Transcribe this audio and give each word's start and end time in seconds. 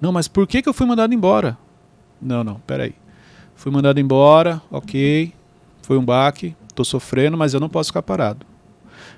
Não, 0.00 0.12
mas 0.12 0.28
por 0.28 0.46
que, 0.46 0.62
que 0.62 0.68
eu 0.68 0.74
fui 0.74 0.86
mandado 0.86 1.12
embora? 1.12 1.58
Não, 2.20 2.42
não, 2.42 2.54
peraí. 2.66 2.94
Fui 3.54 3.70
mandado 3.70 4.00
embora, 4.00 4.60
ok. 4.70 5.32
Foi 5.82 5.98
um 5.98 6.04
baque, 6.04 6.56
estou 6.68 6.84
sofrendo, 6.84 7.36
mas 7.36 7.52
eu 7.52 7.60
não 7.60 7.68
posso 7.68 7.88
ficar 7.90 8.02
parado. 8.02 8.46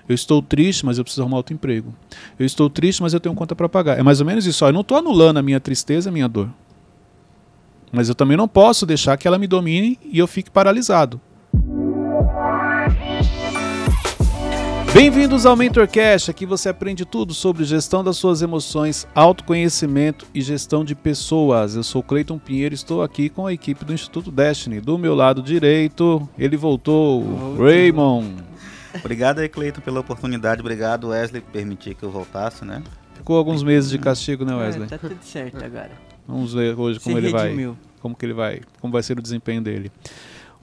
Eu 0.08 0.14
estou 0.14 0.42
triste, 0.42 0.84
mas 0.84 0.98
eu 0.98 1.04
preciso 1.04 1.22
arrumar 1.22 1.37
outro 1.37 1.54
emprego. 1.54 1.95
Eu 2.38 2.45
estou 2.45 2.68
triste, 2.68 3.03
mas 3.03 3.14
eu 3.14 3.21
tenho 3.21 3.34
conta 3.34 3.54
para 3.54 3.68
pagar. 3.68 3.98
É 3.98 4.03
mais 4.03 4.21
ou 4.21 4.26
menos 4.26 4.46
isso. 4.46 4.64
Eu 4.64 4.72
não 4.72 4.80
estou 4.80 4.98
anulando 4.98 5.38
a 5.38 5.42
minha 5.42 5.60
tristeza, 5.60 6.10
a 6.10 6.12
minha 6.12 6.29
dor. 6.29 6.48
Mas 7.92 8.08
eu 8.08 8.14
também 8.14 8.37
não 8.37 8.49
posso 8.49 8.85
deixar 8.87 9.17
que 9.17 9.28
ela 9.28 9.38
me 9.38 9.46
domine 9.46 9.99
e 10.03 10.19
eu 10.19 10.26
fique 10.26 10.51
paralisado. 10.51 11.21
Bem-vindos 14.95 15.47
ao 15.47 15.56
MentorCast, 15.56 16.30
aqui 16.30 16.45
você 16.45 16.69
aprende 16.69 17.06
tudo 17.06 17.33
sobre 17.33 17.65
gestão 17.65 18.05
das 18.05 18.19
suas 18.19 18.43
emoções, 18.43 19.09
autoconhecimento 19.15 20.27
e 20.34 20.43
gestão 20.43 20.84
de 20.84 20.95
pessoas. 20.95 21.75
Eu 21.75 21.83
sou 21.83 22.02
Cleiton 22.02 22.38
Pinheiro 22.38 22.75
e 22.75 22.77
estou 22.77 23.02
aqui 23.02 23.30
com 23.30 23.47
a 23.47 23.52
equipe 23.55 23.87
do 23.87 23.95
Instituto 23.95 24.30
Destiny. 24.30 24.80
Do 24.83 24.99
meu 24.99 25.15
lado 25.15 25.43
direito, 25.43 26.29
ele 26.39 26.59
voltou, 26.59 27.57
Raymond. 27.57 28.37
Obrigado 28.95 29.39
aí, 29.39 29.49
Cleiton, 29.49 29.80
pela 29.80 30.01
oportunidade. 30.01 30.61
Obrigado, 30.61 31.09
Wesley, 31.09 31.41
por 31.41 31.52
permitir 31.52 31.95
que 31.95 32.02
eu 32.02 32.11
voltasse, 32.11 32.63
né? 32.63 32.83
Ficou 33.15 33.38
alguns 33.38 33.63
meses 33.63 33.88
de 33.91 33.99
castigo, 33.99 34.45
né, 34.45 34.55
Wesley? 34.55 34.85
É, 34.85 34.88
tá 34.88 34.99
tudo 34.99 35.16
certo 35.23 35.65
agora. 35.65 35.93
Vamos 36.29 36.52
ver 36.52 36.79
hoje 36.79 37.01
como 37.01 37.16
Se 37.16 37.23
ele 37.23 37.33
vai, 37.33 37.45
redimiu. 37.45 37.79
como 37.99 38.15
que 38.15 38.27
ele 38.27 38.35
vai, 38.35 38.61
como 38.79 38.93
vai 38.93 39.02
ser 39.02 39.19
o 39.19 39.23
desempenho 39.23 39.63
dele. 39.63 39.91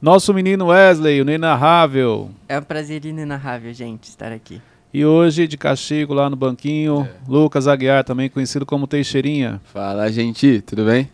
Nosso 0.02 0.34
menino 0.34 0.67
Wesley, 0.67 1.20
o 1.20 1.23
inenarrável. 1.23 2.30
É 2.48 2.58
um 2.58 2.63
prazer 2.63 3.03
inenarrável, 3.03 3.73
gente, 3.73 4.05
estar 4.05 4.31
aqui. 4.31 4.62
E 4.94 5.05
hoje, 5.05 5.45
de 5.45 5.58
castigo 5.58 6.13
lá 6.13 6.30
no 6.30 6.38
banquinho, 6.38 7.08
Lucas 7.27 7.67
Aguiar, 7.67 8.03
também 8.05 8.30
conhecido 8.30 8.66
como 8.66 8.88
Teixeirinha. 8.88 9.59
Fala, 9.66 10.09
gente, 10.09 10.62
tudo 10.62 10.85
bem? 10.85 11.09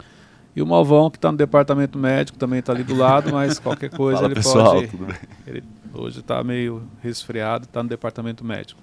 E 0.55 0.61
o 0.61 0.67
Malvão, 0.67 1.09
que 1.09 1.17
está 1.17 1.31
no 1.31 1.37
departamento 1.37 1.97
médico, 1.97 2.37
também 2.37 2.59
está 2.59 2.71
ali 2.73 2.83
do 2.83 2.95
lado, 2.95 3.31
mas 3.33 3.57
qualquer 3.57 3.89
coisa 3.95 4.19
Fala, 4.19 4.27
ele 4.27 4.35
pessoal, 4.35 4.75
pode. 4.75 4.87
tudo 4.87 5.05
bem? 5.05 5.15
Ele 5.47 5.63
hoje 5.91 6.19
está 6.19 6.43
meio 6.43 6.83
resfriado, 7.01 7.65
está 7.65 7.81
no 7.81 7.89
departamento 7.89 8.45
médico. 8.45 8.79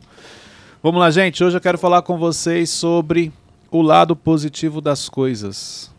Vamos 0.83 1.01
lá, 1.01 1.13
gente. 1.13 1.45
Hoje 1.45 1.57
eu 1.57 1.61
quero 1.61 1.79
falar 1.79 2.03
com 2.03 2.19
vocês 2.19 2.69
sobre 2.71 3.33
o 3.71 3.81
lado 3.81 4.17
positivo 4.17 4.81
das 4.81 5.09
coisas. 5.09 5.92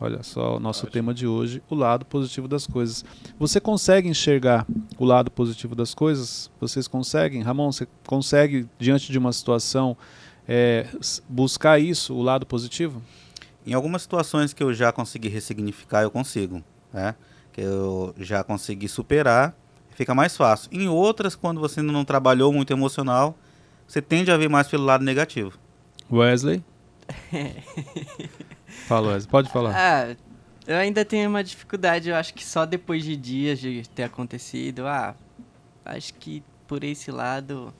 Olha 0.00 0.22
só 0.22 0.56
o 0.56 0.60
nosso 0.60 0.86
tema 0.88 1.14
de 1.14 1.26
hoje, 1.26 1.62
o 1.70 1.74
lado 1.74 2.04
positivo 2.04 2.48
das 2.48 2.66
coisas. 2.66 3.04
Você 3.38 3.60
consegue 3.60 4.08
enxergar 4.08 4.66
o 4.98 5.04
lado 5.04 5.30
positivo 5.30 5.74
das 5.74 5.94
coisas? 5.94 6.50
Vocês 6.60 6.88
conseguem? 6.88 7.42
Ramon, 7.42 7.70
você 7.70 7.86
consegue, 8.04 8.68
diante 8.78 9.12
de 9.12 9.18
uma 9.18 9.32
situação, 9.32 9.96
é, 10.48 10.86
buscar 11.28 11.78
isso, 11.78 12.14
o 12.14 12.22
lado 12.22 12.44
positivo? 12.44 13.00
Em 13.66 13.72
algumas 13.72 14.02
situações 14.02 14.52
que 14.52 14.62
eu 14.62 14.74
já 14.74 14.92
consegui 14.92 15.28
ressignificar, 15.28 16.02
eu 16.02 16.10
consigo, 16.10 16.62
né? 16.92 17.14
Que 17.52 17.62
eu 17.62 18.14
já 18.18 18.42
consegui 18.42 18.88
superar, 18.88 19.56
fica 19.94 20.14
mais 20.14 20.36
fácil. 20.36 20.68
Em 20.72 20.88
outras, 20.88 21.36
quando 21.36 21.60
você 21.60 21.80
ainda 21.80 21.92
não 21.92 22.04
trabalhou 22.04 22.52
muito 22.52 22.72
emocional, 22.72 23.38
você 23.86 24.02
tende 24.02 24.30
a 24.30 24.36
ver 24.36 24.50
mais 24.50 24.66
pelo 24.66 24.84
lado 24.84 25.04
negativo. 25.04 25.56
Wesley? 26.10 26.62
Fala, 28.86 29.08
Wesley. 29.08 29.30
Pode 29.30 29.50
falar. 29.50 29.74
Ah, 29.74 30.16
eu 30.66 30.76
ainda 30.76 31.04
tenho 31.04 31.28
uma 31.28 31.42
dificuldade, 31.42 32.08
eu 32.08 32.16
acho 32.16 32.34
que 32.34 32.44
só 32.44 32.64
depois 32.66 33.04
de 33.04 33.16
dias 33.16 33.58
de 33.58 33.82
ter 33.94 34.04
acontecido. 34.04 34.86
Ah, 34.86 35.14
acho 35.84 36.14
que 36.14 36.42
por 36.66 36.84
esse 36.84 37.10
lado 37.10 37.72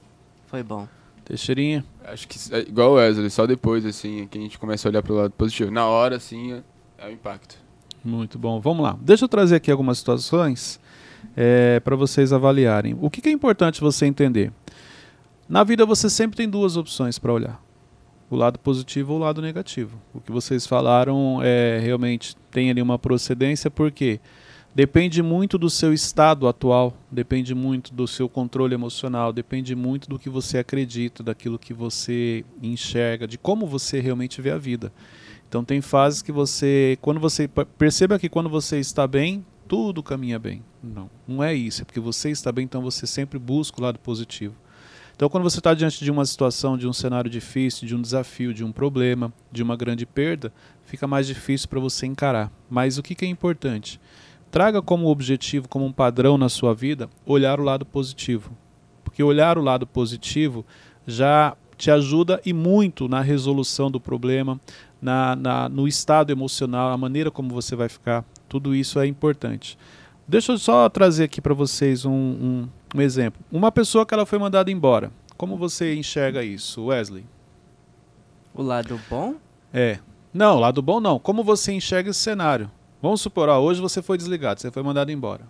foi 0.47 0.63
bom. 0.63 0.87
Teixeirinha? 1.23 1.83
Acho 2.03 2.27
que 2.27 2.37
é 2.53 2.59
igual 2.59 2.91
o 2.91 2.93
Wesley, 2.95 3.29
só 3.29 3.47
depois, 3.47 3.85
assim, 3.85 4.21
é 4.21 4.25
que 4.27 4.37
a 4.37 4.41
gente 4.41 4.59
começa 4.59 4.87
a 4.87 4.89
olhar 4.89 5.01
pro 5.01 5.15
lado 5.15 5.31
positivo. 5.31 5.71
Na 5.71 5.87
hora, 5.87 6.17
assim, 6.17 6.53
é, 6.53 6.63
é 6.99 7.07
o 7.07 7.11
impacto. 7.11 7.57
Muito 8.03 8.37
bom. 8.37 8.59
Vamos 8.59 8.83
lá. 8.83 8.95
Deixa 9.01 9.25
eu 9.25 9.29
trazer 9.29 9.55
aqui 9.55 9.71
algumas 9.71 9.97
situações 9.97 10.79
para 11.83 11.95
vocês 11.95 12.31
avaliarem. 12.31 12.95
O 13.01 13.09
que, 13.09 13.21
que 13.21 13.29
é 13.29 13.31
importante 13.31 13.81
você 13.81 14.05
entender? 14.05 14.51
Na 15.49 15.63
vida 15.63 15.85
você 15.85 16.09
sempre 16.09 16.37
tem 16.37 16.47
duas 16.49 16.77
opções 16.77 17.17
para 17.17 17.33
olhar: 17.33 17.59
o 18.29 18.35
lado 18.35 18.57
positivo 18.59 19.13
ou 19.13 19.19
o 19.19 19.21
lado 19.21 19.41
negativo. 19.41 19.99
O 20.13 20.19
que 20.19 20.31
vocês 20.31 20.65
falaram 20.65 21.39
é 21.43 21.79
realmente 21.79 22.35
tem 22.51 22.69
ali 22.69 22.81
uma 22.81 22.97
procedência, 22.97 23.69
porque 23.69 24.19
depende 24.73 25.21
muito 25.21 25.57
do 25.57 25.69
seu 25.69 25.93
estado 25.93 26.47
atual, 26.47 26.93
depende 27.11 27.53
muito 27.53 27.93
do 27.93 28.07
seu 28.07 28.27
controle 28.27 28.73
emocional, 28.73 29.31
depende 29.31 29.75
muito 29.75 30.09
do 30.09 30.19
que 30.19 30.29
você 30.29 30.57
acredita, 30.57 31.23
daquilo 31.23 31.59
que 31.59 31.73
você 31.73 32.43
enxerga, 32.61 33.27
de 33.27 33.37
como 33.37 33.67
você 33.67 33.99
realmente 33.99 34.41
vê 34.41 34.51
a 34.51 34.57
vida. 34.57 34.91
Então 35.47 35.63
tem 35.63 35.79
fases 35.79 36.21
que 36.21 36.31
você, 36.31 36.97
quando 37.01 37.19
você 37.19 37.47
perceba 37.77 38.19
que 38.19 38.27
quando 38.27 38.49
você 38.49 38.79
está 38.79 39.07
bem, 39.07 39.45
tudo 39.67 40.03
caminha 40.03 40.37
bem. 40.37 40.63
Não, 40.83 41.09
não 41.27 41.43
é 41.43 41.53
isso. 41.53 41.81
É 41.81 41.85
porque 41.85 41.99
você 41.99 42.29
está 42.29 42.51
bem, 42.51 42.65
então 42.65 42.81
você 42.81 43.07
sempre 43.07 43.39
busca 43.39 43.79
o 43.79 43.83
lado 43.83 43.99
positivo. 43.99 44.55
Então 45.15 45.29
quando 45.29 45.43
você 45.43 45.59
está 45.59 45.73
diante 45.73 46.03
de 46.03 46.11
uma 46.11 46.25
situação, 46.25 46.77
de 46.77 46.87
um 46.87 46.93
cenário 46.93 47.29
difícil, 47.29 47.87
de 47.87 47.95
um 47.95 48.01
desafio, 48.01 48.53
de 48.53 48.63
um 48.65 48.71
problema, 48.71 49.31
de 49.51 49.63
uma 49.63 49.75
grande 49.77 50.05
perda, 50.05 50.51
fica 50.83 51.07
mais 51.07 51.25
difícil 51.25 51.69
para 51.69 51.79
você 51.79 52.05
encarar. 52.05 52.51
Mas 52.69 52.97
o 52.97 53.03
que, 53.03 53.15
que 53.15 53.23
é 53.25 53.27
importante? 53.27 53.99
Traga 54.51 54.81
como 54.81 55.07
objetivo, 55.07 55.69
como 55.69 55.85
um 55.85 55.91
padrão 55.91 56.37
na 56.37 56.49
sua 56.49 56.73
vida, 56.73 57.09
olhar 57.25 57.59
o 57.59 57.63
lado 57.63 57.85
positivo. 57.85 58.51
Porque 59.03 59.23
olhar 59.23 59.57
o 59.57 59.61
lado 59.61 59.87
positivo 59.87 60.65
já 61.07 61.55
te 61.77 61.89
ajuda 61.91 62.41
e 62.45 62.51
muito 62.53 63.07
na 63.07 63.21
resolução 63.21 63.89
do 63.89 63.99
problema, 63.99 64.59
na, 65.01 65.35
na- 65.35 65.69
no 65.69 65.87
estado 65.87 66.31
emocional, 66.31 66.91
a 66.91 66.97
maneira 66.97 67.31
como 67.31 67.49
você 67.53 67.75
vai 67.75 67.87
ficar, 67.89 68.23
tudo 68.49 68.73
isso 68.75 68.99
é 68.99 69.07
importante. 69.07 69.77
Deixa 70.27 70.51
eu 70.53 70.57
só 70.57 70.89
trazer 70.89 71.25
aqui 71.25 71.39
para 71.39 71.53
vocês 71.53 72.03
um, 72.05 72.11
um- 72.11 72.69
um 72.95 73.01
exemplo. 73.01 73.41
Uma 73.51 73.71
pessoa 73.71 74.05
que 74.05 74.13
ela 74.13 74.25
foi 74.25 74.39
mandada 74.39 74.71
embora. 74.71 75.11
Como 75.37 75.57
você 75.57 75.95
enxerga 75.95 76.43
isso, 76.43 76.85
Wesley? 76.85 77.25
O 78.53 78.61
lado 78.61 78.99
bom? 79.09 79.35
É. 79.73 79.99
Não, 80.33 80.59
lado 80.59 80.81
bom 80.81 80.99
não. 80.99 81.19
Como 81.19 81.43
você 81.43 81.73
enxerga 81.73 82.09
esse 82.09 82.19
cenário? 82.19 82.71
Vamos 83.01 83.21
supor, 83.21 83.49
ó, 83.49 83.59
hoje 83.59 83.81
você 83.81 84.01
foi 84.01 84.17
desligado, 84.17 84.59
você 84.61 84.71
foi 84.71 84.81
mandado 84.81 85.11
embora. 85.11 85.41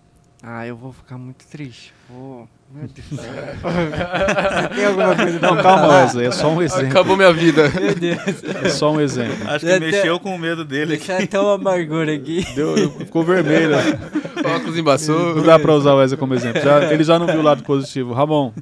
Ah, 0.42 0.66
eu 0.66 0.76
vou 0.76 0.92
ficar 0.92 1.16
muito 1.18 1.46
triste. 1.46 1.92
Vou. 2.08 2.48
Meu 2.70 2.86
Deus 2.88 3.08
do 3.08 3.16
céu. 3.16 3.32
Você 3.32 4.68
tem 4.74 4.84
alguma 4.84 5.16
coisa 5.16 5.38
pra 5.38 5.50
Não, 5.54 5.62
calma? 5.62 5.88
Wesley, 5.88 6.26
é 6.26 6.30
só 6.30 6.48
um 6.52 6.60
exemplo. 6.62 6.88
Acabou 6.88 7.16
minha 7.16 7.32
vida. 7.32 7.68
Meu 7.80 7.94
Deus. 7.94 8.44
É 8.64 8.68
só 8.68 8.92
um 8.92 9.00
exemplo. 9.00 9.48
Acho 9.48 9.64
que 9.64 9.72
é- 9.72 9.80
mexeu 9.80 10.20
com 10.20 10.34
o 10.34 10.38
medo 10.38 10.64
dele. 10.64 10.96
Deixa 10.96 11.18
até 11.18 11.40
uma 11.40 11.54
amargura 11.54 12.12
aqui. 12.14 12.44
Deu, 12.54 12.90
ficou 12.98 13.24
vermelho. 13.24 13.76
Óculos 14.56 14.76
embaçou. 14.76 15.36
Não 15.36 15.42
dá 15.42 15.58
pra 15.58 15.72
usar 15.74 15.94
o 15.94 15.98
Wesley 15.98 16.18
como 16.18 16.34
exemplo. 16.34 16.60
Já- 16.60 16.92
ele 16.92 17.02
já 17.04 17.18
não 17.18 17.26
viu 17.26 17.38
o 17.40 17.42
lado 17.42 17.62
positivo. 17.62 18.12
Ramon, 18.12 18.52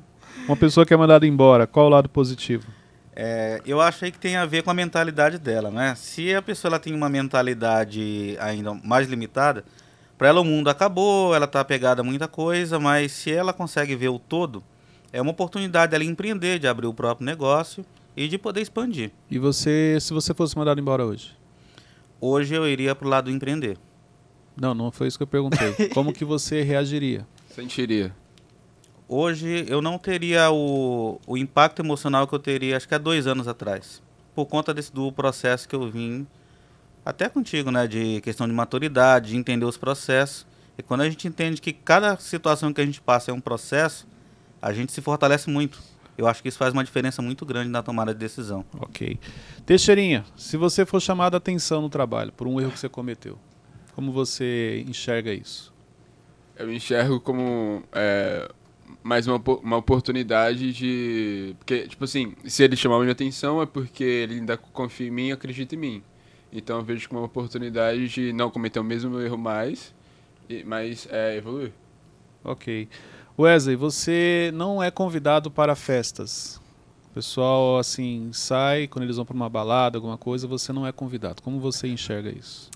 uma 0.47 0.57
pessoa 0.57 0.87
que 0.87 0.95
é 0.95 0.97
mandada 0.97 1.27
embora, 1.27 1.67
qual 1.67 1.87
o 1.87 1.91
lado 1.91 2.09
positivo? 2.09 2.67
É, 3.17 3.61
eu 3.67 3.81
achei 3.81 4.11
que 4.11 4.19
tem 4.19 4.37
a 4.37 4.45
ver 4.45 4.63
com 4.63 4.71
a 4.71 4.75
mentalidade 4.75 5.39
dela, 5.39 5.71
né? 5.71 5.95
Se 5.97 6.35
a 6.35 6.43
pessoa 6.43 6.71
ela 6.71 6.79
tem 6.81 6.93
uma 6.95 7.09
mentalidade 7.09 8.37
ainda 8.41 8.75
mais 8.83 9.09
limitada, 9.09 9.65
para 10.17 10.29
ela 10.29 10.41
o 10.41 10.45
mundo 10.45 10.69
acabou, 10.69 11.35
ela 11.35 11.47
tá 11.47 11.61
apegada 11.61 12.01
a 12.01 12.05
muita 12.05 12.29
coisa, 12.29 12.79
mas 12.79 13.13
se 13.13 13.33
ela 13.33 13.53
consegue 13.53 13.97
ver 13.97 14.09
o 14.09 14.19
todo, 14.19 14.63
é 15.13 15.21
uma 15.21 15.31
oportunidade 15.31 15.91
dela 15.91 16.05
empreender, 16.05 16.59
de 16.59 16.67
abrir 16.67 16.87
o 16.87 16.95
próprio 16.95 17.25
negócio 17.25 17.85
e 18.17 18.29
de 18.29 18.39
poder 18.39 18.61
expandir. 18.61 19.11
E 19.31 19.39
você, 19.39 19.99
se 20.01 20.13
você 20.13 20.33
fosse 20.33 20.57
mandado 20.57 20.81
embora 20.81 21.05
hoje? 21.05 21.37
Hoje 22.21 22.55
eu 22.55 22.67
iria 22.67 22.95
pro 22.95 23.09
lado 23.09 23.25
do 23.25 23.31
empreender. 23.31 23.77
Não, 24.57 24.73
não 24.73 24.91
foi 24.91 25.09
isso 25.09 25.19
que 25.19 25.25
eu 25.25 25.29
perguntei. 25.29 25.73
Como 25.93 26.13
que 26.13 26.25
você 26.25 26.63
reagiria? 26.63 27.27
Sentiria. 27.51 28.15
Hoje 29.09 29.67
eu 29.69 29.83
não 29.83 29.99
teria 29.99 30.51
o, 30.51 31.21
o 31.27 31.37
impacto 31.37 31.83
emocional 31.83 32.27
que 32.27 32.35
eu 32.35 32.39
teria, 32.39 32.77
acho 32.77 32.89
que 32.89 32.95
há 32.95 32.99
dois 32.99 33.27
anos 33.27 33.47
atrás. 33.47 34.03
Por 34.35 34.47
conta 34.47 34.73
desse, 34.73 34.93
do 34.93 35.13
processo 35.13 35.69
que 35.69 35.75
eu 35.75 35.91
vim, 35.91 36.27
até 37.05 37.29
contigo, 37.29 37.71
né? 37.71 37.87
De 37.87 38.21
questão 38.21 38.47
de 38.47 38.53
maturidade, 38.53 39.31
de 39.31 39.37
entender 39.37 39.65
os 39.65 39.77
processos. 39.77 40.47
E 40.77 40.83
quando 40.83 41.03
a 41.03 41.09
gente 41.09 41.29
entende 41.29 41.61
que 41.61 41.73
cada 41.73 42.17
situação 42.17 42.73
que 42.73 42.81
a 42.81 42.87
gente 42.87 43.01
passa 43.01 43.31
é 43.31 43.35
um 43.35 43.41
processo, 43.41 44.07
a 44.61 44.73
gente 44.73 44.93
se 44.93 45.01
fortalece 45.01 45.51
muito. 45.51 45.79
Eu 46.17 46.27
acho 46.27 46.43
que 46.43 46.49
isso 46.49 46.59
faz 46.59 46.73
uma 46.73 46.85
diferença 46.85 47.21
muito 47.21 47.45
grande 47.45 47.69
na 47.69 47.83
tomada 47.83 48.13
de 48.13 48.21
decisão. 48.21 48.65
Ok. 48.81 49.19
Teixeirinha, 49.67 50.25
se 50.37 50.57
você 50.57 50.87
for 50.87 51.01
chamado 51.01 51.35
a 51.35 51.39
atenção 51.39 51.83
no 51.83 51.89
trabalho 51.89 52.33
por 52.33 52.47
um 52.47 52.61
erro 52.61 52.71
que 52.71 52.79
você 52.79 52.89
cometeu, 52.89 53.39
como 53.95 54.13
você 54.13 54.85
enxerga 54.89 55.33
isso? 55.33 55.73
Eu 56.57 56.73
enxergo 56.73 57.21
como 57.21 57.83
é, 57.93 58.49
mais 59.03 59.27
uma, 59.27 59.43
uma 59.63 59.77
oportunidade 59.77 60.73
de. 60.73 61.55
Porque, 61.59 61.89
tipo 61.89 62.05
assim, 62.05 62.35
se 62.47 62.63
ele 62.63 62.77
chamar 62.77 62.99
minha 63.01 63.13
atenção 63.13 63.61
é 63.61 63.67
porque 63.67 64.05
ele 64.05 64.35
ainda 64.37 64.57
confia 64.57 65.09
em 65.09 65.11
mim 65.11 65.29
e 65.29 65.33
acredita 65.33 65.75
em 65.75 65.79
mim. 65.79 66.03
Então 66.55 66.77
eu 66.79 66.85
vejo 66.85 67.09
como 67.09 67.21
uma 67.21 67.27
oportunidade 67.27 68.09
de 68.09 68.33
não 68.33 68.49
cometer 68.49 68.79
o 68.79 68.85
mesmo 68.85 69.21
erro 69.21 69.37
mais, 69.37 69.93
e- 70.49 70.63
mas 70.65 71.09
é, 71.11 71.37
evoluir. 71.37 71.73
Ok. 72.45 72.89
Wesley, 73.39 73.75
você 73.75 74.53
não 74.55 74.81
é 74.83 74.91
convidado 74.91 75.51
para 75.51 75.75
festas. 75.75 76.61
O 77.11 77.15
pessoal, 77.15 77.79
assim, 77.79 78.31
sai, 78.33 78.87
quando 78.87 79.03
eles 79.05 79.17
vão 79.17 79.25
para 79.25 79.35
uma 79.35 79.49
balada, 79.49 79.99
alguma 79.99 80.17
coisa, 80.17 80.47
você 80.47 80.73
não 80.73 80.87
é 80.87 80.93
convidado. 80.93 81.43
Como 81.43 81.59
você 81.59 81.89
enxerga 81.89 82.31
isso? 82.31 82.71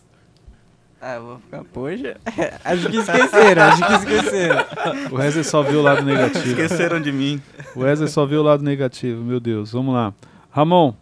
Ah, 1.00 1.14
eu 1.14 1.22
vou 1.24 1.38
ficar, 1.38 1.62
poxa. 1.64 2.16
acho 2.64 2.88
que 2.90 2.96
esqueceram, 2.96 3.62
acho 3.62 3.86
que 3.86 3.92
esqueceram. 3.92 4.64
O 5.12 5.14
Wesley 5.16 5.44
só 5.44 5.62
viu 5.62 5.78
o 5.78 5.82
lado 5.82 6.02
negativo. 6.04 6.48
Esqueceram 6.48 7.00
de 7.00 7.12
mim. 7.12 7.40
O 7.76 7.80
Wesley 7.80 8.08
só 8.08 8.26
viu 8.26 8.40
o 8.40 8.42
lado 8.42 8.64
negativo, 8.64 9.22
meu 9.22 9.38
Deus. 9.38 9.70
Vamos 9.70 9.94
lá. 9.94 10.12
Ramon, 10.50 10.92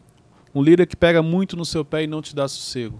um 0.56 0.62
líder 0.62 0.86
que 0.86 0.96
pega 0.96 1.22
muito 1.22 1.54
no 1.54 1.66
seu 1.66 1.84
pé 1.84 2.04
e 2.04 2.06
não 2.06 2.22
te 2.22 2.34
dá 2.34 2.48
sossego. 2.48 2.98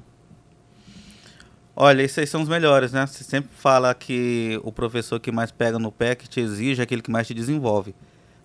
Olha, 1.75 2.03
esses 2.03 2.19
aí 2.19 2.26
são 2.26 2.43
os 2.43 2.50
melhores, 2.50 2.93
né? 2.93 3.06
Você 3.06 3.25
sempre 3.25 3.49
fala 3.56 3.94
que 3.94 4.61
o 4.62 4.70
professor 4.70 5.19
que 5.19 5.32
mais 5.32 5.50
pega 5.50 5.79
no 5.79 5.91
pé, 5.91 6.14
que 6.14 6.29
te 6.29 6.38
exige, 6.38 6.82
é 6.82 6.85
aquele 6.85 7.00
que 7.00 7.11
mais 7.11 7.26
te 7.26 7.32
desenvolve. 7.32 7.94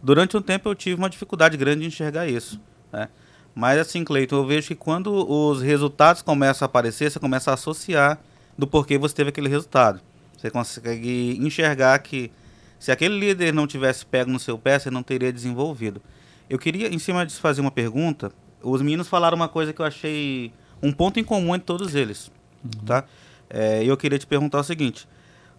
Durante 0.01 0.37
um 0.37 0.41
tempo 0.41 0.69
eu 0.69 0.73
tive 0.73 0.95
uma 0.95 1.09
dificuldade 1.09 1.57
grande 1.57 1.81
de 1.81 1.87
enxergar 1.87 2.25
isso, 2.25 2.57
né? 2.89 3.09
Mas 3.53 3.79
assim, 3.79 4.01
Cleiton, 4.05 4.37
eu 4.37 4.45
vejo 4.45 4.69
que 4.69 4.75
quando 4.75 5.11
os 5.29 5.61
resultados 5.61 6.21
começam 6.21 6.65
a 6.65 6.67
aparecer, 6.67 7.11
você 7.11 7.19
começa 7.19 7.51
a 7.51 7.55
associar 7.55 8.17
do 8.57 8.65
porquê 8.65 8.97
você 8.97 9.13
teve 9.13 9.29
aquele 9.29 9.49
resultado. 9.49 9.99
Você 10.37 10.49
consegue 10.49 11.37
enxergar 11.37 11.99
que 11.99 12.31
se 12.79 12.93
aquele 12.93 13.19
líder 13.19 13.53
não 13.53 13.67
tivesse 13.67 14.05
pego 14.05 14.31
no 14.31 14.39
seu 14.39 14.57
pé, 14.57 14.79
você 14.79 14.89
não 14.89 15.03
teria 15.03 15.33
desenvolvido. 15.33 16.01
Eu 16.49 16.57
queria, 16.57 16.87
em 16.87 16.97
cima 16.97 17.25
disso, 17.25 17.41
fazer 17.41 17.59
uma 17.59 17.71
pergunta. 17.71 18.31
Os 18.63 18.81
meninos 18.81 19.07
falaram 19.07 19.35
uma 19.35 19.47
coisa 19.47 19.73
que 19.73 19.81
eu 19.81 19.85
achei 19.85 20.51
um 20.81 20.91
ponto 20.91 21.19
em 21.19 21.23
comum 21.23 21.53
entre 21.55 21.65
todos 21.65 21.95
eles, 21.95 22.31
Uhum. 22.63 22.85
tá? 22.85 23.03
É, 23.49 23.83
eu 23.83 23.95
queria 23.97 24.17
te 24.19 24.25
perguntar 24.27 24.59
o 24.59 24.63
seguinte. 24.63 25.07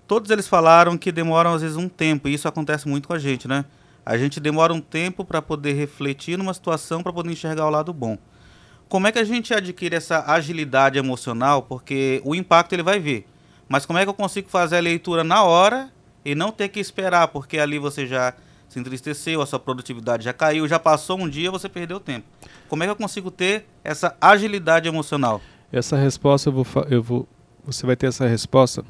Todos 0.06 0.31
eles 0.31 0.46
falaram 0.49 0.96
que 0.99 1.10
demoram 1.12 1.54
às 1.54 1.62
vezes 1.62 1.76
um 1.76 1.88
tempo, 1.88 2.28
e 2.28 2.34
isso 2.34 2.46
acontece 2.49 2.88
muito 2.88 3.06
com 3.08 3.14
a 3.14 3.19
gente, 3.19 3.46
né? 3.46 3.64
A 4.04 4.16
gente 4.19 4.40
demora 4.40 4.72
um 4.72 4.81
tempo 4.81 5.25
para 5.25 5.40
poder 5.40 5.75
refletir 5.75 6.37
numa 6.37 6.52
situação, 6.52 7.02
para 7.02 7.12
poder 7.12 7.31
enxergar 7.31 7.66
o 7.66 7.70
lado 7.70 7.93
bom. 7.93 8.19
Como 8.88 9.06
é 9.06 9.12
que 9.12 9.19
a 9.19 9.25
gente 9.25 9.54
adquire 9.54 9.94
essa 9.94 10.25
agilidade 10.32 10.99
emocional? 10.99 11.62
Porque 11.62 12.20
o 12.25 12.34
impacto 12.34 12.72
ele 12.72 12.82
vai 12.82 12.99
vir. 12.99 13.26
Mas 13.69 13.87
como 13.87 13.99
é 13.99 14.02
que 14.04 14.08
eu 14.10 14.14
consigo 14.14 14.50
fazer 14.50 14.76
a 14.76 14.81
leitura 14.81 15.22
na 15.25 15.44
hora 15.44 15.90
e 16.25 16.34
não 16.34 16.50
ter 16.50 16.69
que 16.69 16.81
esperar? 16.81 17.28
Porque 17.28 17.58
ali 17.58 17.78
você 17.78 18.06
já 18.06 18.34
se 18.72 18.80
entristeceu, 18.80 19.42
a 19.42 19.46
sua 19.46 19.58
produtividade 19.58 20.24
já 20.24 20.32
caiu, 20.32 20.66
já 20.66 20.78
passou 20.78 21.19
um 21.20 21.28
dia, 21.28 21.50
você 21.50 21.69
perdeu 21.69 22.00
tempo. 22.00 22.26
Como 22.70 22.82
é 22.82 22.86
que 22.86 22.90
eu 22.90 22.96
consigo 22.96 23.30
ter 23.30 23.66
essa 23.84 24.16
agilidade 24.19 24.88
emocional? 24.88 25.42
Essa 25.70 25.94
resposta 25.96 26.48
eu 26.48 26.52
vou, 26.54 26.66
eu 26.88 27.02
vou. 27.02 27.28
Você 27.66 27.84
vai 27.84 27.94
ter 27.96 28.06
essa 28.06 28.26
resposta 28.26 28.82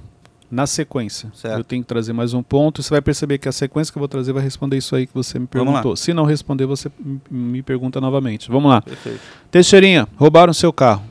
na 0.49 0.69
sequência. 0.69 1.33
Certo. 1.35 1.59
Eu 1.59 1.65
tenho 1.65 1.83
que 1.83 1.89
trazer 1.89 2.13
mais 2.13 2.33
um 2.33 2.45
ponto. 2.45 2.81
Você 2.81 2.91
vai 2.91 3.03
perceber 3.03 3.39
que 3.39 3.49
a 3.49 3.53
sequência 3.53 3.91
que 3.93 3.99
eu 3.99 4.01
vou 4.01 4.09
trazer 4.09 4.33
vai 4.33 4.43
responder 4.43 4.77
isso 4.77 4.95
aí 4.95 5.05
que 5.05 5.15
você 5.15 5.37
me 5.39 5.49
perguntou. 5.49 5.97
Se 5.97 6.15
não 6.15 6.25
responder, 6.25 6.65
você 6.65 6.89
me 7.29 7.61
pergunta 7.61 8.01
novamente. 8.01 8.49
Vamos 8.49 8.71
lá. 8.71 8.83
Perfeito. 8.83 9.21
Teixeirinha, 9.51 10.07
roubaram 10.17 10.53
seu 10.53 10.73
carro. 10.73 11.03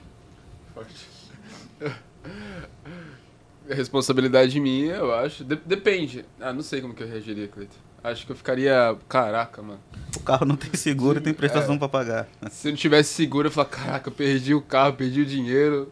Responsabilidade 3.68 4.60
minha, 4.60 4.96
eu 4.96 5.14
acho. 5.14 5.44
De- 5.44 5.60
depende. 5.66 6.26
Ah, 6.40 6.54
não 6.54 6.62
sei 6.62 6.80
como 6.82 6.94
que 6.94 7.04
eu 7.04 7.08
reagiria, 7.08 7.48
Cleiton. 7.50 7.76
Acho 8.04 8.26
que 8.26 8.32
eu 8.32 8.36
ficaria. 8.36 8.96
Caraca, 9.08 9.62
mano. 9.62 9.80
O 10.16 10.20
carro 10.22 10.46
não 10.46 10.56
tem 10.56 10.74
seguro 10.74 11.20
e 11.20 11.22
tem 11.22 11.34
prestação 11.34 11.76
É. 11.76 11.78
para 11.78 11.88
pagar. 11.90 12.28
Se 12.50 12.68
eu 12.68 12.72
não 12.72 12.78
tivesse 12.78 13.14
seguro, 13.14 13.48
eu 13.48 13.50
ia 13.50 13.54
falar, 13.54 13.68
caraca, 13.70 14.10
eu 14.10 14.14
perdi 14.14 14.54
o 14.54 14.62
carro, 14.62 14.94
perdi 14.94 15.22
o 15.22 15.26
dinheiro, 15.26 15.92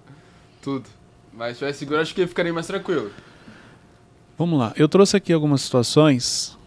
tudo. 0.61 0.85
Mas 1.33 1.53
se 1.53 1.59
tivesse 1.59 1.79
seguro, 1.79 2.01
acho 2.01 2.13
que 2.15 2.21
eu 2.21 2.27
ficaria 2.27 2.51
mais 2.53 2.67
tranquilo. 2.67 3.11
Vamos 4.37 4.57
lá. 4.59 4.73
Eu 4.75 4.87
trouxe 4.87 5.15
aqui 5.17 5.31
algumas 5.33 5.61
situações 5.61 6.57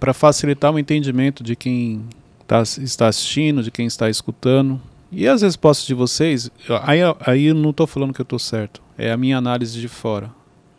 para 0.00 0.12
facilitar 0.14 0.72
o 0.72 0.78
entendimento 0.78 1.42
de 1.42 1.54
quem 1.54 2.04
tá- 2.46 2.62
está 2.62 3.06
assistindo, 3.08 3.62
de 3.62 3.70
quem 3.70 3.86
está 3.86 4.08
escutando. 4.08 4.80
E 5.10 5.28
as 5.28 5.42
respostas 5.42 5.86
de 5.86 5.92
vocês, 5.94 6.50
aí, 6.84 7.00
aí 7.26 7.44
eu 7.46 7.54
não 7.54 7.70
estou 7.70 7.86
falando 7.86 8.14
que 8.14 8.20
eu 8.20 8.24
estou 8.24 8.38
certo. 8.38 8.82
É 8.96 9.12
a 9.12 9.16
minha 9.16 9.36
análise 9.36 9.78
de 9.78 9.88
fora. 9.88 10.30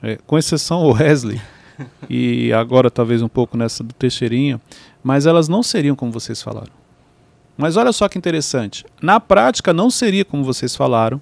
É, 0.01 0.17
com 0.25 0.37
exceção 0.37 0.79
o 0.83 0.93
Wesley, 0.93 1.39
e 2.09 2.51
agora 2.53 2.89
talvez 2.91 3.21
um 3.21 3.27
pouco 3.27 3.57
nessa 3.57 3.83
do 3.83 3.93
Teixeirinha, 3.93 4.59
mas 5.03 5.25
elas 5.25 5.47
não 5.47 5.61
seriam 5.63 5.95
como 5.95 6.11
vocês 6.11 6.41
falaram. 6.41 6.71
Mas 7.57 7.77
olha 7.77 7.91
só 7.91 8.07
que 8.09 8.17
interessante. 8.17 8.85
Na 9.01 9.19
prática 9.19 9.71
não 9.73 9.89
seria 9.89 10.25
como 10.25 10.43
vocês 10.43 10.75
falaram, 10.75 11.21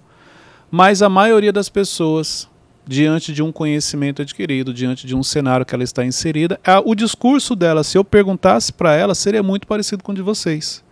mas 0.69 1.01
a 1.01 1.09
maioria 1.09 1.51
das 1.51 1.67
pessoas 1.69 2.49
diante 2.87 3.31
de 3.33 3.43
um 3.43 3.51
conhecimento 3.51 4.21
adquirido, 4.21 4.73
diante 4.73 5.05
de 5.05 5.15
um 5.15 5.21
cenário 5.23 5.65
que 5.65 5.75
ela 5.75 5.83
está 5.83 6.03
inserida, 6.03 6.59
a- 6.65 6.81
o 6.83 6.95
discurso 6.95 7.55
dela, 7.55 7.83
se 7.83 7.97
eu 7.97 8.03
perguntasse 8.03 8.73
para 8.73 8.93
ela, 8.95 9.13
seria 9.13 9.43
muito 9.43 9.67
parecido 9.67 10.03
com 10.03 10.11
o 10.11 10.15
de 10.15 10.21
vocês. 10.21 10.83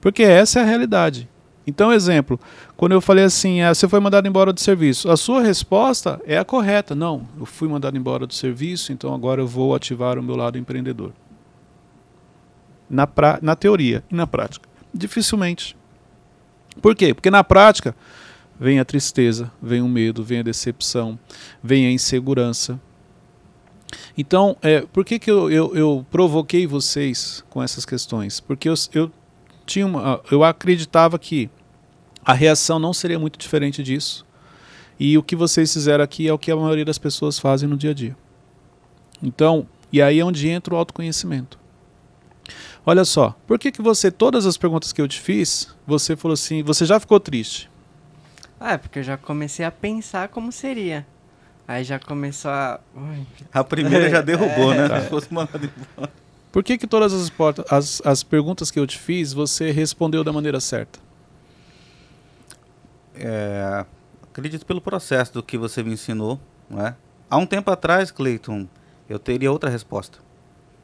Porque 0.00 0.22
essa 0.22 0.60
é 0.60 0.62
a 0.62 0.66
realidade. 0.66 1.28
Então, 1.66 1.92
exemplo, 1.92 2.40
quando 2.76 2.92
eu 2.92 3.00
falei 3.00 3.24
assim, 3.24 3.60
ah, 3.60 3.72
você 3.72 3.86
foi 3.86 4.00
mandado 4.00 4.26
embora 4.26 4.52
do 4.52 4.60
serviço, 4.60 5.10
a 5.10 5.16
sua 5.16 5.42
resposta 5.42 6.20
é 6.24 6.38
a 6.38 6.44
correta. 6.44 6.94
Não, 6.94 7.28
eu 7.38 7.46
fui 7.46 7.68
mandado 7.68 7.96
embora 7.96 8.26
do 8.26 8.34
serviço, 8.34 8.92
então 8.92 9.14
agora 9.14 9.40
eu 9.40 9.46
vou 9.46 9.74
ativar 9.74 10.18
o 10.18 10.22
meu 10.22 10.36
lado 10.36 10.58
empreendedor. 10.58 11.12
Na, 12.88 13.06
pra, 13.06 13.38
na 13.40 13.54
teoria 13.54 14.02
e 14.10 14.14
na 14.14 14.26
prática. 14.26 14.68
Dificilmente. 14.92 15.76
Por 16.80 16.96
quê? 16.96 17.14
Porque 17.14 17.30
na 17.30 17.44
prática 17.44 17.94
vem 18.58 18.80
a 18.80 18.84
tristeza, 18.84 19.50
vem 19.62 19.80
o 19.80 19.88
medo, 19.88 20.24
vem 20.24 20.40
a 20.40 20.42
decepção, 20.42 21.18
vem 21.62 21.86
a 21.86 21.92
insegurança. 21.92 22.80
Então, 24.16 24.56
é, 24.62 24.82
por 24.82 25.04
que, 25.04 25.18
que 25.18 25.30
eu, 25.30 25.50
eu, 25.50 25.74
eu 25.74 26.06
provoquei 26.10 26.66
vocês 26.66 27.44
com 27.48 27.62
essas 27.62 27.84
questões? 27.84 28.40
Porque 28.40 28.68
eu, 28.68 28.74
eu, 28.92 29.10
tinha 29.70 29.86
uma, 29.86 30.20
eu 30.30 30.42
acreditava 30.42 31.18
que 31.18 31.48
a 32.24 32.32
reação 32.32 32.78
não 32.78 32.92
seria 32.92 33.18
muito 33.18 33.38
diferente 33.38 33.82
disso. 33.82 34.26
E 34.98 35.16
o 35.16 35.22
que 35.22 35.36
vocês 35.36 35.72
fizeram 35.72 36.02
aqui 36.02 36.28
é 36.28 36.32
o 36.32 36.38
que 36.38 36.50
a 36.50 36.56
maioria 36.56 36.84
das 36.84 36.98
pessoas 36.98 37.38
fazem 37.38 37.68
no 37.68 37.76
dia 37.76 37.92
a 37.92 37.94
dia. 37.94 38.16
Então, 39.22 39.66
e 39.92 40.02
aí 40.02 40.18
é 40.18 40.24
onde 40.24 40.48
entra 40.48 40.74
o 40.74 40.76
autoconhecimento. 40.76 41.58
Olha 42.84 43.04
só, 43.04 43.36
por 43.46 43.58
que, 43.58 43.70
que 43.70 43.80
você, 43.80 44.10
todas 44.10 44.44
as 44.44 44.56
perguntas 44.56 44.92
que 44.92 45.00
eu 45.00 45.06
te 45.06 45.20
fiz, 45.20 45.74
você 45.86 46.16
falou 46.16 46.34
assim, 46.34 46.62
você 46.62 46.84
já 46.84 46.98
ficou 46.98 47.20
triste? 47.20 47.70
Ah, 48.58 48.72
é 48.72 48.78
porque 48.78 48.98
eu 48.98 49.02
já 49.02 49.16
comecei 49.16 49.64
a 49.64 49.70
pensar 49.70 50.28
como 50.28 50.50
seria. 50.50 51.06
Aí 51.66 51.84
já 51.84 51.98
começou 51.98 52.50
a. 52.50 52.80
Ui, 52.94 53.26
A 53.52 53.62
primeira 53.62 54.10
já 54.10 54.20
derrubou, 54.22 54.74
né? 54.74 54.88
Tá. 54.88 55.00
Se 55.02 55.08
fosse 55.08 55.32
mandado 55.32 55.64
embora. 55.64 56.12
Por 56.52 56.64
que, 56.64 56.76
que 56.76 56.86
todas 56.86 57.12
as, 57.12 57.32
as, 57.70 58.02
as 58.04 58.22
perguntas 58.22 58.70
que 58.70 58.78
eu 58.80 58.86
te 58.86 58.98
fiz, 58.98 59.32
você 59.32 59.70
respondeu 59.70 60.24
da 60.24 60.32
maneira 60.32 60.58
certa? 60.60 60.98
É, 63.14 63.84
acredito 64.22 64.66
pelo 64.66 64.80
processo 64.80 65.32
do 65.34 65.42
que 65.42 65.56
você 65.56 65.82
me 65.82 65.92
ensinou, 65.92 66.40
não 66.68 66.84
é? 66.86 66.96
Há 67.28 67.36
um 67.36 67.46
tempo 67.46 67.70
atrás, 67.70 68.10
Cleiton, 68.10 68.66
eu 69.08 69.18
teria 69.18 69.52
outra 69.52 69.70
resposta. 69.70 70.18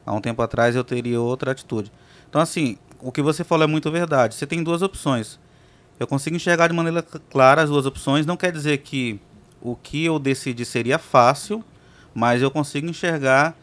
Há 0.05 0.13
um 0.13 0.21
tempo 0.21 0.41
atrás 0.41 0.75
eu 0.75 0.83
teria 0.83 1.19
outra 1.19 1.51
atitude. 1.51 1.91
Então, 2.29 2.39
assim, 2.39 2.77
o 3.01 3.11
que 3.11 3.21
você 3.21 3.43
falou 3.43 3.65
é 3.65 3.67
muito 3.67 3.91
verdade. 3.91 4.35
Você 4.35 4.47
tem 4.47 4.63
duas 4.63 4.81
opções. 4.81 5.37
Eu 5.99 6.07
consigo 6.07 6.35
enxergar 6.35 6.67
de 6.67 6.73
maneira 6.73 7.01
cl- 7.01 7.21
clara 7.29 7.63
as 7.63 7.69
duas 7.69 7.85
opções. 7.85 8.25
Não 8.25 8.37
quer 8.37 8.51
dizer 8.53 8.77
que 8.77 9.19
o 9.61 9.75
que 9.75 10.05
eu 10.05 10.17
decidi 10.19 10.63
seria 10.63 10.97
fácil, 10.97 11.61
mas 12.13 12.41
eu 12.41 12.49
consigo 12.49 12.87
enxergar 12.87 13.57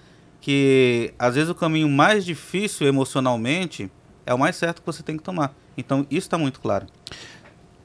que 0.45 1.15
às 1.19 1.37
vezes 1.37 1.49
o 1.49 1.55
caminho 1.55 1.89
mais 1.89 2.23
difícil 2.23 2.87
emocionalmente 2.87 3.91
é 4.27 4.35
o 4.35 4.39
mais 4.39 4.57
certo 4.57 4.81
que 4.81 4.87
você 4.87 5.03
tem 5.03 5.17
que 5.17 5.23
tomar. 5.23 5.55
Então, 5.75 6.07
isso 6.11 6.27
está 6.27 6.37
muito 6.37 6.61
claro. 6.61 6.85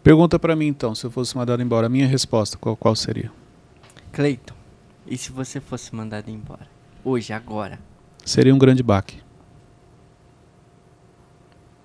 Pergunta 0.03 0.37
para 0.37 0.57
mim 0.57 0.67
então, 0.67 0.93
se 0.93 1.05
eu 1.05 1.09
fosse 1.09 1.37
mandado 1.37 1.63
embora, 1.63 1.87
a 1.87 1.89
minha 1.89 2.05
resposta 2.05 2.57
qual, 2.57 2.75
qual 2.75 2.97
seria? 2.97 3.31
Cleiton, 4.11 4.53
e 5.07 5.17
se 5.17 5.31
você 5.31 5.61
fosse 5.61 5.95
mandado 5.95 6.29
embora? 6.29 6.67
Hoje, 7.01 7.31
agora? 7.31 7.79
Seria 8.25 8.53
um 8.53 8.59
grande 8.59 8.83
baque. 8.83 9.19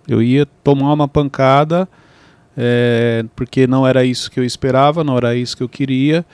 Eu 0.09 0.21
ia 0.21 0.45
tomar 0.45 0.93
uma 0.93 1.07
pancada, 1.07 1.88
é, 2.57 3.25
porque 3.37 3.69
não 3.69 3.87
era 3.87 4.04
isso 4.04 4.28
que 4.28 4.40
eu 4.40 4.45
esperava, 4.45 5.04
não 5.04 5.16
era 5.16 5.37
isso 5.37 5.57
que 5.57 5.62
eu 5.62 5.69
queria. 5.69 6.26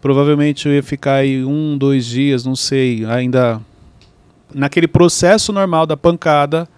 Provavelmente 0.00 0.66
eu 0.66 0.74
ia 0.74 0.82
ficar 0.82 1.14
aí 1.14 1.44
um, 1.44 1.78
dois 1.78 2.04
dias, 2.06 2.44
não 2.44 2.56
sei, 2.56 3.04
ainda 3.04 3.62
naquele 4.52 4.88
processo 4.88 5.52
normal 5.52 5.86
da 5.86 5.96
pancada, 5.96 6.68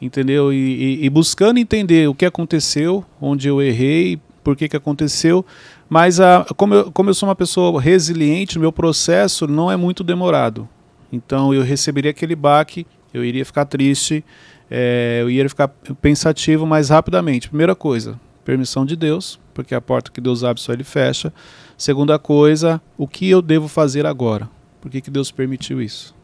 entendeu? 0.00 0.52
E, 0.52 0.56
e- 0.56 1.04
e 1.06 1.10
buscando 1.10 1.58
entender 1.58 2.08
o 2.08 2.14
que 2.14 2.24
aconteceu, 2.26 3.04
onde 3.20 3.48
eu 3.48 3.62
errei, 3.62 4.20
por 4.42 4.56
que, 4.56 4.68
que 4.68 4.76
aconteceu. 4.76 5.44
Mas 5.88 6.20
a, 6.20 6.44
como, 6.56 6.74
eu, 6.74 6.92
como 6.92 7.10
eu 7.10 7.14
sou 7.14 7.28
uma 7.28 7.34
pessoa 7.34 7.80
resiliente, 7.80 8.58
meu 8.58 8.72
processo 8.72 9.46
não 9.46 9.70
é 9.70 9.76
muito 9.76 10.02
demorado. 10.04 10.68
Então 11.12 11.54
eu 11.54 11.62
receberia 11.62 12.10
aquele 12.10 12.34
baque, 12.34 12.86
eu 13.12 13.24
iria 13.24 13.44
ficar 13.44 13.64
triste, 13.64 14.24
eh, 14.70 15.20
eu 15.22 15.30
iria 15.30 15.48
ficar 15.48 15.68
pensativo 15.68 16.66
mais 16.66 16.88
rapidamente. 16.88 17.48
Primeira 17.48 17.74
coisa, 17.74 18.18
permissão 18.44 18.84
de 18.84 18.96
Deus, 18.96 19.38
porque 19.54 19.74
a 19.74 19.80
porta 19.80 20.10
que 20.10 20.20
Deus 20.20 20.42
abre 20.42 20.60
só 20.60 20.72
Ele 20.72 20.82
fecha. 20.84 21.32
Segunda 21.78 22.18
coisa, 22.18 22.80
o 22.98 23.06
que 23.06 23.28
eu 23.30 23.40
devo 23.40 23.68
fazer 23.68 24.04
agora? 24.06 24.48
Por 24.80 24.90
que, 24.90 25.00
que 25.00 25.10
Deus 25.10 25.30
permitiu 25.30 25.80
isso? 25.80 26.14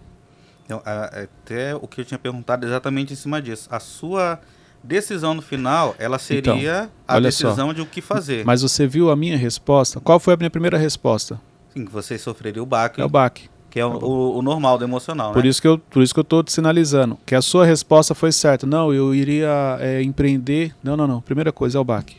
Então, 0.70 0.80
até 0.84 1.74
o 1.74 1.80
que 1.88 2.00
eu 2.00 2.04
tinha 2.04 2.16
perguntado 2.18 2.64
exatamente 2.64 3.12
em 3.12 3.16
cima 3.16 3.42
disso. 3.42 3.66
A 3.72 3.80
sua 3.80 4.38
Decisão 4.82 5.34
no 5.34 5.42
final, 5.42 5.94
ela 5.98 6.18
seria 6.18 6.38
Então, 6.40 6.90
a 7.06 7.16
olha 7.16 7.30
só. 7.30 7.48
decisão 7.48 7.74
de 7.74 7.82
o 7.82 7.86
que 7.86 8.00
fazer. 8.00 8.46
Mas 8.46 8.62
você 8.62 8.86
viu 8.86 9.10
a 9.10 9.16
minha 9.16 9.36
resposta? 9.36 10.00
Qual 10.00 10.18
foi 10.18 10.32
a 10.32 10.36
minha 10.38 10.48
primeira 10.48 10.78
resposta? 10.78 11.38
Sim, 11.74 11.84
que 11.84 11.92
você 11.92 12.16
sofreria 12.16 12.62
o 12.62 12.66
baque, 12.66 12.98
É 12.98 13.04
o 13.04 13.08
baque. 13.08 13.50
que 13.68 13.78
é 13.78 13.84
o, 13.84 13.90
o- 14.02 14.38
o 14.38 14.42
normal 14.42 14.78
do 14.78 14.84
emocional, 14.84 15.34
Por 15.34 15.42
né? 15.42 15.50
isso 15.50 15.60
que 15.60 15.68
eu, 15.68 15.76
por 15.78 16.02
isso 16.02 16.14
que 16.14 16.20
eu 16.20 16.24
tô 16.24 16.42
te 16.42 16.50
sinalizando 16.50 17.18
que 17.26 17.34
a 17.34 17.42
sua 17.42 17.66
resposta 17.66 18.14
foi 18.14 18.32
certa. 18.32 18.66
Não, 18.66 18.90
eu 18.94 19.14
iria 19.14 19.76
é, 19.80 20.00
empreender. 20.02 20.74
Não, 20.82 20.96
não, 20.96 21.06
não. 21.06 21.20
Primeira 21.20 21.52
coisa 21.52 21.76
é 21.76 21.80
o 21.80 21.84
baque. 21.84 22.16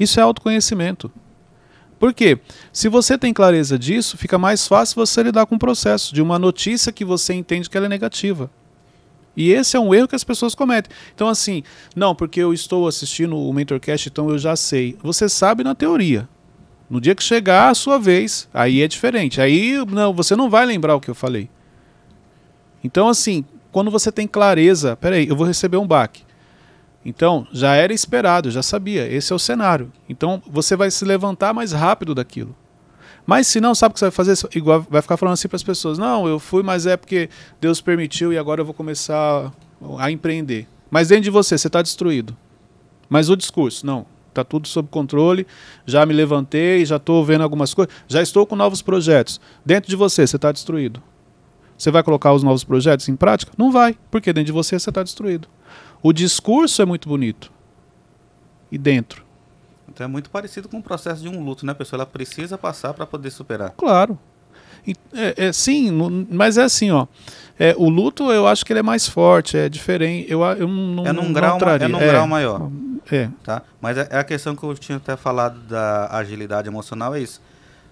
Isso 0.00 0.18
é 0.18 0.22
autoconhecimento. 0.22 1.12
Por 1.98 2.12
quê? 2.12 2.38
Se 2.72 2.88
você 2.88 3.16
tem 3.16 3.32
clareza 3.32 3.78
disso, 3.78 4.18
fica 4.18 4.38
mais 4.38 4.66
fácil 4.66 4.96
você 4.96 5.22
lidar 5.22 5.46
com 5.46 5.54
o 5.54 5.58
processo 5.58 6.14
de 6.14 6.20
uma 6.20 6.38
notícia 6.38 6.92
que 6.92 7.04
você 7.04 7.32
entende 7.32 7.70
que 7.70 7.76
ela 7.76 7.86
é 7.86 7.88
negativa. 7.88 8.50
E 9.36 9.50
esse 9.50 9.76
é 9.76 9.80
um 9.80 9.94
erro 9.94 10.08
que 10.08 10.16
as 10.16 10.24
pessoas 10.24 10.54
cometem. 10.54 10.90
Então, 11.14 11.28
assim, 11.28 11.62
não, 11.94 12.14
porque 12.14 12.40
eu 12.40 12.54
estou 12.54 12.88
assistindo 12.88 13.36
o 13.36 13.52
Mentorcast, 13.52 14.08
então 14.08 14.30
eu 14.30 14.38
já 14.38 14.56
sei. 14.56 14.96
Você 15.02 15.28
sabe 15.28 15.62
na 15.62 15.74
teoria. 15.74 16.28
No 16.88 17.00
dia 17.00 17.14
que 17.14 17.22
chegar 17.22 17.68
a 17.68 17.74
sua 17.74 17.98
vez, 17.98 18.48
aí 18.54 18.80
é 18.80 18.88
diferente. 18.88 19.40
Aí 19.40 19.84
não, 19.86 20.14
você 20.14 20.36
não 20.36 20.48
vai 20.48 20.64
lembrar 20.64 20.94
o 20.94 21.00
que 21.00 21.10
eu 21.10 21.14
falei. 21.14 21.50
Então, 22.82 23.08
assim, 23.08 23.44
quando 23.72 23.90
você 23.90 24.10
tem 24.12 24.26
clareza, 24.26 24.96
peraí, 24.96 25.28
eu 25.28 25.36
vou 25.36 25.46
receber 25.46 25.76
um 25.76 25.86
baque. 25.86 26.25
Então, 27.08 27.46
já 27.52 27.76
era 27.76 27.92
esperado, 27.92 28.50
já 28.50 28.64
sabia, 28.64 29.06
esse 29.06 29.32
é 29.32 29.36
o 29.36 29.38
cenário. 29.38 29.92
Então, 30.08 30.42
você 30.44 30.74
vai 30.74 30.90
se 30.90 31.04
levantar 31.04 31.54
mais 31.54 31.70
rápido 31.70 32.12
daquilo. 32.16 32.52
Mas 33.24 33.46
se 33.46 33.60
não, 33.60 33.76
sabe 33.76 33.92
o 33.92 33.94
que 33.94 34.00
você 34.00 34.06
vai 34.06 34.10
fazer? 34.10 34.48
Igual 34.56 34.84
vai 34.90 35.00
ficar 35.00 35.16
falando 35.16 35.34
assim 35.34 35.46
para 35.46 35.54
as 35.54 35.62
pessoas: 35.62 35.98
não, 35.98 36.26
eu 36.26 36.40
fui, 36.40 36.64
mas 36.64 36.84
é 36.84 36.96
porque 36.96 37.30
Deus 37.60 37.80
permitiu 37.80 38.32
e 38.32 38.38
agora 38.38 38.60
eu 38.60 38.64
vou 38.64 38.74
começar 38.74 39.52
a 39.98 40.10
empreender. 40.10 40.66
Mas 40.90 41.06
dentro 41.06 41.22
de 41.22 41.30
você, 41.30 41.56
você 41.56 41.68
está 41.68 41.80
destruído. 41.80 42.36
Mas 43.08 43.30
o 43.30 43.36
discurso, 43.36 43.86
não, 43.86 44.04
está 44.28 44.42
tudo 44.42 44.66
sob 44.66 44.88
controle, 44.88 45.46
já 45.86 46.04
me 46.04 46.12
levantei, 46.12 46.84
já 46.84 46.96
estou 46.96 47.24
vendo 47.24 47.42
algumas 47.42 47.72
coisas, 47.72 47.94
já 48.08 48.20
estou 48.20 48.44
com 48.44 48.56
novos 48.56 48.82
projetos. 48.82 49.40
Dentro 49.64 49.88
de 49.88 49.94
você, 49.94 50.26
você 50.26 50.34
está 50.34 50.50
destruído. 50.50 51.00
Você 51.78 51.92
vai 51.92 52.02
colocar 52.02 52.32
os 52.32 52.42
novos 52.42 52.64
projetos 52.64 53.08
em 53.08 53.14
prática? 53.14 53.52
Não 53.56 53.70
vai, 53.70 53.96
porque 54.10 54.32
dentro 54.32 54.46
de 54.46 54.52
você 54.52 54.76
você 54.76 54.90
está 54.90 55.04
destruído. 55.04 55.46
O 56.06 56.12
discurso 56.12 56.80
é 56.80 56.84
muito 56.84 57.08
bonito. 57.08 57.50
E 58.70 58.78
dentro? 58.78 59.24
Então 59.88 60.04
é 60.04 60.08
muito 60.08 60.30
parecido 60.30 60.68
com 60.68 60.78
o 60.78 60.82
processo 60.82 61.20
de 61.22 61.28
um 61.28 61.42
luto, 61.42 61.66
né? 61.66 61.72
A 61.72 61.74
pessoa 61.74 61.98
ela 61.98 62.06
precisa 62.06 62.56
passar 62.56 62.94
para 62.94 63.04
poder 63.04 63.30
superar. 63.30 63.70
Claro. 63.76 64.16
E, 64.86 64.94
é, 65.12 65.46
é, 65.48 65.52
sim, 65.52 65.90
no- 65.90 66.24
mas 66.30 66.56
é 66.58 66.62
assim, 66.62 66.92
ó. 66.92 67.08
É, 67.58 67.74
o 67.76 67.88
luto 67.88 68.30
eu 68.30 68.46
acho 68.46 68.64
que 68.64 68.72
ele 68.72 68.78
é 68.78 68.82
mais 68.84 69.08
forte, 69.08 69.56
é 69.56 69.68
diferente. 69.68 70.30
Eu, 70.30 70.42
eu 70.44 70.68
não, 70.68 71.04
É 71.06 71.12
num 71.12 71.24
não 71.24 71.32
grau 71.32 71.58
traria. 71.58 71.86
é 71.86 71.88
num 71.88 71.98
grau 71.98 72.28
maior. 72.28 72.70
É, 73.10 73.28
tá? 73.42 73.62
Mas 73.80 73.98
é 73.98 74.06
é 74.12 74.18
a 74.18 74.24
questão 74.24 74.54
que 74.54 74.62
eu 74.62 74.74
tinha 74.78 74.98
até 74.98 75.16
falado 75.16 75.58
da 75.66 76.08
agilidade 76.16 76.68
emocional 76.68 77.16
é 77.16 77.20
isso. 77.20 77.40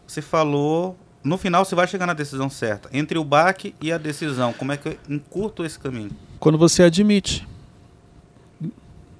Você 0.06 0.22
falou, 0.22 0.96
no 1.24 1.36
final 1.36 1.64
você 1.64 1.74
vai 1.74 1.88
chegar 1.88 2.06
na 2.06 2.12
decisão 2.14 2.48
certa. 2.48 2.88
Entre 2.92 3.18
o 3.18 3.24
baque 3.24 3.74
e 3.82 3.90
a 3.90 3.98
decisão, 3.98 4.52
como 4.52 4.70
é 4.70 4.76
que 4.76 4.88
eu 4.90 4.96
encurto 5.08 5.64
esse 5.64 5.78
caminho? 5.80 6.10
quando 6.38 6.58
você 6.58 6.82
admite. 6.84 7.44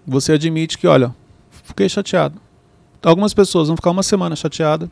Você 0.06 0.32
admite 0.32 0.78
que, 0.78 0.86
olha, 0.86 1.14
fiquei 1.50 1.88
chateado. 1.88 2.40
Algumas 3.02 3.34
pessoas 3.34 3.68
vão 3.68 3.76
ficar 3.76 3.90
uma 3.90 4.02
semana 4.02 4.34
chateada, 4.34 4.90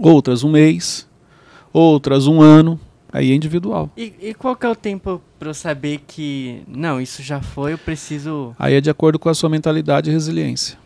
outras 0.00 0.42
um 0.42 0.50
mês, 0.50 1.08
outras 1.72 2.26
um 2.26 2.40
ano. 2.40 2.78
Aí 3.12 3.30
é 3.30 3.34
individual. 3.34 3.88
E, 3.96 4.12
e 4.20 4.34
qual 4.34 4.54
que 4.54 4.66
é 4.66 4.68
o 4.68 4.74
tempo 4.74 5.22
pra 5.38 5.48
eu 5.48 5.54
saber 5.54 6.02
que, 6.06 6.62
não, 6.68 7.00
isso 7.00 7.22
já 7.22 7.40
foi, 7.40 7.72
eu 7.72 7.78
preciso... 7.78 8.54
Aí 8.58 8.74
é 8.74 8.80
de 8.80 8.90
acordo 8.90 9.18
com 9.18 9.28
a 9.28 9.34
sua 9.34 9.48
mentalidade 9.48 10.10
e 10.10 10.12
resiliência. 10.12 10.76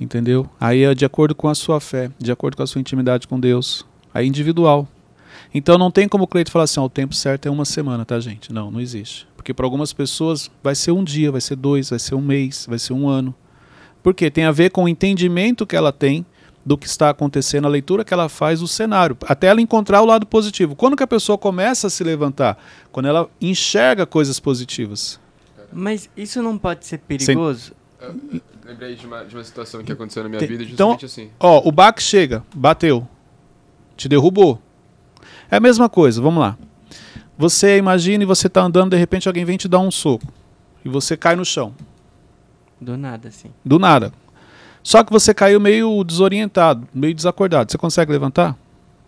Entendeu? 0.00 0.48
Aí 0.60 0.84
é 0.84 0.94
de 0.94 1.04
acordo 1.04 1.34
com 1.34 1.48
a 1.48 1.54
sua 1.54 1.80
fé, 1.80 2.10
de 2.18 2.30
acordo 2.30 2.56
com 2.56 2.62
a 2.62 2.66
sua 2.66 2.80
intimidade 2.80 3.26
com 3.26 3.40
Deus. 3.40 3.84
Aí 4.14 4.26
é 4.26 4.28
individual. 4.28 4.86
Então 5.52 5.76
não 5.76 5.90
tem 5.90 6.08
como 6.08 6.24
o 6.24 6.26
Cleito 6.26 6.50
falar 6.50 6.64
assim, 6.64 6.78
ó, 6.78 6.84
o 6.84 6.90
tempo 6.90 7.14
certo 7.14 7.46
é 7.46 7.50
uma 7.50 7.64
semana, 7.64 8.04
tá, 8.04 8.20
gente? 8.20 8.52
Não, 8.52 8.70
não 8.70 8.80
existe. 8.80 9.26
Porque 9.40 9.54
para 9.54 9.64
algumas 9.64 9.90
pessoas 9.90 10.50
vai 10.62 10.74
ser 10.74 10.90
um 10.92 11.02
dia, 11.02 11.32
vai 11.32 11.40
ser 11.40 11.56
dois, 11.56 11.88
vai 11.88 11.98
ser 11.98 12.14
um 12.14 12.20
mês, 12.20 12.66
vai 12.68 12.78
ser 12.78 12.92
um 12.92 13.08
ano. 13.08 13.34
Por 14.02 14.12
quê? 14.12 14.30
Tem 14.30 14.44
a 14.44 14.52
ver 14.52 14.70
com 14.70 14.84
o 14.84 14.88
entendimento 14.88 15.66
que 15.66 15.74
ela 15.74 15.90
tem 15.90 16.26
do 16.62 16.76
que 16.76 16.86
está 16.86 17.08
acontecendo, 17.08 17.64
a 17.64 17.70
leitura 17.70 18.04
que 18.04 18.12
ela 18.12 18.28
faz 18.28 18.60
do 18.60 18.68
cenário, 18.68 19.16
até 19.24 19.46
ela 19.46 19.62
encontrar 19.62 20.02
o 20.02 20.04
lado 20.04 20.26
positivo. 20.26 20.76
Quando 20.76 20.94
que 20.94 21.02
a 21.02 21.06
pessoa 21.06 21.38
começa 21.38 21.86
a 21.86 21.90
se 21.90 22.04
levantar? 22.04 22.62
Quando 22.92 23.06
ela 23.06 23.30
enxerga 23.40 24.04
coisas 24.04 24.38
positivas. 24.38 25.18
Mas 25.72 26.10
isso 26.14 26.42
não 26.42 26.58
pode 26.58 26.84
ser 26.84 26.98
perigoso? 26.98 27.72
Eu 27.98 28.14
lembrei 28.66 28.94
de 28.94 29.06
uma, 29.06 29.24
de 29.24 29.34
uma 29.34 29.42
situação 29.42 29.82
que 29.82 29.90
aconteceu 29.90 30.22
na 30.22 30.28
minha 30.28 30.40
vida 30.46 30.64
então- 30.64 30.90
justamente 30.90 31.06
assim. 31.06 31.30
Ó, 31.40 31.66
o 31.66 31.72
baque 31.72 32.02
chega, 32.02 32.44
bateu, 32.54 33.08
te 33.96 34.06
derrubou. 34.06 34.60
É 35.50 35.56
a 35.56 35.60
mesma 35.60 35.88
coisa, 35.88 36.20
vamos 36.20 36.42
lá. 36.42 36.58
Você 37.40 37.78
imagina 37.78 38.22
e 38.22 38.26
você 38.26 38.50
tá 38.50 38.60
andando, 38.60 38.90
de 38.90 38.98
repente 38.98 39.26
alguém 39.26 39.46
vem 39.46 39.56
te 39.56 39.66
dar 39.66 39.78
um 39.78 39.90
soco. 39.90 40.26
E 40.84 40.88
você 40.90 41.16
cai 41.16 41.34
no 41.34 41.44
chão, 41.44 41.72
Do 42.78 42.98
nada, 42.98 43.28
assim. 43.28 43.48
do 43.64 43.78
nada. 43.78 44.12
Só 44.82 45.02
que 45.02 45.10
você 45.10 45.32
caiu 45.32 45.58
meio 45.58 46.04
desorientado, 46.04 46.86
meio 46.92 47.14
desacordado. 47.14 47.72
Você 47.72 47.78
consegue 47.78 48.12
levantar? 48.12 48.54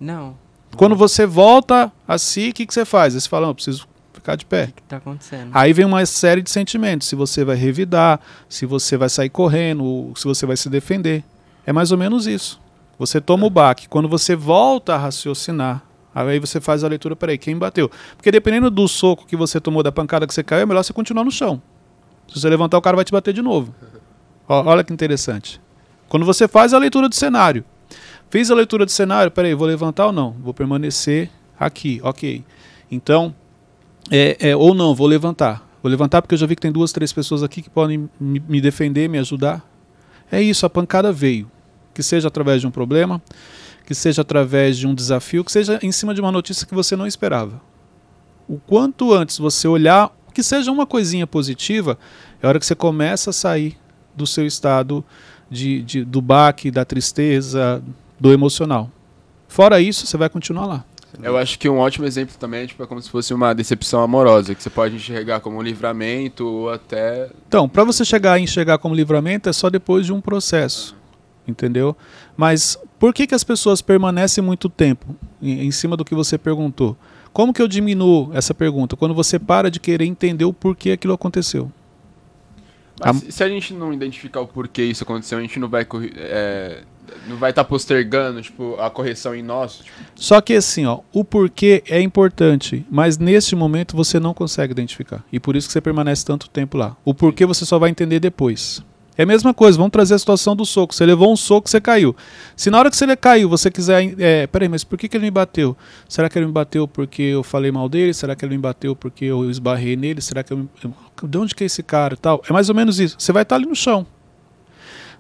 Não. 0.01 0.35
Quando 0.79 0.97
você 0.97 1.27
volta 1.27 1.93
a 2.09 2.17
si, 2.17 2.49
o 2.49 2.53
que, 2.55 2.65
que 2.65 2.73
você 2.73 2.87
faz? 2.87 3.13
Você 3.13 3.29
fala, 3.29 3.43
não, 3.43 3.51
eu 3.51 3.55
preciso 3.55 3.87
ficar 4.15 4.35
de 4.37 4.47
pé. 4.47 4.65
O 4.65 4.73
que 4.73 4.83
tá 4.85 4.97
acontecendo? 4.97 5.51
Aí 5.53 5.75
vem 5.75 5.85
uma 5.85 6.05
série 6.07 6.41
de 6.41 6.51
sentimentos. 6.51 7.09
Se 7.09 7.15
você 7.15 7.45
vai 7.45 7.57
revidar, 7.57 8.19
se 8.49 8.65
você 8.65 8.97
vai 8.97 9.11
sair 9.11 9.29
correndo, 9.29 10.11
se 10.17 10.25
você 10.25 10.47
vai 10.47 10.57
se 10.57 10.71
defender. 10.71 11.23
É 11.67 11.73
mais 11.73 11.93
ou 11.93 11.99
menos 11.99 12.27
isso. 12.27 12.59
Você 12.99 13.21
toma 13.21 13.47
o 13.47 13.51
baque. 13.51 13.89
Quando 13.89 14.09
você 14.09 14.35
volta 14.35 14.95
a 14.95 14.99
raciocinar, 14.99 15.83
aí 16.15 16.39
você 16.39 16.61
faz 16.61 16.85
a 16.85 16.89
leitura, 16.89 17.17
peraí, 17.17 17.39
quem 17.39 17.57
bateu? 17.57 17.91
Porque 18.17 18.31
dependendo 18.31 18.71
do 18.71 18.87
soco 18.87 19.27
que 19.27 19.37
você 19.37 19.61
tomou, 19.61 19.83
da 19.83 19.93
pancada 19.93 20.27
que 20.27 20.35
você 20.35 20.43
caiu, 20.43 20.63
é 20.63 20.67
melhor 20.67 20.83
você 20.83 20.93
continuar 20.93 21.25
no 21.25 21.31
chão. 21.31 21.61
Se 22.29 22.41
você 22.41 22.49
levantar, 22.49 22.79
o 22.79 22.83
cara 22.83 22.97
vai 22.97 23.05
te 23.05 23.13
bater 23.13 23.33
de 23.33 23.43
novo. 23.43 23.75
Ó, 24.49 24.65
olha 24.67 24.85
que 24.85 24.93
interessante. 24.93 25.61
Quando 26.09 26.27
você 26.27 26.47
faz 26.47 26.75
a 26.75 26.79
leitura 26.79 27.09
do 27.09 27.15
cenário. 27.15 27.65
Fiz 28.31 28.51
a 28.51 28.55
leitura 28.55 28.87
do 28.87 28.91
cenário, 28.91 29.31
peraí, 29.31 29.55
vou 29.55 29.67
levantar 29.67 30.07
ou 30.07 30.13
não? 30.13 30.33
Vou 30.43 30.55
permanecer 30.55 31.31
aqui, 31.59 32.01
ok. 32.03 32.43
Então, 32.91 33.35
é, 34.11 34.51
é, 34.51 34.57
ou 34.57 34.75
não, 34.75 34.95
vou 34.95 35.07
levantar. 35.07 35.69
Vou 35.83 35.91
levantar 35.91 36.23
porque 36.23 36.35
eu 36.35 36.39
já 36.39 36.47
vi 36.47 36.55
que 36.55 36.63
tem 36.63 36.73
duas, 36.73 36.93
três 36.93 37.13
pessoas 37.13 37.43
aqui 37.43 37.61
que 37.61 37.69
podem 37.69 38.09
me, 38.19 38.41
me 38.41 38.61
defender, 38.61 39.09
me 39.09 39.19
ajudar. 39.19 39.63
É 40.31 40.41
isso, 40.41 40.65
a 40.65 40.71
pancada 40.71 41.13
veio. 41.13 41.51
Que 41.93 42.03
seja 42.03 42.29
através 42.29 42.61
de 42.61 42.67
um 42.67 42.71
problema, 42.71 43.21
que 43.85 43.95
seja 43.95 44.23
através 44.23 44.77
de 44.79 44.87
um 44.87 44.95
desafio, 44.95 45.45
que 45.45 45.53
seja 45.53 45.79
em 45.83 45.93
cima 45.93 46.15
de 46.15 46.21
uma 46.21 46.33
notícia 46.33 46.67
que 46.67 46.75
você 46.75 46.95
não 46.97 47.07
esperava. 47.07 47.61
O 48.49 48.59
quanto 48.59 49.13
antes 49.13 49.39
você 49.39 49.67
olhar, 49.69 50.11
que 50.35 50.43
seja 50.43 50.71
uma 50.73 50.87
coisinha 50.87 51.27
positiva, 51.27 51.99
é 52.43 52.47
a 52.47 52.49
hora 52.49 52.59
que 52.59 52.67
você 52.67 52.75
começa 52.75 53.31
a 53.31 53.33
sair 53.33 53.77
do 54.15 54.27
seu 54.27 54.47
estado 54.47 55.05
de, 55.51 55.83
de- 55.83 56.05
do 56.05 56.21
baque, 56.21 56.71
da 56.71 56.85
tristeza, 56.85 57.83
do 58.19 58.33
emocional. 58.33 58.91
Fora 59.49 59.81
isso, 59.81 60.07
você 60.07 60.17
vai 60.17 60.29
continuar 60.29 60.67
lá. 60.67 60.85
Eu 61.23 61.37
acho 61.37 61.59
que 61.59 61.69
um 61.69 61.77
ótimo 61.79 62.07
exemplo 62.07 62.35
também 62.39 62.63
é, 62.63 62.67
tipo, 62.67 62.83
é 62.83 62.87
como 62.87 63.01
se 63.03 63.11
fosse 63.11 63.35
uma 63.35 63.55
decepção 63.55 64.01
amorosa, 64.01 64.55
que 64.55 64.63
você 64.63 64.71
pode 64.71 64.97
enxergar 64.97 65.41
como 65.41 65.59
um 65.59 65.63
livramento 65.63 66.47
ou 66.47 66.71
até. 66.71 67.29
Então, 67.47 67.69
para 67.69 67.85
você 67.85 68.03
chegar 68.03 68.33
a 68.33 68.41
enxergar 68.41 68.79
como 68.79 68.95
livramento 68.95 69.47
é 69.49 69.53
só 69.53 69.69
depois 69.69 70.07
de 70.07 70.13
um 70.13 70.23
processo, 70.23 70.97
entendeu? 71.47 71.95
Mas 72.35 72.79
por 73.03 73.13
que, 73.13 73.27
que 73.27 73.35
as 73.35 73.43
pessoas 73.43 73.83
permanecem 73.83 74.45
muito 74.45 74.69
tempo 74.69 75.17
em, 75.43 75.67
em 75.67 75.71
cima 75.73 75.97
do 75.97 76.05
que 76.05 76.15
você 76.15 76.39
perguntou? 76.39 76.97
Como 77.33 77.53
que 77.53 77.61
eu 77.61 77.67
diminuo 77.67 78.31
essa 78.33 78.55
pergunta? 78.55 78.95
Quando 78.95 79.13
você 79.13 79.41
para 79.41 79.69
de 79.69 79.81
querer 79.81 80.05
entender 80.05 80.45
o 80.45 80.53
porquê 80.53 80.93
aquilo 80.93 81.13
aconteceu. 81.13 81.69
Mas 83.05 83.17
se- 83.17 83.33
se 83.33 83.43
a 83.43 83.49
gente 83.49 83.75
não 83.75 83.93
identificar 83.93 84.41
o 84.41 84.47
porquê 84.47 84.85
isso 84.85 85.03
aconteceu, 85.03 85.37
a 85.39 85.41
gente 85.41 85.59
não 85.59 85.69
vai 85.69 85.85
é, 86.15 86.85
não 87.27 87.37
vai 87.39 87.51
estar 87.51 87.65
postergando 87.65 88.41
tipo, 88.41 88.77
a 88.79 88.89
correção 88.89 89.35
em 89.35 89.43
nós. 89.43 89.79
Tipo, 89.79 89.97
Só 90.15 90.41
que 90.41 90.55
assim, 90.55 90.87
ó, 90.87 91.01
o 91.13 91.25
porquê 91.25 91.83
é 91.89 92.01
importante, 92.01 92.87
mas 92.89 93.19
neste 93.19 93.57
momento 93.57 93.97
você 93.97 94.21
não 94.21 94.33
consegue 94.33 94.71
identificar. 94.71 95.25
E 95.33 95.41
por 95.41 95.57
isso 95.57 95.67
que 95.67 95.73
você 95.73 95.81
permanece 95.81 96.25
tanto 96.25 96.49
tempo 96.49 96.79
lá. 96.79 96.97
O 97.05 97.13
porquê 97.13 97.45
você 97.47 97.67
só 97.67 97.81
vai 97.81 97.91
entender 97.91 98.21
depois. 98.21 98.81
É 99.17 99.25
a 99.25 99.27
mesma 99.27 99.53
coisa, 99.53 99.77
vamos 99.77 99.93
trazer 99.93 100.15
a 100.15 100.19
situação 100.19 100.57
do 100.57 100.65
soco. 100.65 100.95
Você 100.95 101.05
levou 101.05 101.31
um 101.31 101.37
soco, 101.37 101.69
você 101.69 101.81
caiu. 101.81 102.17
Se 102.57 102.71
na 102.71 102.79
hora 102.79 102.91
que 102.91 102.97
você 102.97 103.17
caiu, 103.17 103.49
você 103.49 103.71
quiser. 103.71 104.15
É, 104.19 104.47
peraí, 104.47 104.69
mas 104.69 104.85
por 104.85 104.99
que, 104.99 105.07
que 105.09 105.17
ele 105.17 105.25
me 105.25 105.31
bateu? 105.31 105.77
Será 106.09 106.31
que 106.31 106.39
ele 106.39 106.47
me 106.47 106.53
bateu 106.53 106.89
porque 106.89 107.23
eu 107.23 107.43
falei 107.43 107.71
mal 107.71 107.89
dele? 107.89 108.15
Será 108.15 108.35
que 108.35 108.45
ele 108.45 108.57
me 108.57 108.63
bateu 108.63 108.97
porque 108.97 109.27
eu 109.27 109.51
esbarrei 109.51 109.97
nele? 109.97 110.21
Será 110.23 110.43
que 110.43 110.53
eu 110.53 110.57
me... 110.57 110.69
De 111.25 111.39
onde 111.39 111.55
que 111.55 111.63
é 111.63 111.67
esse 111.67 111.83
cara 111.83 112.17
tal? 112.17 112.43
É 112.49 112.53
mais 112.53 112.71
ou 112.71 112.75
menos 112.75 112.99
isso. 112.99 113.17
Você 113.19 113.33
vai 113.33 113.43
estar 113.43 113.57
ali 113.57 113.67
no 113.67 113.77
chão. 113.77 114.07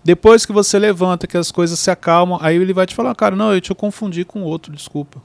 Depois 0.02 0.44
que 0.44 0.52
você 0.52 0.78
levanta, 0.78 1.26
que 1.26 1.36
as 1.36 1.52
coisas 1.52 1.78
se 1.78 1.90
acalmam, 1.90 2.38
aí 2.42 2.56
ele 2.56 2.72
vai 2.72 2.86
te 2.86 2.94
falar, 2.94 3.14
cara, 3.14 3.36
não, 3.36 3.54
eu 3.54 3.60
te 3.60 3.72
confundi 3.74 4.24
com 4.24 4.42
outro, 4.42 4.72
desculpa. 4.72 5.22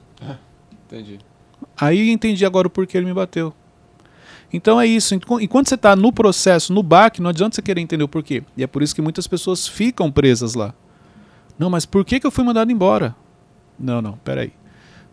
entendi. 0.86 1.20
Aí 1.80 2.12
entendi 2.12 2.46
agora 2.46 2.68
o 2.68 2.70
porquê 2.70 2.98
ele 2.98 3.08
me 3.08 3.14
bateu. 3.14 3.54
Então 4.52 4.80
é 4.80 4.86
isso. 4.88 5.14
Enqu- 5.16 5.42
Enquanto 5.42 5.68
você 5.70 5.76
está 5.76 5.96
no 5.96 6.12
processo, 6.12 6.74
no 6.74 6.82
baque, 6.82 7.22
não 7.22 7.30
adianta 7.30 7.56
você 7.56 7.62
querer 7.62 7.82
entender 7.82 8.04
o 8.04 8.08
porquê. 8.08 8.44
E 8.56 8.64
é 8.64 8.68
por 8.68 8.82
isso 8.82 8.96
que 8.96 9.02
muitas 9.02 9.28
pessoas 9.28 9.68
ficam 9.68 10.12
presas 10.12 10.54
lá. 10.54 10.74
Não, 11.60 11.70
mas 11.70 11.86
por 11.86 12.06
que, 12.06 12.20
que 12.20 12.28
eu 12.28 12.32
fui 12.32 12.44
mandado 12.44 12.72
embora? 12.72 13.16
Não, 13.80 14.02
não, 14.02 14.14
peraí. 14.24 14.54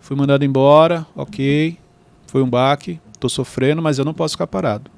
Fui 0.01 0.17
mandado 0.17 0.45
embora, 0.45 1.07
ok. 1.17 1.79
Foi 2.27 2.43
um 2.43 2.49
baque, 2.51 3.01
estou 3.15 3.31
sofrendo, 3.31 3.81
mas 3.83 3.99
eu 3.99 4.05
não 4.05 4.15
posso 4.15 4.35
ficar 4.35 4.47
parado. 4.47 4.91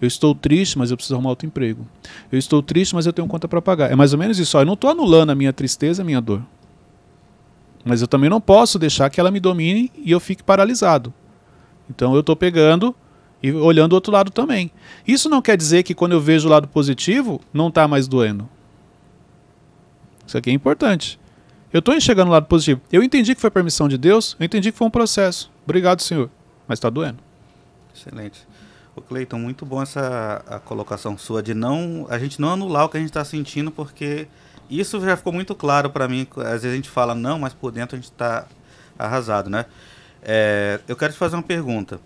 Eu 0.00 0.08
estou 0.08 0.34
triste, 0.34 0.76
mas 0.76 0.90
eu 0.90 0.96
preciso 0.96 1.14
arrumar 1.14 1.30
outro 1.30 1.46
emprego. 1.46 1.86
Eu 2.30 2.38
estou 2.38 2.62
triste, 2.62 2.94
mas 2.94 3.06
eu 3.06 3.12
tenho 3.12 3.26
conta 3.28 3.46
para 3.48 3.62
pagar. 3.62 3.90
É 3.90 3.94
mais 3.96 4.12
ou 4.12 4.18
menos 4.18 4.38
isso. 4.38 4.58
Ó, 4.58 4.60
eu 4.62 4.66
não 4.66 4.74
estou 4.74 4.90
anulando 4.90 5.30
a 5.30 5.34
minha 5.34 5.52
tristeza, 5.52 6.02
a 6.02 6.04
minha 6.04 6.20
dor. 6.20 6.42
Mas 7.84 8.00
eu 8.00 8.08
também 8.08 8.28
não 8.30 8.40
posso 8.40 8.78
deixar 8.78 9.08
que 9.10 9.20
ela 9.20 9.30
me 9.30 9.38
domine 9.40 9.90
e 9.96 10.10
eu 10.10 10.18
fique 10.20 10.42
paralisado. 10.42 11.12
Então 11.88 12.14
eu 12.14 12.20
estou 12.20 12.34
pegando 12.34 12.94
e 13.44 13.52
olhando 13.52 13.92
o 13.92 13.96
outro 13.96 14.10
lado 14.10 14.30
também. 14.30 14.70
Isso 15.06 15.28
não 15.28 15.42
quer 15.42 15.54
dizer 15.54 15.82
que 15.82 15.94
quando 15.94 16.12
eu 16.12 16.20
vejo 16.20 16.48
o 16.48 16.50
lado 16.50 16.66
positivo, 16.66 17.42
não 17.52 17.68
está 17.68 17.86
mais 17.86 18.08
doendo. 18.08 18.48
Isso 20.26 20.38
aqui 20.38 20.48
é 20.48 20.52
importante. 20.54 21.20
Eu 21.70 21.80
estou 21.80 21.94
enxergando 21.94 22.30
o 22.30 22.32
lado 22.32 22.46
positivo. 22.46 22.80
Eu 22.90 23.02
entendi 23.02 23.34
que 23.34 23.40
foi 23.42 23.50
permissão 23.50 23.86
de 23.86 23.98
Deus, 23.98 24.34
eu 24.40 24.46
entendi 24.46 24.72
que 24.72 24.78
foi 24.78 24.86
um 24.86 24.90
processo. 24.90 25.52
Obrigado, 25.62 26.00
Senhor. 26.00 26.30
Mas 26.66 26.78
está 26.78 26.88
doendo. 26.88 27.18
Excelente. 27.94 28.48
O 28.96 29.02
Cleiton, 29.02 29.38
muito 29.38 29.66
bom 29.66 29.82
essa 29.82 30.42
a 30.46 30.58
colocação 30.58 31.18
sua 31.18 31.42
de 31.42 31.52
não 31.52 32.06
a 32.08 32.18
gente 32.18 32.40
não 32.40 32.50
anular 32.50 32.86
o 32.86 32.88
que 32.88 32.96
a 32.96 33.00
gente 33.00 33.10
está 33.10 33.26
sentindo, 33.26 33.70
porque 33.70 34.26
isso 34.70 34.98
já 35.02 35.18
ficou 35.18 35.34
muito 35.34 35.54
claro 35.54 35.90
para 35.90 36.08
mim. 36.08 36.26
Às 36.38 36.62
vezes 36.62 36.72
a 36.72 36.76
gente 36.76 36.88
fala 36.88 37.14
não, 37.14 37.38
mas 37.40 37.52
por 37.52 37.70
dentro 37.70 37.94
a 37.94 37.98
gente 37.98 38.10
está 38.10 38.46
arrasado, 38.98 39.50
né? 39.50 39.66
É, 40.22 40.80
eu 40.88 40.96
quero 40.96 41.12
te 41.12 41.18
fazer 41.18 41.36
uma 41.36 41.42
pergunta. 41.42 42.00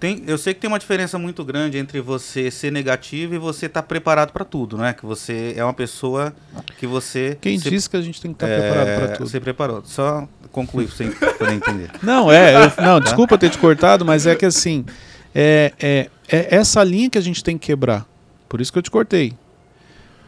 Tem, 0.00 0.22
eu 0.26 0.38
sei 0.38 0.54
que 0.54 0.60
tem 0.60 0.68
uma 0.68 0.78
diferença 0.78 1.18
muito 1.18 1.44
grande 1.44 1.76
entre 1.76 2.00
você 2.00 2.50
ser 2.50 2.72
negativo 2.72 3.34
e 3.34 3.38
você 3.38 3.66
estar 3.66 3.82
preparado 3.82 4.32
para 4.32 4.46
tudo, 4.46 4.78
né? 4.78 4.94
Que 4.94 5.04
você 5.04 5.52
é 5.54 5.62
uma 5.62 5.74
pessoa 5.74 6.34
que 6.78 6.86
você 6.86 7.36
Quem 7.38 7.58
se, 7.58 7.68
disse 7.68 7.90
que 7.90 7.98
a 7.98 8.00
gente 8.00 8.18
tem 8.18 8.32
que 8.32 8.42
estar 8.42 8.48
é, 8.48 8.60
preparado 8.60 8.96
para 8.98 9.16
tudo? 9.18 9.28
Você 9.28 9.38
preparou. 9.38 9.82
Só 9.84 10.26
concluir 10.50 10.86
para 10.86 10.96
você 10.96 11.10
poder 11.36 11.52
entender. 11.52 11.90
Não, 12.02 12.32
é. 12.32 12.64
eu- 12.64 12.72
não, 12.82 12.98
desculpa 12.98 13.36
ter 13.36 13.50
te 13.50 13.58
cortado, 13.58 14.02
mas 14.02 14.26
é 14.26 14.34
que 14.34 14.46
assim. 14.46 14.86
É, 15.34 15.72
é, 15.78 16.10
é 16.28 16.56
essa 16.56 16.82
linha 16.82 17.10
que 17.10 17.18
a 17.18 17.20
gente 17.20 17.44
tem 17.44 17.58
que 17.58 17.66
quebrar. 17.66 18.06
Por 18.48 18.60
isso 18.60 18.72
que 18.72 18.78
eu 18.78 18.82
te 18.82 18.90
cortei. 18.90 19.34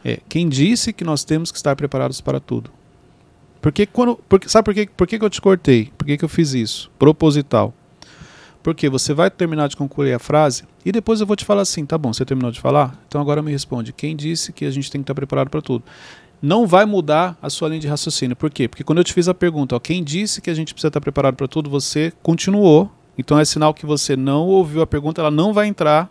É, 0.04 0.18
quem 0.28 0.50
disse 0.50 0.92
que 0.92 1.02
nós 1.02 1.24
temos 1.24 1.50
que 1.50 1.56
estar 1.56 1.74
preparados 1.74 2.20
para 2.20 2.38
tudo? 2.38 2.70
Porque 3.62 3.86
quando. 3.86 4.16
Porque, 4.28 4.50
sabe 4.50 4.66
por, 4.66 4.74
quê, 4.74 4.88
por 4.94 5.06
que, 5.06 5.18
que 5.18 5.24
eu 5.24 5.30
te 5.30 5.40
cortei? 5.40 5.90
Por 5.96 6.04
que, 6.06 6.18
que 6.18 6.24
eu 6.24 6.28
fiz 6.28 6.52
isso? 6.52 6.90
Proposital. 6.98 7.72
Porque 8.62 8.88
você 8.88 9.12
vai 9.12 9.30
terminar 9.30 9.68
de 9.68 9.76
concluir 9.76 10.12
a 10.12 10.18
frase 10.18 10.64
e 10.84 10.92
depois 10.92 11.20
eu 11.20 11.26
vou 11.26 11.34
te 11.34 11.44
falar 11.44 11.62
assim, 11.62 11.84
tá 11.84 11.98
bom, 11.98 12.12
você 12.12 12.24
terminou 12.24 12.50
de 12.50 12.60
falar? 12.60 12.96
Então 13.08 13.20
agora 13.20 13.42
me 13.42 13.50
responde. 13.50 13.92
Quem 13.92 14.14
disse 14.14 14.52
que 14.52 14.64
a 14.64 14.70
gente 14.70 14.90
tem 14.90 15.00
que 15.00 15.04
estar 15.04 15.14
preparado 15.14 15.50
para 15.50 15.60
tudo? 15.60 15.84
Não 16.40 16.66
vai 16.66 16.84
mudar 16.84 17.36
a 17.40 17.50
sua 17.50 17.68
linha 17.68 17.80
de 17.80 17.88
raciocínio. 17.88 18.36
Por 18.36 18.50
quê? 18.50 18.68
Porque 18.68 18.84
quando 18.84 18.98
eu 18.98 19.04
te 19.04 19.12
fiz 19.12 19.28
a 19.28 19.34
pergunta, 19.34 19.76
ó, 19.76 19.80
quem 19.80 20.02
disse 20.02 20.40
que 20.40 20.50
a 20.50 20.54
gente 20.54 20.74
precisa 20.74 20.88
estar 20.88 21.00
preparado 21.00 21.34
para 21.36 21.48
tudo, 21.48 21.70
você 21.70 22.12
continuou. 22.22 22.90
Então 23.16 23.38
é 23.38 23.44
sinal 23.44 23.74
que 23.74 23.84
você 23.84 24.16
não 24.16 24.46
ouviu 24.46 24.80
a 24.80 24.86
pergunta, 24.86 25.20
ela 25.20 25.30
não 25.30 25.52
vai 25.52 25.66
entrar 25.66 26.10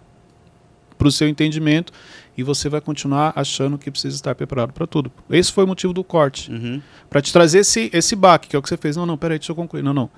para 0.97 1.07
o 1.07 1.11
seu 1.11 1.27
entendimento 1.27 1.91
e 2.37 2.43
você 2.43 2.69
vai 2.69 2.79
continuar 2.79 3.33
achando 3.35 3.77
que 3.77 3.89
precisa 3.89 4.15
estar 4.15 4.35
preparado 4.35 4.71
para 4.71 4.85
tudo. 4.85 5.11
Esse 5.29 5.51
foi 5.51 5.63
o 5.63 5.67
motivo 5.67 5.93
do 5.93 6.03
corte. 6.03 6.51
Uhum. 6.51 6.81
Para 7.09 7.21
te 7.21 7.33
trazer 7.33 7.59
esse, 7.59 7.89
esse 7.91 8.15
baque, 8.15 8.49
que 8.49 8.55
é 8.55 8.59
o 8.59 8.61
que 8.61 8.69
você 8.69 8.77
fez. 8.77 8.95
Não, 8.95 9.05
não, 9.05 9.17
peraí, 9.17 9.39
deixa 9.39 9.51
eu 9.51 9.55
concluir. 9.55 9.81
Não, 9.81 9.93
não. 9.93 10.09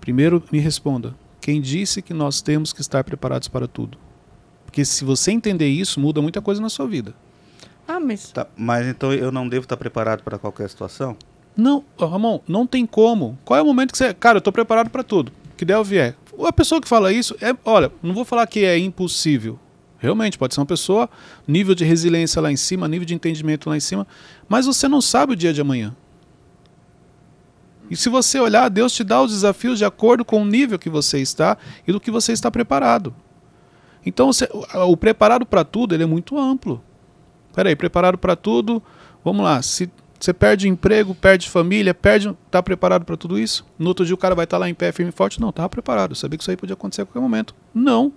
Primeiro 0.00 0.42
me 0.50 0.58
responda. 0.58 1.14
Quem 1.46 1.60
disse 1.60 2.02
que 2.02 2.12
nós 2.12 2.42
temos 2.42 2.72
que 2.72 2.80
estar 2.80 3.04
preparados 3.04 3.46
para 3.46 3.68
tudo? 3.68 3.96
Porque 4.64 4.84
se 4.84 5.04
você 5.04 5.30
entender 5.30 5.68
isso, 5.68 6.00
muda 6.00 6.20
muita 6.20 6.42
coisa 6.42 6.60
na 6.60 6.68
sua 6.68 6.88
vida. 6.88 7.14
Ah, 7.86 8.00
mas. 8.00 8.32
Tá, 8.32 8.48
mas 8.56 8.84
então 8.88 9.12
eu 9.12 9.30
não 9.30 9.48
devo 9.48 9.62
estar 9.62 9.76
preparado 9.76 10.24
para 10.24 10.40
qualquer 10.40 10.68
situação? 10.68 11.16
Não, 11.56 11.84
Ramon, 11.96 12.40
não 12.48 12.66
tem 12.66 12.84
como. 12.84 13.38
Qual 13.44 13.56
é 13.56 13.62
o 13.62 13.64
momento 13.64 13.92
que 13.92 13.98
você. 13.98 14.12
Cara, 14.12 14.38
eu 14.38 14.42
tô 14.42 14.50
preparado 14.50 14.90
para 14.90 15.04
tudo. 15.04 15.30
Que 15.56 15.64
der 15.64 15.78
ou 15.78 15.84
vier. 15.84 16.16
A 16.44 16.52
pessoa 16.52 16.80
que 16.80 16.88
fala 16.88 17.12
isso, 17.12 17.36
é, 17.40 17.54
olha, 17.64 17.92
não 18.02 18.12
vou 18.12 18.24
falar 18.24 18.44
que 18.48 18.64
é 18.64 18.76
impossível. 18.76 19.56
Realmente, 19.98 20.36
pode 20.36 20.52
ser 20.52 20.58
uma 20.58 20.66
pessoa, 20.66 21.08
nível 21.46 21.76
de 21.76 21.84
resiliência 21.84 22.42
lá 22.42 22.50
em 22.50 22.56
cima, 22.56 22.88
nível 22.88 23.06
de 23.06 23.14
entendimento 23.14 23.70
lá 23.70 23.76
em 23.76 23.80
cima, 23.80 24.04
mas 24.48 24.66
você 24.66 24.88
não 24.88 25.00
sabe 25.00 25.34
o 25.34 25.36
dia 25.36 25.52
de 25.52 25.60
amanhã. 25.60 25.94
E 27.90 27.96
se 27.96 28.08
você 28.08 28.40
olhar, 28.40 28.68
Deus 28.68 28.92
te 28.92 29.04
dá 29.04 29.22
os 29.22 29.32
desafios 29.32 29.78
de 29.78 29.84
acordo 29.84 30.24
com 30.24 30.42
o 30.42 30.44
nível 30.44 30.78
que 30.78 30.90
você 30.90 31.20
está 31.20 31.56
e 31.86 31.92
do 31.92 32.00
que 32.00 32.10
você 32.10 32.32
está 32.32 32.50
preparado. 32.50 33.14
Então, 34.04 34.30
o, 34.88 34.96
preparado 34.96 35.44
para 35.44 35.64
tudo, 35.64 35.94
ele 35.94 36.04
é 36.04 36.06
muito 36.06 36.38
amplo. 36.38 36.82
Peraí, 37.54 37.74
preparado 37.74 38.18
para 38.18 38.36
tudo, 38.36 38.82
vamos 39.24 39.44
lá, 39.44 39.62
se 39.62 39.90
você 40.18 40.32
perde 40.32 40.68
emprego, 40.68 41.14
perde 41.14 41.48
família, 41.48 41.92
perde, 41.94 42.34
tá 42.50 42.62
preparado 42.62 43.04
para 43.04 43.16
tudo 43.16 43.38
isso? 43.38 43.66
No 43.78 43.88
outro 43.88 44.04
dia 44.04 44.14
o 44.14 44.18
cara 44.18 44.34
vai 44.34 44.44
estar 44.44 44.58
lá 44.58 44.68
em 44.68 44.74
pé, 44.74 44.92
firme 44.92 45.10
e 45.10 45.12
forte? 45.12 45.40
Não, 45.40 45.50
estava 45.50 45.68
preparado, 45.68 46.12
eu 46.12 46.16
sabia 46.16 46.38
que 46.38 46.42
isso 46.42 46.50
aí 46.50 46.56
podia 46.56 46.74
acontecer 46.74 47.02
a 47.02 47.06
qualquer 47.06 47.20
momento. 47.20 47.54
Não. 47.74 48.12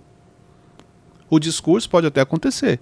O 1.28 1.38
discurso 1.38 1.88
pode 1.88 2.06
até 2.06 2.20
acontecer. 2.20 2.80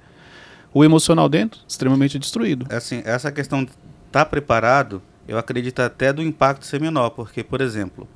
O 0.73 0.85
emocional 0.85 1.29
dentro, 1.29 1.61
extremamente 1.67 2.19
destruído. 2.19 2.67
Assim, 2.71 3.03
essa 3.05 3.33
questão 3.33 3.65
de 3.65 3.71
estar 4.07 4.27
preparado, 4.27 5.03
eu 5.29 5.39
acredito 5.39 5.81
até 5.81 6.13
do 6.13 6.23
impacto 6.23 6.65
ser 6.67 6.81
menor, 6.81 7.11
porque, 7.11 7.45
por 7.45 7.61
exemplo, 7.61 8.09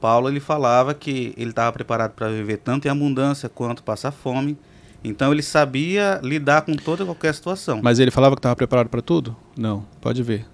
Paulo 0.00 0.28
ele 0.28 0.40
falava 0.40 0.94
que 0.94 1.34
ele 1.36 1.50
estava 1.50 1.72
preparado 1.72 2.12
para 2.12 2.28
viver 2.28 2.58
tanto 2.58 2.86
em 2.86 2.90
abundância 2.90 3.48
quanto 3.48 3.82
passar 3.82 4.10
fome. 4.12 4.56
Então 5.02 5.32
ele 5.32 5.42
sabia 5.42 6.18
lidar 6.22 6.62
com 6.62 6.74
toda 6.74 7.02
e 7.02 7.06
qualquer 7.06 7.34
situação. 7.34 7.80
Mas 7.82 7.98
ele 7.98 8.10
falava 8.10 8.34
que 8.34 8.38
estava 8.38 8.56
preparado 8.56 8.88
para 8.88 9.02
tudo? 9.02 9.36
Não, 9.56 9.84
pode 10.00 10.22
ver. 10.22 10.46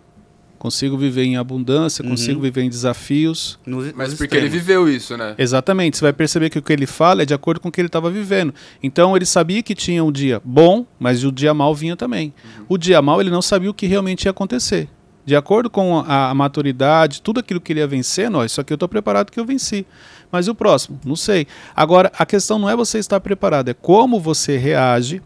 Consigo 0.58 0.98
viver 0.98 1.22
em 1.24 1.36
abundância, 1.38 2.02
Uhum. 2.02 2.10
consigo 2.10 2.40
viver 2.40 2.62
em 2.62 2.68
desafios. 2.68 3.58
Nos- 3.64 3.92
Mas 3.94 4.10
nos 4.10 4.18
porque 4.18 4.36
ele 4.36 4.46
extremos. 4.46 4.66
viveu 4.66 4.88
isso, 4.88 5.16
né? 5.16 5.34
Exatamente, 5.38 5.96
você 5.96 6.04
vai 6.04 6.12
perceber 6.12 6.50
que 6.50 6.58
o 6.58 6.62
que 6.62 6.72
ele 6.72 6.84
fala 6.86 7.22
é 7.22 7.24
de 7.24 7.32
acordo 7.32 7.60
com 7.60 7.68
o 7.68 7.72
que 7.72 7.80
ele 7.80 7.86
estava 7.88 8.10
vivendo. 8.10 8.52
Então 8.82 9.16
ele 9.16 9.24
sabia 9.24 9.62
que 9.62 9.74
tinha 9.74 10.04
um 10.04 10.12
dia 10.12 10.40
bom, 10.44 10.84
mas 10.98 11.24
o 11.24 11.32
dia 11.32 11.54
mal 11.54 11.74
vinha 11.74 11.96
também. 11.96 12.34
O 12.68 12.76
dia 12.76 13.00
mal 13.00 13.20
ele 13.22 13.30
não 13.30 13.40
sabia 13.40 13.70
o 13.70 13.74
que 13.74 13.86
realmente 13.86 14.24
ia 14.26 14.32
acontecer. 14.32 14.88
De 15.30 15.36
acordo 15.36 15.70
com 15.70 16.00
a, 16.00 16.30
a 16.30 16.34
maturidade, 16.34 17.22
tudo 17.22 17.38
aquilo 17.38 17.60
que 17.60 17.72
ele 17.72 17.78
ia 17.78 17.86
vencer, 17.86 18.28
ó, 18.34 18.44
isso 18.44 18.60
aqui 18.60 18.72
eu 18.72 18.74
estou 18.74 18.88
preparado 18.88 19.30
que 19.30 19.38
eu 19.38 19.44
venci. 19.44 19.86
Mas 20.32 20.48
e 20.48 20.50
o 20.50 20.56
próximo? 20.56 20.98
Não 21.04 21.14
sei. 21.14 21.46
Agora, 21.74 22.10
a 22.18 22.26
questão 22.26 22.58
não 22.58 22.68
é 22.68 22.74
você 22.74 22.98
estar 22.98 23.20
preparado, 23.20 23.68
é 23.68 23.74
como 23.74 24.18
você 24.18 24.56
reage 24.56 25.22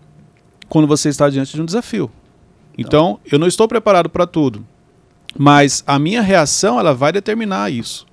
quando 0.68 0.86
você 0.86 1.08
está 1.08 1.30
diante 1.30 1.54
de 1.54 1.62
um 1.62 1.64
desafio. 1.64 2.10
Então, 2.76 3.18
eu 3.32 3.38
não 3.38 3.46
estou 3.46 3.66
preparado 3.66 4.10
para 4.10 4.26
tudo, 4.26 4.62
mas 5.38 5.82
a 5.86 5.98
minha 5.98 6.20
reação 6.20 6.78
ela 6.78 6.92
vai 6.92 7.10
determinar 7.10 7.72
isso. 7.72 8.06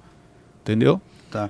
Entendeu? 0.61 1.01
Tá. 1.29 1.49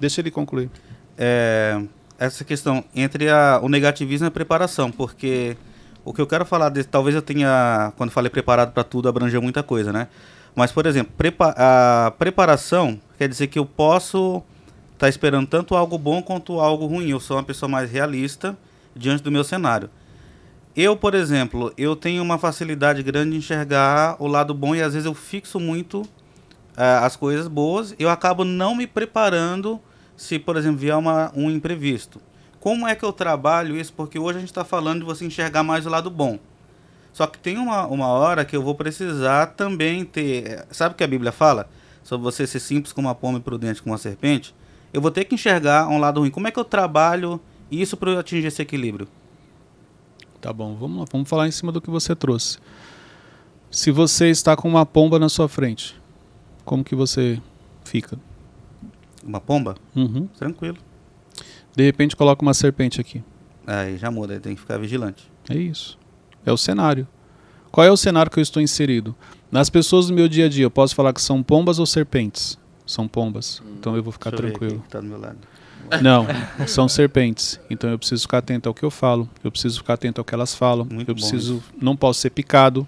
Deixa 0.00 0.20
ele 0.20 0.30
concluir. 0.32 0.68
é, 1.16 1.80
essa 2.18 2.42
questão 2.44 2.82
entre 2.96 3.28
a- 3.28 3.60
o 3.62 3.68
negativismo 3.68 4.26
e 4.26 4.28
a 4.28 4.30
preparação, 4.32 4.90
porque 4.90 5.56
o 6.08 6.12
que 6.14 6.20
eu 6.20 6.26
quero 6.26 6.44
falar, 6.44 6.70
de, 6.70 6.84
talvez 6.84 7.14
eu 7.14 7.22
tenha, 7.22 7.92
quando 7.96 8.10
falei 8.10 8.30
preparado 8.30 8.72
para 8.72 8.84
tudo, 8.84 9.08
abrangeu 9.08 9.42
muita 9.42 9.62
coisa, 9.62 9.92
né? 9.92 10.08
Mas, 10.54 10.72
por 10.72 10.86
exemplo, 10.86 11.12
prepa- 11.16 11.54
a 11.56 12.10
preparação 12.18 12.98
quer 13.16 13.28
dizer 13.28 13.46
que 13.48 13.58
eu 13.58 13.66
posso 13.66 14.42
estar 14.94 15.08
esperando 15.08 15.46
tanto 15.46 15.76
algo 15.76 15.96
bom 15.98 16.22
quanto 16.22 16.58
algo 16.58 16.86
ruim. 16.86 17.10
Eu 17.10 17.20
sou 17.20 17.36
uma 17.36 17.42
pessoa 17.42 17.68
mais 17.68 17.90
realista 17.90 18.56
diante 18.96 19.22
do 19.22 19.30
meu 19.30 19.44
cenário. 19.44 19.88
Eu, 20.74 20.96
por 20.96 21.14
exemplo, 21.14 21.72
eu 21.76 21.94
tenho 21.94 22.22
uma 22.22 22.38
facilidade 22.38 23.02
grande 23.02 23.32
de 23.32 23.36
enxergar 23.36 24.16
o 24.18 24.26
lado 24.26 24.54
bom 24.54 24.74
e 24.74 24.82
às 24.82 24.94
vezes 24.94 25.06
eu 25.06 25.14
fixo 25.14 25.60
muito 25.60 26.02
eh, 26.76 26.98
as 27.02 27.16
coisas 27.16 27.46
boas. 27.48 27.94
Eu 27.98 28.08
acabo 28.08 28.44
não 28.44 28.74
me 28.74 28.86
preparando 28.86 29.80
se, 30.16 30.38
por 30.38 30.56
exemplo, 30.56 30.78
vier 30.78 30.96
uma, 30.96 31.30
um 31.36 31.50
imprevisto. 31.50 32.20
Como 32.68 32.86
é 32.86 32.94
que 32.94 33.02
eu 33.02 33.14
trabalho 33.14 33.78
isso? 33.78 33.94
Porque 33.94 34.18
hoje 34.18 34.36
a 34.36 34.40
gente 34.40 34.50
está 34.50 34.62
falando 34.62 34.98
de 35.00 35.06
você 35.06 35.24
enxergar 35.24 35.62
mais 35.62 35.86
o 35.86 35.88
lado 35.88 36.10
bom. 36.10 36.38
Só 37.14 37.26
que 37.26 37.38
tem 37.38 37.56
uma, 37.56 37.86
uma 37.86 38.08
hora 38.08 38.44
que 38.44 38.54
eu 38.54 38.62
vou 38.62 38.74
precisar 38.74 39.46
também 39.46 40.04
ter. 40.04 40.66
Sabe 40.70 40.94
o 40.94 40.98
que 40.98 41.02
a 41.02 41.06
Bíblia 41.06 41.32
fala? 41.32 41.66
Sobre 42.04 42.24
você 42.24 42.46
ser 42.46 42.60
simples 42.60 42.92
como 42.92 43.08
uma 43.08 43.14
pomba 43.14 43.38
e 43.38 43.40
prudente 43.40 43.80
como 43.80 43.94
uma 43.94 43.98
serpente? 43.98 44.54
Eu 44.92 45.00
vou 45.00 45.10
ter 45.10 45.24
que 45.24 45.34
enxergar 45.34 45.88
um 45.88 45.98
lado 45.98 46.20
ruim. 46.20 46.28
Como 46.28 46.46
é 46.46 46.50
que 46.50 46.58
eu 46.58 46.64
trabalho 46.64 47.40
isso 47.70 47.96
para 47.96 48.10
eu 48.10 48.18
atingir 48.18 48.48
esse 48.48 48.60
equilíbrio? 48.60 49.08
Tá 50.38 50.52
bom, 50.52 50.76
vamos 50.76 50.98
lá, 50.98 51.04
vamos 51.10 51.26
falar 51.26 51.48
em 51.48 51.50
cima 51.50 51.72
do 51.72 51.80
que 51.80 51.88
você 51.88 52.14
trouxe. 52.14 52.58
Se 53.70 53.90
você 53.90 54.28
está 54.28 54.54
com 54.54 54.68
uma 54.68 54.84
pomba 54.84 55.18
na 55.18 55.30
sua 55.30 55.48
frente, 55.48 55.98
como 56.66 56.84
que 56.84 56.94
você 56.94 57.40
fica? 57.82 58.18
Uma 59.24 59.40
pomba? 59.40 59.74
Uhum. 59.96 60.26
Tranquilo. 60.36 60.76
De 61.74 61.84
repente 61.84 62.16
coloca 62.16 62.42
uma 62.42 62.54
serpente 62.54 63.00
aqui. 63.00 63.22
Aí 63.66 63.96
já 63.98 64.10
muda, 64.10 64.34
aí 64.34 64.40
tem 64.40 64.54
que 64.54 64.60
ficar 64.60 64.78
vigilante. 64.78 65.30
É 65.48 65.56
isso. 65.56 65.98
É 66.44 66.52
o 66.52 66.56
cenário. 66.56 67.06
Qual 67.70 67.86
é 67.86 67.90
o 67.90 67.96
cenário 67.96 68.30
que 68.30 68.38
eu 68.38 68.42
estou 68.42 68.62
inserido? 68.62 69.14
Nas 69.50 69.70
pessoas 69.70 70.08
do 70.08 70.14
meu 70.14 70.28
dia 70.28 70.46
a 70.46 70.48
dia, 70.48 70.64
eu 70.64 70.70
posso 70.70 70.94
falar 70.94 71.12
que 71.12 71.20
são 71.20 71.42
pombas 71.42 71.78
ou 71.78 71.86
serpentes? 71.86 72.58
São 72.86 73.06
pombas. 73.06 73.62
Então 73.78 73.94
eu 73.94 74.02
vou 74.02 74.12
ficar 74.12 74.30
tranquilo. 74.32 74.82
tá 74.88 75.00
do 75.00 75.06
meu 75.06 75.18
lado. 75.18 75.38
Não, 76.02 76.26
são 76.66 76.88
serpentes. 76.88 77.60
Então 77.70 77.90
eu 77.90 77.98
preciso 77.98 78.22
ficar 78.22 78.38
atento 78.38 78.68
ao 78.68 78.74
que 78.74 78.82
eu 78.82 78.90
falo, 78.90 79.28
eu 79.42 79.50
preciso 79.50 79.78
ficar 79.78 79.94
atento 79.94 80.20
ao 80.20 80.24
que 80.24 80.34
elas 80.34 80.54
falam, 80.54 80.86
Muito 80.90 81.10
eu 81.10 81.14
preciso, 81.14 81.62
não 81.80 81.96
posso 81.96 82.20
ser 82.20 82.30
picado, 82.30 82.86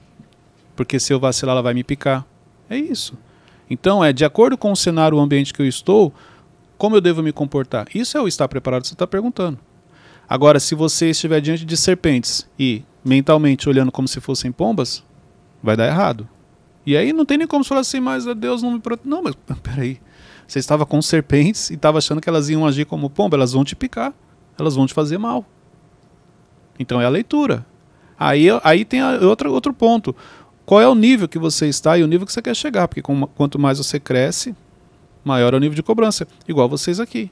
porque 0.77 0.99
se 0.99 1.12
eu 1.12 1.21
vacilar 1.21 1.55
ela 1.55 1.62
vai 1.62 1.75
me 1.75 1.85
picar. 1.85 2.27
É 2.69 2.77
isso. 2.77 3.14
Então 3.69 4.05
é 4.05 4.12
de 4.12 4.25
acordo 4.25 4.57
com 4.57 4.73
o 4.73 4.77
cenário, 4.77 5.16
o 5.16 5.21
ambiente 5.21 5.53
que 5.53 5.62
eu 5.62 5.66
estou, 5.66 6.12
como 6.81 6.97
eu 6.97 7.01
devo 7.03 7.23
me 7.23 7.31
comportar. 7.31 7.87
Isso 7.95 8.16
é 8.16 8.23
o 8.23 8.27
estar 8.27 8.49
preparado 8.49 8.81
que 8.81 8.88
você 8.88 8.95
está 8.95 9.07
perguntando. 9.07 9.59
Agora, 10.27 10.59
se 10.59 10.75
você 10.75 11.11
estiver 11.11 11.38
diante 11.38 11.62
de 11.62 11.77
serpentes 11.77 12.49
e 12.59 12.83
mentalmente 13.05 13.69
olhando 13.69 13.93
como 13.93 14.09
se 14.09 14.19
fossem 14.19 14.51
pombas, 14.51 15.05
vai 15.62 15.77
dar 15.77 15.87
errado. 15.87 16.27
E 16.87 16.97
aí 16.97 17.12
não 17.12 17.27
tem 17.27 17.37
nem 17.37 17.47
como 17.47 17.62
falar 17.64 17.83
assim, 17.83 18.01
mas 18.01 18.25
Deus 18.35 18.62
não 18.62 18.73
me 18.73 18.81
protege. 18.81 19.11
Não, 19.11 19.23
mas 19.23 19.35
peraí. 19.62 20.01
Você 20.49 20.59
estava 20.59 20.87
com 20.87 21.03
serpentes 21.03 21.69
e 21.69 21.75
estava 21.75 21.99
achando 21.99 22.19
que 22.19 22.31
elas 22.31 22.49
iam 22.49 22.66
agir 22.66 22.87
como 22.87 23.11
pomba, 23.11 23.37
elas 23.37 23.53
vão 23.53 23.62
te 23.62 23.77
picar, 23.77 24.14
elas 24.59 24.75
vão 24.75 24.87
te 24.87 24.95
fazer 24.95 25.19
mal. 25.19 25.45
Então 26.79 26.99
é 26.99 27.05
a 27.05 27.11
leitura. 27.11 27.66
Aí, 28.19 28.47
aí 28.64 28.87
tem 28.87 29.03
a, 29.03 29.19
outro, 29.21 29.53
outro 29.53 29.75
ponto. 29.75 30.16
Qual 30.64 30.81
é 30.81 30.88
o 30.88 30.95
nível 30.95 31.29
que 31.29 31.38
você 31.38 31.69
está 31.69 31.99
e 31.99 32.03
o 32.03 32.07
nível 32.07 32.27
que 32.27 32.33
você 32.33 32.40
quer 32.40 32.57
chegar? 32.57 32.88
Porque 32.88 33.03
com, 33.03 33.27
quanto 33.27 33.59
mais 33.59 33.77
você 33.77 34.01
cresce, 34.01 34.57
maior 35.24 35.54
é 35.54 35.56
o 35.56 35.61
nível 35.61 35.76
de 35.76 35.83
cobrança. 35.83 36.26
Igual 36.48 36.68
vocês 36.68 37.00
aqui. 37.00 37.30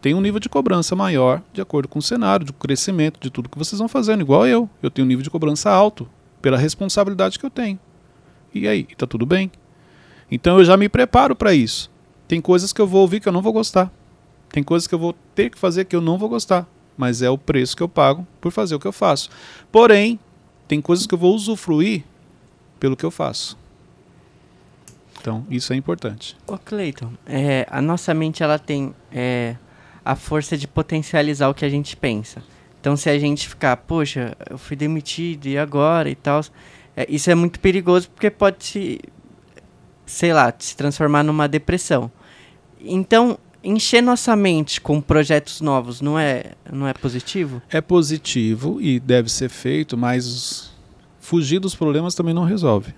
Tem 0.00 0.14
um 0.14 0.20
nível 0.20 0.38
de 0.38 0.48
cobrança 0.48 0.94
maior 0.94 1.42
de 1.52 1.60
acordo 1.60 1.88
com 1.88 1.98
o 1.98 2.02
cenário, 2.02 2.46
de 2.46 2.52
crescimento, 2.52 3.18
de 3.18 3.30
tudo 3.30 3.48
que 3.48 3.58
vocês 3.58 3.78
vão 3.78 3.88
fazendo. 3.88 4.20
Igual 4.20 4.46
eu. 4.46 4.70
Eu 4.82 4.90
tenho 4.90 5.04
um 5.04 5.08
nível 5.08 5.22
de 5.22 5.30
cobrança 5.30 5.70
alto 5.70 6.08
pela 6.40 6.56
responsabilidade 6.56 7.38
que 7.38 7.44
eu 7.44 7.50
tenho. 7.50 7.78
E 8.54 8.68
aí? 8.68 8.86
Está 8.88 9.06
tudo 9.06 9.26
bem? 9.26 9.50
Então 10.30 10.58
eu 10.58 10.64
já 10.64 10.76
me 10.76 10.88
preparo 10.88 11.34
para 11.34 11.52
isso. 11.52 11.90
Tem 12.28 12.40
coisas 12.40 12.72
que 12.72 12.80
eu 12.80 12.86
vou 12.86 13.00
ouvir 13.00 13.20
que 13.20 13.28
eu 13.28 13.32
não 13.32 13.42
vou 13.42 13.52
gostar. 13.52 13.90
Tem 14.50 14.62
coisas 14.62 14.86
que 14.86 14.94
eu 14.94 14.98
vou 14.98 15.14
ter 15.34 15.50
que 15.50 15.58
fazer 15.58 15.84
que 15.84 15.96
eu 15.96 16.00
não 16.00 16.16
vou 16.16 16.28
gostar. 16.28 16.66
Mas 16.96 17.20
é 17.20 17.30
o 17.30 17.38
preço 17.38 17.76
que 17.76 17.82
eu 17.82 17.88
pago 17.88 18.26
por 18.40 18.52
fazer 18.52 18.74
o 18.76 18.80
que 18.80 18.86
eu 18.86 18.92
faço. 18.92 19.30
Porém, 19.72 20.18
tem 20.68 20.80
coisas 20.80 21.06
que 21.06 21.14
eu 21.14 21.18
vou 21.18 21.34
usufruir 21.34 22.04
pelo 22.78 22.96
que 22.96 23.04
eu 23.04 23.10
faço. 23.10 23.57
Então, 25.28 25.46
isso 25.50 25.74
é 25.74 25.76
importante. 25.76 26.34
Ô 26.46 26.56
Cleiton, 26.56 27.12
é, 27.26 27.66
a 27.70 27.82
nossa 27.82 28.14
mente 28.14 28.42
ela 28.42 28.58
tem 28.58 28.94
é, 29.12 29.56
a 30.02 30.16
força 30.16 30.56
de 30.56 30.66
potencializar 30.66 31.50
o 31.50 31.54
que 31.54 31.66
a 31.66 31.68
gente 31.68 31.94
pensa. 31.94 32.42
Então, 32.80 32.96
se 32.96 33.10
a 33.10 33.18
gente 33.18 33.46
ficar, 33.46 33.76
poxa, 33.76 34.34
eu 34.48 34.56
fui 34.56 34.74
demitido 34.74 35.44
e 35.44 35.58
agora 35.58 36.08
e 36.08 36.14
tal, 36.14 36.40
é, 36.96 37.06
isso 37.10 37.30
é 37.30 37.34
muito 37.34 37.60
perigoso 37.60 38.08
porque 38.08 38.30
pode 38.30 38.64
se, 38.64 39.00
sei 40.06 40.32
lá, 40.32 40.50
se 40.58 40.74
transformar 40.74 41.22
numa 41.22 41.46
depressão. 41.46 42.10
Então, 42.80 43.38
encher 43.62 44.02
nossa 44.02 44.34
mente 44.34 44.80
com 44.80 44.98
projetos 44.98 45.60
novos 45.60 46.00
não 46.00 46.18
é, 46.18 46.52
não 46.72 46.88
é 46.88 46.94
positivo? 46.94 47.60
É 47.68 47.82
positivo 47.82 48.80
e 48.80 48.98
deve 48.98 49.30
ser 49.30 49.50
feito, 49.50 49.94
mas 49.94 50.72
fugir 51.20 51.58
dos 51.58 51.74
problemas 51.74 52.14
também 52.14 52.32
não 52.32 52.44
resolve. 52.44 52.94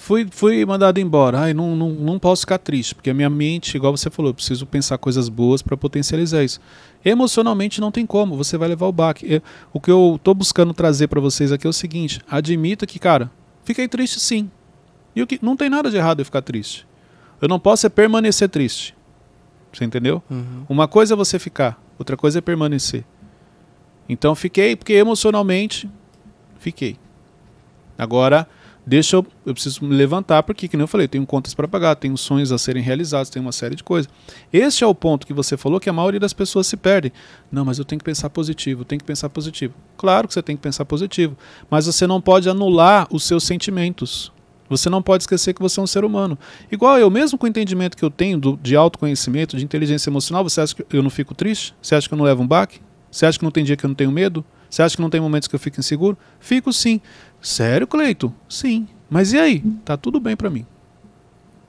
Fui, 0.00 0.26
fui 0.30 0.64
mandado 0.64 0.98
embora. 0.98 1.40
Ai, 1.40 1.52
não, 1.52 1.76
não, 1.76 1.90
não 1.90 2.18
posso 2.18 2.40
ficar 2.40 2.56
triste, 2.56 2.94
porque 2.94 3.10
a 3.10 3.14
minha 3.14 3.28
mente, 3.28 3.76
igual 3.76 3.94
você 3.94 4.08
falou, 4.08 4.30
eu 4.30 4.34
preciso 4.34 4.64
pensar 4.64 4.96
coisas 4.96 5.28
boas 5.28 5.60
para 5.60 5.76
potencializar 5.76 6.42
isso. 6.42 6.58
Emocionalmente 7.04 7.82
não 7.82 7.92
tem 7.92 8.06
como, 8.06 8.34
você 8.34 8.56
vai 8.56 8.66
levar 8.66 8.86
o 8.86 8.92
baque. 8.92 9.30
Eu, 9.30 9.42
o 9.74 9.78
que 9.78 9.90
eu 9.90 10.14
estou 10.16 10.34
buscando 10.34 10.72
trazer 10.72 11.08
para 11.08 11.20
vocês 11.20 11.52
aqui 11.52 11.66
é 11.66 11.70
o 11.70 11.72
seguinte: 11.72 12.18
admita 12.30 12.86
que, 12.86 12.98
cara, 12.98 13.30
fiquei 13.62 13.86
triste 13.86 14.18
sim. 14.20 14.50
E 15.14 15.20
o 15.20 15.26
que 15.26 15.38
não 15.42 15.54
tem 15.54 15.68
nada 15.68 15.90
de 15.90 15.98
errado 15.98 16.20
eu 16.20 16.24
ficar 16.24 16.40
triste. 16.40 16.86
Eu 17.38 17.46
não 17.46 17.60
posso 17.60 17.86
é 17.86 17.90
permanecer 17.90 18.48
triste. 18.48 18.96
Você 19.70 19.84
entendeu? 19.84 20.22
Uhum. 20.30 20.64
Uma 20.66 20.88
coisa 20.88 21.12
é 21.12 21.16
você 21.16 21.38
ficar, 21.38 21.78
outra 21.98 22.16
coisa 22.16 22.38
é 22.38 22.40
permanecer. 22.40 23.04
Então 24.08 24.34
fiquei 24.34 24.74
porque 24.74 24.94
emocionalmente 24.94 25.90
fiquei. 26.58 26.96
Agora 27.98 28.48
deixa 28.90 29.14
eu, 29.14 29.26
eu 29.46 29.54
preciso 29.54 29.84
me 29.84 29.94
levantar 29.94 30.42
porque, 30.42 30.66
que 30.66 30.76
nem 30.76 30.82
eu 30.82 30.88
falei, 30.88 31.06
tenho 31.06 31.24
contas 31.24 31.54
para 31.54 31.68
pagar, 31.68 31.94
tenho 31.94 32.16
sonhos 32.16 32.50
a 32.50 32.58
serem 32.58 32.82
realizados, 32.82 33.30
tem 33.30 33.40
uma 33.40 33.52
série 33.52 33.76
de 33.76 33.84
coisas. 33.84 34.10
Este 34.52 34.82
é 34.82 34.86
o 34.86 34.92
ponto 34.92 35.24
que 35.24 35.32
você 35.32 35.56
falou 35.56 35.78
que 35.78 35.88
a 35.88 35.92
maioria 35.92 36.18
das 36.18 36.32
pessoas 36.32 36.66
se 36.66 36.76
perde. 36.76 37.12
Não, 37.52 37.64
mas 37.64 37.78
eu 37.78 37.84
tenho 37.84 38.00
que 38.00 38.04
pensar 38.04 38.28
positivo, 38.30 38.84
tenho 38.84 38.98
que 38.98 39.04
pensar 39.04 39.28
positivo. 39.28 39.74
Claro 39.96 40.26
que 40.26 40.34
você 40.34 40.42
tem 40.42 40.56
que 40.56 40.62
pensar 40.62 40.84
positivo, 40.84 41.36
mas 41.70 41.86
você 41.86 42.04
não 42.04 42.20
pode 42.20 42.48
anular 42.48 43.06
os 43.12 43.22
seus 43.22 43.44
sentimentos. 43.44 44.32
Você 44.68 44.90
não 44.90 45.00
pode 45.00 45.22
esquecer 45.22 45.54
que 45.54 45.62
você 45.62 45.78
é 45.78 45.82
um 45.84 45.86
ser 45.86 46.04
humano. 46.04 46.36
Igual 46.70 46.98
eu, 46.98 47.08
mesmo 47.10 47.38
com 47.38 47.46
o 47.46 47.48
entendimento 47.48 47.96
que 47.96 48.04
eu 48.04 48.10
tenho 48.10 48.38
do, 48.38 48.58
de 48.60 48.74
autoconhecimento, 48.74 49.56
de 49.56 49.64
inteligência 49.64 50.10
emocional, 50.10 50.42
você 50.42 50.62
acha 50.62 50.74
que 50.74 50.84
eu 50.92 51.02
não 51.02 51.10
fico 51.10 51.32
triste? 51.32 51.76
Você 51.80 51.94
acha 51.94 52.08
que 52.08 52.14
eu 52.14 52.18
não 52.18 52.24
levo 52.24 52.42
um 52.42 52.46
baque? 52.46 52.80
Você 53.08 53.24
acha 53.24 53.38
que 53.38 53.44
não 53.44 53.52
tem 53.52 53.62
dia 53.62 53.76
que 53.76 53.84
eu 53.84 53.88
não 53.88 53.94
tenho 53.94 54.10
medo? 54.10 54.44
Você 54.70 54.82
acha 54.82 54.94
que 54.94 55.02
não 55.02 55.10
tem 55.10 55.20
momentos 55.20 55.48
que 55.48 55.54
eu 55.54 55.58
fico 55.58 55.80
inseguro? 55.80 56.16
Fico 56.38 56.72
sim. 56.72 57.00
Sério, 57.40 57.86
Cleito? 57.86 58.32
Sim. 58.48 58.86
Mas 59.08 59.32
e 59.32 59.38
aí? 59.38 59.60
Tá 59.84 59.96
tudo 59.96 60.20
bem 60.20 60.36
para 60.36 60.50
mim. 60.50 60.66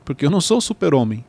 Porque 0.05 0.25
eu 0.25 0.29
não 0.29 0.41
sou 0.41 0.59
super-homem. 0.59 1.23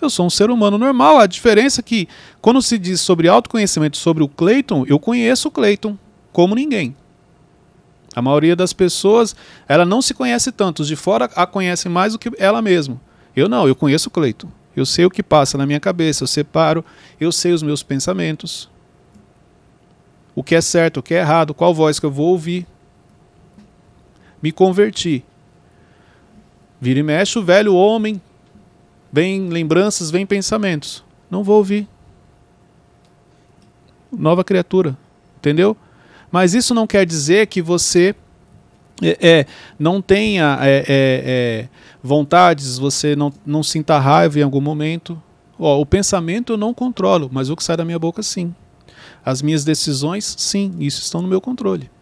Eu 0.00 0.10
sou 0.10 0.26
um 0.26 0.30
ser 0.30 0.50
humano 0.50 0.76
normal. 0.76 1.18
A 1.18 1.26
diferença 1.26 1.80
é 1.80 1.82
que, 1.82 2.08
quando 2.40 2.60
se 2.60 2.78
diz 2.78 3.00
sobre 3.00 3.28
autoconhecimento 3.28 3.96
sobre 3.96 4.22
o 4.22 4.28
Cleiton, 4.28 4.84
eu 4.86 4.98
conheço 4.98 5.48
o 5.48 5.50
Cleiton 5.50 5.96
como 6.32 6.54
ninguém. 6.54 6.94
A 8.14 8.22
maioria 8.22 8.54
das 8.54 8.72
pessoas, 8.72 9.34
ela 9.66 9.84
não 9.84 10.00
se 10.00 10.14
conhece 10.14 10.52
tanto. 10.52 10.82
Os 10.82 10.88
de 10.88 10.94
fora 10.94 11.24
a 11.34 11.46
conhecem 11.46 11.90
mais 11.90 12.12
do 12.12 12.18
que 12.18 12.30
ela 12.38 12.62
mesma. 12.62 13.00
Eu 13.34 13.48
não, 13.48 13.66
eu 13.66 13.74
conheço 13.74 14.08
o 14.08 14.12
Cleiton. 14.12 14.48
Eu 14.76 14.84
sei 14.84 15.04
o 15.04 15.10
que 15.10 15.22
passa 15.22 15.56
na 15.56 15.66
minha 15.66 15.80
cabeça, 15.80 16.24
eu 16.24 16.28
separo, 16.28 16.84
eu 17.20 17.30
sei 17.30 17.52
os 17.52 17.62
meus 17.62 17.82
pensamentos. 17.82 18.68
O 20.34 20.42
que 20.42 20.54
é 20.54 20.60
certo, 20.60 20.98
o 20.98 21.02
que 21.02 21.14
é 21.14 21.20
errado, 21.20 21.54
qual 21.54 21.72
voz 21.72 22.00
que 22.00 22.06
eu 22.06 22.10
vou 22.10 22.28
ouvir. 22.28 22.66
Me 24.44 24.52
converti. 24.52 25.24
Vira 26.78 27.00
e 27.00 27.02
mexe 27.02 27.38
o 27.38 27.42
velho 27.42 27.74
homem. 27.74 28.20
Vem 29.10 29.48
lembranças, 29.48 30.10
vem 30.10 30.26
pensamentos. 30.26 31.02
Não 31.30 31.42
vou 31.42 31.56
ouvir. 31.56 31.88
Nova 34.12 34.44
criatura. 34.44 34.98
Entendeu? 35.38 35.74
Mas 36.30 36.52
isso 36.52 36.74
não 36.74 36.86
quer 36.86 37.06
dizer 37.06 37.46
que 37.46 37.62
você 37.62 38.14
é, 39.02 39.16
é, 39.26 39.46
não 39.78 40.02
tenha 40.02 40.58
é, 40.60 40.76
é, 40.76 40.84
é, 40.88 41.68
vontades, 42.02 42.76
você 42.76 43.16
não, 43.16 43.32
não 43.46 43.62
sinta 43.62 43.98
raiva 43.98 44.38
em 44.40 44.42
algum 44.42 44.60
momento. 44.60 45.18
Ó, 45.58 45.80
o 45.80 45.86
pensamento 45.86 46.52
eu 46.52 46.58
não 46.58 46.74
controlo, 46.74 47.30
mas 47.32 47.48
o 47.48 47.56
que 47.56 47.64
sai 47.64 47.78
da 47.78 47.84
minha 47.84 47.98
boca, 47.98 48.22
sim. 48.22 48.54
As 49.24 49.40
minhas 49.40 49.64
decisões, 49.64 50.34
sim, 50.36 50.74
isso 50.80 51.00
estão 51.00 51.22
no 51.22 51.28
meu 51.28 51.40
controle. 51.40 51.93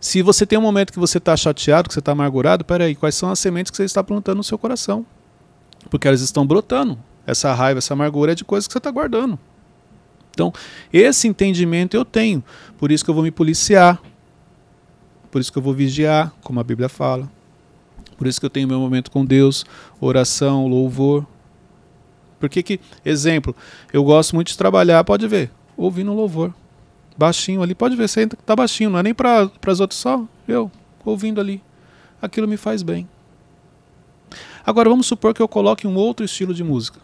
Se 0.00 0.22
você 0.22 0.46
tem 0.46 0.58
um 0.58 0.62
momento 0.62 0.92
que 0.92 0.98
você 0.98 1.18
está 1.18 1.36
chateado, 1.36 1.88
que 1.88 1.94
você 1.94 2.00
está 2.00 2.12
amargurado, 2.12 2.64
peraí, 2.64 2.94
quais 2.94 3.14
são 3.14 3.30
as 3.30 3.38
sementes 3.38 3.70
que 3.70 3.76
você 3.76 3.84
está 3.84 4.02
plantando 4.02 4.38
no 4.38 4.44
seu 4.44 4.58
coração? 4.58 5.04
Porque 5.88 6.08
elas 6.08 6.20
estão 6.20 6.46
brotando. 6.46 6.98
Essa 7.26 7.52
raiva, 7.54 7.78
essa 7.78 7.94
amargura 7.94 8.32
é 8.32 8.34
de 8.34 8.44
coisas 8.44 8.66
que 8.66 8.72
você 8.72 8.78
está 8.78 8.90
guardando. 8.90 9.38
Então, 10.32 10.52
esse 10.92 11.28
entendimento 11.28 11.96
eu 11.96 12.04
tenho. 12.04 12.42
Por 12.78 12.90
isso 12.90 13.04
que 13.04 13.10
eu 13.10 13.14
vou 13.14 13.22
me 13.22 13.30
policiar. 13.30 14.00
Por 15.30 15.40
isso 15.40 15.52
que 15.52 15.58
eu 15.58 15.62
vou 15.62 15.74
vigiar, 15.74 16.32
como 16.42 16.58
a 16.58 16.64
Bíblia 16.64 16.88
fala. 16.88 17.30
Por 18.16 18.26
isso 18.26 18.40
que 18.40 18.46
eu 18.46 18.50
tenho 18.50 18.68
meu 18.68 18.78
momento 18.78 19.10
com 19.10 19.24
Deus, 19.24 19.64
oração, 20.00 20.66
louvor. 20.66 21.26
Porque 22.38 22.62
que, 22.62 22.80
exemplo, 23.04 23.54
eu 23.92 24.02
gosto 24.02 24.34
muito 24.34 24.48
de 24.48 24.58
trabalhar, 24.58 25.04
pode 25.04 25.26
ver, 25.28 25.50
ouvindo 25.76 26.12
louvor. 26.12 26.52
Baixinho 27.20 27.62
ali, 27.62 27.74
pode 27.74 27.94
ver, 27.96 28.08
você 28.08 28.26
tá 28.26 28.56
baixinho, 28.56 28.88
não 28.88 28.98
é 28.98 29.02
nem 29.02 29.12
para 29.12 29.50
as 29.66 29.78
outras 29.78 30.00
só, 30.00 30.24
eu 30.48 30.70
ouvindo 31.04 31.38
ali. 31.38 31.62
Aquilo 32.20 32.48
me 32.48 32.56
faz 32.56 32.82
bem. 32.82 33.06
Agora 34.64 34.88
vamos 34.88 35.06
supor 35.06 35.34
que 35.34 35.42
eu 35.42 35.48
coloque 35.48 35.86
um 35.86 35.94
outro 35.96 36.24
estilo 36.24 36.54
de 36.54 36.64
música 36.64 36.98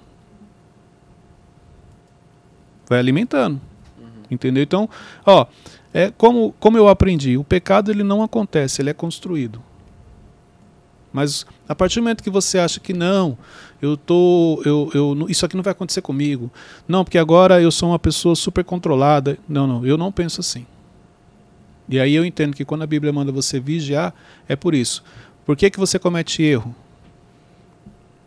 vai 2.89 2.99
alimentando. 2.99 3.61
Uhum. 3.99 4.07
Entendeu? 4.31 4.63
Então, 4.63 4.89
ó, 5.25 5.47
é 5.93 6.11
como, 6.11 6.55
como 6.59 6.79
eu 6.79 6.89
aprendi, 6.89 7.37
o 7.37 7.45
pecado 7.45 7.91
ele 7.91 8.03
não 8.03 8.23
acontece, 8.23 8.81
ele 8.81 8.91
é 8.91 8.95
construído. 8.95 9.63
Mas 11.17 11.47
a 11.67 11.75
partir 11.75 11.95
do 11.95 12.03
momento 12.03 12.23
que 12.23 12.29
você 12.29 12.59
acha 12.59 12.79
que 12.79 12.93
não, 12.93 13.39
eu 13.81 13.97
tô, 13.97 14.61
eu, 14.67 14.91
eu, 14.93 15.27
isso 15.31 15.47
aqui 15.47 15.57
não 15.57 15.63
vai 15.63 15.71
acontecer 15.71 16.03
comigo. 16.03 16.53
Não, 16.87 17.05
porque 17.05 17.17
agora 17.17 17.59
eu 17.59 17.71
sou 17.71 17.89
uma 17.89 17.99
pessoa 17.99 18.37
super 18.37 18.63
controlada. 18.63 19.39
Não, 19.49 19.67
não, 19.67 19.87
eu 19.87 19.97
não 19.97 20.13
penso 20.13 20.43
assim. 20.43 20.67
E 21.89 21.99
aí 21.99 22.15
eu 22.15 22.23
entendo 22.23 22.55
que 22.55 22.67
quando 22.67 22.83
a 22.83 22.87
Bíblia 22.87 23.15
manda 23.15 23.33
você 23.33 23.59
vigiar, 23.59 24.13
é 24.47 24.55
por 24.55 24.75
isso. 24.75 25.03
Por 25.47 25.57
que, 25.57 25.71
que 25.71 25.79
você 25.79 25.99
comete 25.99 26.43
erro? 26.43 26.77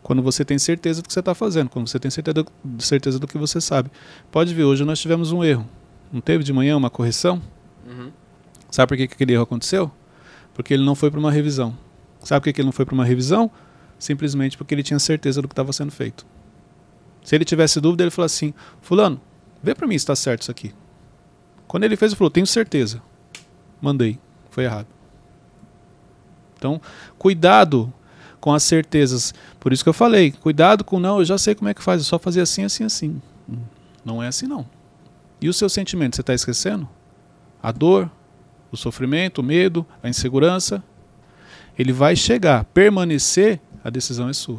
Quando 0.02 0.20
você 0.20 0.44
tem 0.44 0.58
certeza 0.58 1.00
do 1.00 1.06
que 1.06 1.12
você 1.12 1.20
está 1.20 1.32
fazendo, 1.32 1.68
quando 1.68 1.86
você 1.86 2.00
tem 2.00 2.10
certeza 2.10 2.42
do, 2.42 2.82
certeza 2.82 3.20
do 3.20 3.28
que 3.28 3.38
você 3.38 3.60
sabe. 3.60 3.88
Pode 4.32 4.52
ver, 4.52 4.64
hoje 4.64 4.84
nós 4.84 4.98
tivemos 4.98 5.30
um 5.30 5.44
erro. 5.44 5.64
Não 6.12 6.20
teve 6.20 6.42
de 6.42 6.52
manhã 6.52 6.76
uma 6.76 6.90
correção? 6.90 7.40
Uhum. 7.86 8.10
Sabe 8.68 8.88
por 8.88 8.96
que, 8.96 9.06
que 9.06 9.14
aquele 9.14 9.34
erro 9.34 9.44
aconteceu? 9.44 9.92
Porque 10.52 10.74
ele 10.74 10.84
não 10.84 10.96
foi 10.96 11.08
para 11.08 11.20
uma 11.20 11.30
revisão. 11.30 11.72
Sabe 12.22 12.40
por 12.40 12.52
que, 12.52 12.60
ele 12.60 12.66
não 12.66 12.72
foi 12.72 12.84
para 12.84 12.94
uma 12.94 13.04
revisão? 13.04 13.50
Simplesmente 13.98 14.56
porque 14.56 14.74
ele 14.74 14.82
tinha 14.82 14.98
certeza 14.98 15.40
do 15.40 15.48
que 15.48 15.52
estava 15.52 15.72
sendo 15.72 15.90
feito. 15.92 16.26
Se 17.22 17.34
ele 17.34 17.44
tivesse 17.44 17.80
dúvida, 17.80 18.04
ele 18.04 18.10
falou 18.10 18.26
assim: 18.26 18.54
Fulano, 18.80 19.20
vê 19.62 19.74
para 19.74 19.86
mim 19.86 19.94
se 19.94 20.02
está 20.02 20.16
certo 20.16 20.42
isso 20.42 20.50
aqui. 20.50 20.74
Quando 21.66 21.84
ele 21.84 21.96
fez, 21.96 22.12
ele 22.12 22.18
falou: 22.18 22.30
Tenho 22.30 22.46
certeza. 22.46 23.02
Mandei. 23.80 24.18
Foi 24.50 24.64
errado. 24.64 24.86
Então, 26.56 26.80
cuidado 27.18 27.92
com 28.40 28.52
as 28.52 28.62
certezas. 28.62 29.34
Por 29.58 29.72
isso 29.72 29.82
que 29.82 29.88
eu 29.88 29.94
falei: 29.94 30.32
cuidado 30.32 30.82
com 30.82 30.98
não, 30.98 31.18
eu 31.18 31.24
já 31.24 31.38
sei 31.38 31.54
como 31.54 31.68
é 31.68 31.74
que 31.74 31.82
faz, 31.82 32.00
é 32.00 32.04
só 32.04 32.18
fazer 32.18 32.40
assim, 32.40 32.64
assim, 32.64 32.84
assim. 32.84 33.22
Não 34.04 34.22
é 34.22 34.28
assim, 34.28 34.46
não. 34.46 34.66
E 35.40 35.48
o 35.48 35.54
seu 35.54 35.68
sentimento, 35.68 36.16
você 36.16 36.22
está 36.22 36.34
esquecendo? 36.34 36.88
A 37.62 37.70
dor, 37.72 38.10
o 38.72 38.76
sofrimento, 38.76 39.38
o 39.38 39.44
medo, 39.44 39.86
a 40.02 40.08
insegurança. 40.08 40.82
Ele 41.80 41.92
vai 41.94 42.14
chegar, 42.14 42.64
permanecer, 42.64 43.58
a 43.82 43.88
decisão 43.88 44.28
é 44.28 44.34
sua. 44.34 44.58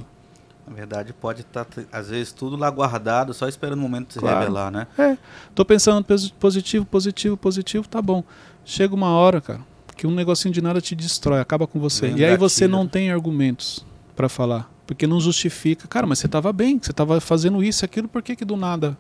Na 0.68 0.74
verdade, 0.74 1.14
pode 1.14 1.42
estar, 1.42 1.66
tá, 1.66 1.84
às 1.92 2.10
vezes, 2.10 2.32
tudo 2.34 2.56
lá 2.58 2.68
guardado, 2.72 3.32
só 3.32 3.48
esperando 3.48 3.78
o 3.78 3.82
momento 3.82 4.08
de 4.08 4.14
se 4.16 4.20
Claro. 4.20 4.40
revelar, 4.40 4.72
né? 4.72 4.88
É, 4.98 5.16
tô 5.54 5.64
pensando 5.64 6.04
posi- 6.04 6.34
positivo, 6.40 6.84
positivo, 6.84 7.38
positivo, 7.38 7.88
tá 7.88 8.02
bom. 8.02 8.24
Chega 8.66 8.96
uma 8.96 9.10
hora, 9.12 9.40
cara, 9.40 9.60
que 9.96 10.08
um 10.08 10.12
negocinho 10.16 10.52
de 10.52 10.62
nada 10.64 10.82
te 10.82 10.96
destrói, 10.96 11.40
acaba 11.40 11.68
com 11.68 11.80
você. 11.80 12.08
Um 12.08 12.18
e 12.18 12.26
aí 12.26 12.36
você 12.38 12.62
gatilho. 12.62 12.76
não 12.80 12.88
tem 12.88 13.12
argumentos 13.12 13.86
pra 14.16 14.28
falar, 14.28 14.68
porque 14.88 15.06
não 15.06 15.20
justifica. 15.20 15.88
Cara, 15.88 16.08
mas 16.08 16.18
você 16.18 16.28
tava 16.28 16.52
bem, 16.52 16.80
você 16.82 16.92
tava 16.92 17.22
fazendo 17.22 17.64
isso, 17.64 17.86
aquilo, 17.86 18.08
por 18.08 18.24
que 18.24 18.36
que 18.36 18.44
do 18.46 18.56
nada? 18.58 18.98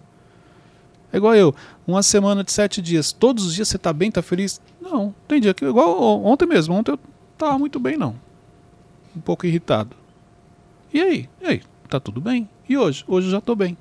É 1.11 1.17
igual 1.17 1.33
eu, 1.35 1.55
uma 1.87 2.03
semana 2.03 2.43
de 2.43 2.51
sete 2.51 2.81
dias, 2.83 3.11
todos 3.11 3.45
os 3.47 3.55
dias 3.55 3.67
você 3.67 3.79
tá 3.79 3.91
bem, 3.91 4.11
tá 4.11 4.21
feliz? 4.21 4.61
Não, 4.79 5.13
tem 5.27 5.41
dia 5.41 5.55
que, 5.55 5.65
igual 5.65 6.23
ontem 6.23 6.45
mesmo, 6.45 6.75
ontem 6.75 6.91
eu 6.91 6.99
tava 7.41 7.57
muito 7.57 7.79
bem 7.79 7.97
não. 7.97 8.15
Um 9.15 9.19
pouco 9.19 9.45
irritado. 9.45 9.95
E 10.93 11.01
aí? 11.01 11.29
E 11.41 11.47
aí? 11.47 11.61
Tá 11.89 11.99
tudo 11.99 12.21
bem? 12.21 12.47
E 12.69 12.77
hoje? 12.77 13.03
Hoje 13.07 13.27
eu 13.27 13.31
já 13.31 13.41
tô 13.41 13.55
bem. 13.55 13.77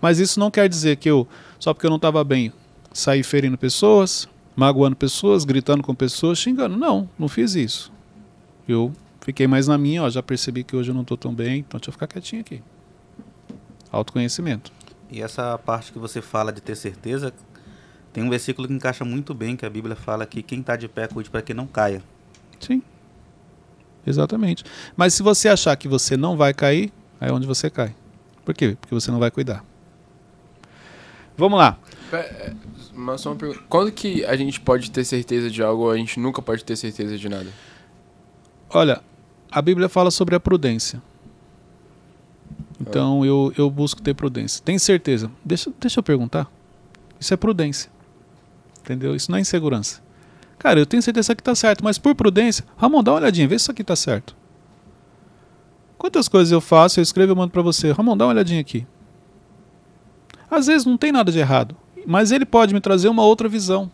Mas 0.00 0.18
isso 0.18 0.38
não 0.38 0.50
quer 0.50 0.68
dizer 0.68 0.96
que 0.96 1.10
eu, 1.10 1.26
só 1.58 1.72
porque 1.72 1.86
eu 1.86 1.90
não 1.90 1.96
estava 1.96 2.22
bem, 2.22 2.52
saí 2.92 3.22
ferindo 3.22 3.58
pessoas, 3.58 4.28
magoando 4.54 4.94
pessoas, 4.94 5.44
gritando 5.44 5.82
com 5.82 5.94
pessoas, 5.94 6.38
xingando. 6.38 6.76
Não, 6.76 7.08
não 7.18 7.26
fiz 7.26 7.54
isso. 7.54 7.90
Eu 8.68 8.92
fiquei 9.20 9.46
mais 9.46 9.66
na 9.66 9.78
minha, 9.78 10.04
ó, 10.04 10.10
já 10.10 10.22
percebi 10.22 10.62
que 10.62 10.76
hoje 10.76 10.90
eu 10.90 10.94
não 10.94 11.02
estou 11.02 11.16
tão 11.16 11.34
bem, 11.34 11.60
então 11.60 11.80
deixa 11.80 11.88
eu 11.88 11.92
ficar 11.92 12.06
quietinho 12.06 12.42
aqui. 12.42 12.62
Autoconhecimento. 13.90 14.70
E 15.10 15.22
essa 15.22 15.56
parte 15.58 15.90
que 15.90 15.98
você 15.98 16.20
fala 16.20 16.52
de 16.52 16.60
ter 16.60 16.76
certeza, 16.76 17.32
tem 18.18 18.24
um 18.24 18.30
versículo 18.30 18.66
que 18.66 18.74
encaixa 18.74 19.04
muito 19.04 19.32
bem, 19.32 19.54
que 19.54 19.64
a 19.64 19.70
Bíblia 19.70 19.94
fala 19.94 20.26
que 20.26 20.42
quem 20.42 20.58
está 20.58 20.74
de 20.74 20.88
pé 20.88 21.06
cuide 21.06 21.30
para 21.30 21.40
que 21.40 21.54
não 21.54 21.68
caia. 21.68 22.02
Sim. 22.58 22.82
Exatamente. 24.04 24.64
Mas 24.96 25.14
se 25.14 25.22
você 25.22 25.48
achar 25.48 25.76
que 25.76 25.86
você 25.86 26.16
não 26.16 26.36
vai 26.36 26.52
cair, 26.52 26.92
aí 27.20 27.30
é 27.30 27.32
onde 27.32 27.46
você 27.46 27.70
cai. 27.70 27.94
Por 28.44 28.56
quê? 28.56 28.76
Porque 28.80 28.92
você 28.92 29.12
não 29.12 29.20
vai 29.20 29.30
cuidar. 29.30 29.64
Vamos 31.36 31.60
lá. 31.60 31.78
É, 32.12 32.52
Mas 32.92 33.20
só 33.20 33.30
uma 33.30 33.36
pergunta. 33.36 33.62
Quando 33.68 33.92
que 33.92 34.24
a 34.24 34.34
gente 34.34 34.58
pode 34.58 34.90
ter 34.90 35.04
certeza 35.04 35.48
de 35.48 35.62
algo 35.62 35.84
ou 35.84 35.92
a 35.92 35.96
gente 35.96 36.18
nunca 36.18 36.42
pode 36.42 36.64
ter 36.64 36.74
certeza 36.74 37.16
de 37.16 37.28
nada? 37.28 37.46
Olha, 38.68 39.00
a 39.48 39.62
Bíblia 39.62 39.88
fala 39.88 40.10
sobre 40.10 40.34
a 40.34 40.40
prudência. 40.40 41.00
Então 42.80 43.24
eu, 43.24 43.52
eu 43.56 43.70
busco 43.70 44.02
ter 44.02 44.14
prudência. 44.14 44.60
Tem 44.64 44.76
certeza? 44.76 45.30
Deixa, 45.44 45.72
deixa 45.78 46.00
eu 46.00 46.02
perguntar. 46.02 46.50
Isso 47.20 47.32
é 47.32 47.36
prudência. 47.36 47.96
Entendeu? 48.80 49.14
Isso 49.14 49.30
não 49.30 49.38
é 49.38 49.40
insegurança. 49.40 50.02
Cara, 50.58 50.80
eu 50.80 50.86
tenho 50.86 51.02
certeza 51.02 51.34
que 51.34 51.42
tá 51.42 51.54
certo, 51.54 51.84
mas 51.84 51.98
por 51.98 52.14
prudência, 52.14 52.64
Ramon, 52.76 53.02
dá 53.02 53.12
uma 53.12 53.18
olhadinha, 53.18 53.46
vê 53.46 53.58
se 53.58 53.62
isso 53.62 53.70
aqui 53.70 53.84
tá 53.84 53.94
certo. 53.94 54.36
Quantas 55.96 56.28
coisas 56.28 56.50
eu 56.52 56.60
faço, 56.60 56.98
eu 56.98 57.02
escrevo 57.02 57.32
e 57.32 57.36
mando 57.36 57.52
pra 57.52 57.62
você. 57.62 57.92
Ramon, 57.92 58.16
dá 58.16 58.24
uma 58.24 58.32
olhadinha 58.32 58.60
aqui. 58.60 58.86
Às 60.50 60.66
vezes 60.66 60.86
não 60.86 60.96
tem 60.96 61.12
nada 61.12 61.30
de 61.30 61.38
errado, 61.38 61.76
mas 62.06 62.32
ele 62.32 62.46
pode 62.46 62.72
me 62.72 62.80
trazer 62.80 63.08
uma 63.08 63.24
outra 63.24 63.48
visão. 63.48 63.90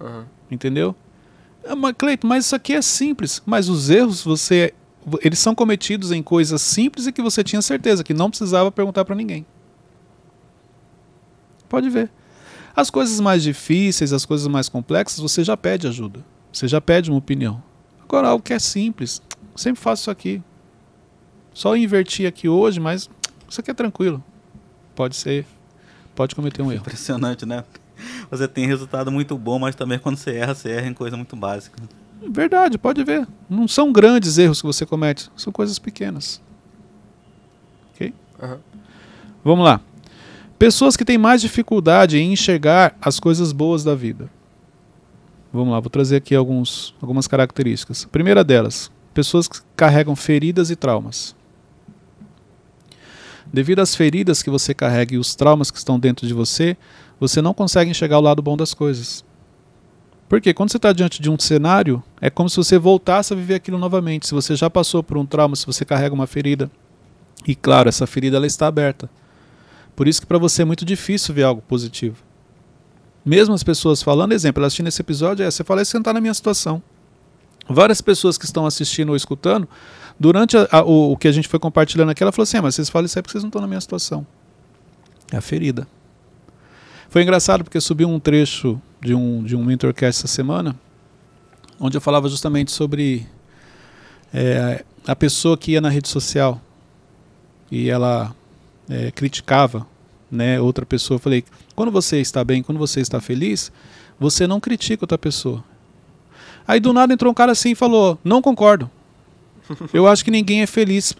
Aham. 0.00 0.26
Entendeu? 0.50 0.94
Ah, 1.66 1.76
mas, 1.76 1.94
Cleiton, 1.96 2.26
mas 2.26 2.46
isso 2.46 2.56
aqui 2.56 2.72
é 2.72 2.82
simples. 2.82 3.42
Mas 3.44 3.68
os 3.68 3.90
erros, 3.90 4.22
você. 4.22 4.74
Eles 5.22 5.38
são 5.38 5.54
cometidos 5.54 6.12
em 6.12 6.22
coisas 6.22 6.60
simples 6.60 7.06
e 7.06 7.12
que 7.12 7.22
você 7.22 7.42
tinha 7.42 7.62
certeza 7.62 8.04
que 8.04 8.12
não 8.12 8.28
precisava 8.28 8.70
perguntar 8.70 9.04
para 9.04 9.14
ninguém. 9.14 9.46
Pode 11.68 11.88
ver. 11.88 12.10
As 12.74 12.90
coisas 12.90 13.20
mais 13.20 13.42
difíceis, 13.42 14.12
as 14.12 14.24
coisas 14.24 14.46
mais 14.46 14.68
complexas, 14.68 15.18
você 15.18 15.42
já 15.42 15.56
pede 15.56 15.86
ajuda. 15.86 16.24
Você 16.52 16.66
já 16.68 16.80
pede 16.80 17.10
uma 17.10 17.18
opinião. 17.18 17.62
Agora, 18.02 18.28
algo 18.28 18.42
que 18.42 18.52
é 18.52 18.58
simples, 18.58 19.22
sempre 19.56 19.80
faço 19.80 20.02
isso 20.02 20.10
aqui. 20.10 20.42
Só 21.52 21.76
inverti 21.76 22.26
aqui 22.26 22.48
hoje, 22.48 22.80
mas 22.80 23.10
isso 23.48 23.60
aqui 23.60 23.70
é 23.70 23.74
tranquilo. 23.74 24.22
Pode 24.94 25.16
ser. 25.16 25.46
Pode 26.14 26.34
cometer 26.34 26.62
um 26.62 26.70
erro. 26.72 26.80
Impressionante, 26.80 27.44
né? 27.46 27.64
Você 28.30 28.48
tem 28.48 28.66
resultado 28.66 29.10
muito 29.10 29.36
bom, 29.36 29.58
mas 29.58 29.74
também 29.74 29.98
quando 29.98 30.16
você 30.16 30.30
erra, 30.32 30.54
você 30.54 30.70
erra 30.70 30.86
em 30.86 30.94
coisa 30.94 31.16
muito 31.16 31.36
básica. 31.36 31.80
Verdade, 32.28 32.78
pode 32.78 33.02
ver. 33.04 33.26
Não 33.48 33.66
são 33.66 33.92
grandes 33.92 34.38
erros 34.38 34.60
que 34.60 34.66
você 34.66 34.84
comete, 34.84 35.30
são 35.36 35.52
coisas 35.52 35.78
pequenas. 35.78 36.40
Ok? 37.94 38.14
Aham. 38.42 38.58
Vamos 39.42 39.64
lá. 39.64 39.80
Pessoas 40.60 40.94
que 40.94 41.06
têm 41.06 41.16
mais 41.16 41.40
dificuldade 41.40 42.18
em 42.18 42.34
enxergar 42.34 42.94
as 43.00 43.18
coisas 43.18 43.50
boas 43.50 43.82
da 43.82 43.94
vida. 43.94 44.30
Vamos 45.50 45.72
lá, 45.72 45.80
vou 45.80 45.88
trazer 45.88 46.16
aqui 46.16 46.34
alguns, 46.34 46.94
algumas 47.00 47.26
características. 47.26 48.04
Primeira 48.04 48.44
delas, 48.44 48.92
pessoas 49.14 49.48
que 49.48 49.60
carregam 49.74 50.14
feridas 50.14 50.68
e 50.68 50.76
traumas. 50.76 51.34
Devido 53.50 53.78
às 53.78 53.94
feridas 53.94 54.42
que 54.42 54.50
você 54.50 54.74
carrega 54.74 55.14
e 55.14 55.18
os 55.18 55.34
traumas 55.34 55.70
que 55.70 55.78
estão 55.78 55.98
dentro 55.98 56.26
de 56.26 56.34
você, 56.34 56.76
você 57.18 57.40
não 57.40 57.54
consegue 57.54 57.90
enxergar 57.90 58.18
o 58.18 58.22
lado 58.22 58.42
bom 58.42 58.54
das 58.54 58.74
coisas. 58.74 59.24
Porque 60.28 60.52
quando 60.52 60.70
você 60.70 60.76
está 60.76 60.92
diante 60.92 61.22
de 61.22 61.30
um 61.30 61.38
cenário, 61.38 62.02
é 62.20 62.28
como 62.28 62.50
se 62.50 62.58
você 62.58 62.76
voltasse 62.76 63.32
a 63.32 63.36
viver 63.36 63.54
aquilo 63.54 63.78
novamente. 63.78 64.26
Se 64.26 64.34
você 64.34 64.54
já 64.54 64.68
passou 64.68 65.02
por 65.02 65.16
um 65.16 65.24
trauma, 65.24 65.56
se 65.56 65.64
você 65.64 65.86
carrega 65.86 66.14
uma 66.14 66.26
ferida, 66.26 66.70
e 67.48 67.54
claro, 67.54 67.88
essa 67.88 68.06
ferida 68.06 68.36
ela 68.36 68.46
está 68.46 68.66
aberta. 68.66 69.08
Por 70.00 70.08
isso 70.08 70.18
que 70.22 70.26
para 70.26 70.38
você 70.38 70.62
é 70.62 70.64
muito 70.64 70.82
difícil 70.82 71.34
ver 71.34 71.42
algo 71.42 71.60
positivo. 71.60 72.16
Mesmo 73.22 73.52
as 73.52 73.62
pessoas 73.62 74.02
falando, 74.02 74.32
exemplo, 74.32 74.64
assistindo 74.64 74.86
esse 74.86 75.02
episódio, 75.02 75.44
é, 75.44 75.50
você 75.50 75.62
fala, 75.62 75.82
isso 75.82 75.94
não 75.94 76.00
está 76.00 76.10
na 76.14 76.22
minha 76.22 76.32
situação. 76.32 76.82
Várias 77.68 78.00
pessoas 78.00 78.38
que 78.38 78.46
estão 78.46 78.64
assistindo 78.64 79.10
ou 79.10 79.14
escutando, 79.16 79.68
durante 80.18 80.56
a- 80.56 80.66
a- 80.72 80.82
o, 80.82 81.12
o 81.12 81.16
que 81.18 81.28
a 81.28 81.32
gente 81.32 81.48
foi 81.48 81.58
compartilhando 81.60 82.08
aqui, 82.08 82.22
ela 82.22 82.32
falou 82.32 82.44
assim, 82.44 82.56
"Ah, 82.56 82.62
mas 82.62 82.76
vocês 82.76 82.88
falam 82.88 83.04
isso 83.04 83.18
aí 83.18 83.22
porque 83.22 83.32
vocês 83.32 83.44
não 83.44 83.48
estão 83.50 83.60
na 83.60 83.68
minha 83.68 83.80
situação. 83.82 84.26
É 85.30 85.36
a 85.36 85.42
ferida. 85.42 85.86
Foi 87.10 87.20
engraçado 87.22 87.62
porque 87.62 87.78
subiu 87.78 88.08
um 88.08 88.18
trecho 88.18 88.80
de 89.02 89.14
um, 89.14 89.44
de 89.44 89.54
um 89.54 89.62
Mentorcast 89.62 90.20
essa 90.24 90.28
semana, 90.34 90.74
onde 91.78 91.94
eu 91.98 92.00
falava 92.00 92.26
justamente 92.26 92.70
sobre 92.72 93.26
é, 94.32 94.82
a 95.06 95.14
pessoa 95.14 95.58
que 95.58 95.72
ia 95.72 95.80
na 95.82 95.90
rede 95.90 96.08
social 96.08 96.58
e 97.70 97.90
ela 97.90 98.34
é, 98.90 99.10
criticava 99.12 99.86
né, 100.30 100.60
outra 100.60 100.84
pessoa. 100.84 101.14
Eu 101.16 101.20
falei, 101.20 101.44
quando 101.74 101.90
você 101.92 102.20
está 102.20 102.44
bem, 102.44 102.62
quando 102.62 102.78
você 102.78 103.00
está 103.00 103.20
feliz, 103.20 103.72
você 104.18 104.46
não 104.46 104.60
critica 104.60 105.04
outra 105.04 105.16
pessoa. 105.16 105.64
Aí 106.68 106.78
do 106.80 106.92
nada 106.92 107.14
entrou 107.14 107.30
um 107.30 107.34
cara 107.34 107.52
assim 107.52 107.70
e 107.70 107.74
falou, 107.74 108.18
não 108.22 108.42
concordo. 108.42 108.90
Eu 109.94 110.06
acho 110.06 110.24
que 110.24 110.30
ninguém 110.30 110.62
é 110.62 110.66
feliz 110.66 111.14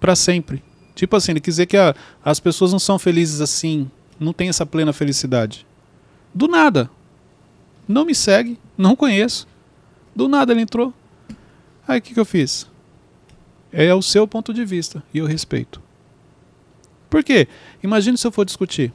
para 0.00 0.16
sempre. 0.16 0.62
Tipo 0.94 1.14
assim, 1.16 1.32
ele 1.32 1.40
quis 1.40 1.54
dizer 1.54 1.66
que 1.66 1.76
a- 1.76 1.94
as 2.24 2.40
pessoas 2.40 2.72
não 2.72 2.78
são 2.78 2.98
felizes 2.98 3.40
assim, 3.40 3.90
não 4.18 4.32
tem 4.32 4.48
essa 4.48 4.64
plena 4.66 4.92
felicidade. 4.92 5.66
Do 6.34 6.48
nada. 6.48 6.90
Não 7.86 8.04
me 8.04 8.14
segue, 8.14 8.58
não 8.76 8.96
conheço. 8.96 9.46
Do 10.14 10.26
nada 10.28 10.52
ele 10.52 10.62
entrou. 10.62 10.92
Aí 11.86 11.98
o 11.98 12.02
que, 12.02 12.14
que 12.14 12.20
eu 12.20 12.24
fiz? 12.24 12.66
É 13.70 13.94
o 13.94 14.00
seu 14.02 14.26
ponto 14.26 14.52
de 14.54 14.64
vista 14.64 15.02
e 15.12 15.18
eu 15.18 15.26
respeito. 15.26 15.80
Por 17.10 17.22
quê? 17.24 17.46
Imagine 17.82 18.16
se 18.18 18.26
eu 18.26 18.32
for 18.32 18.44
discutir. 18.44 18.92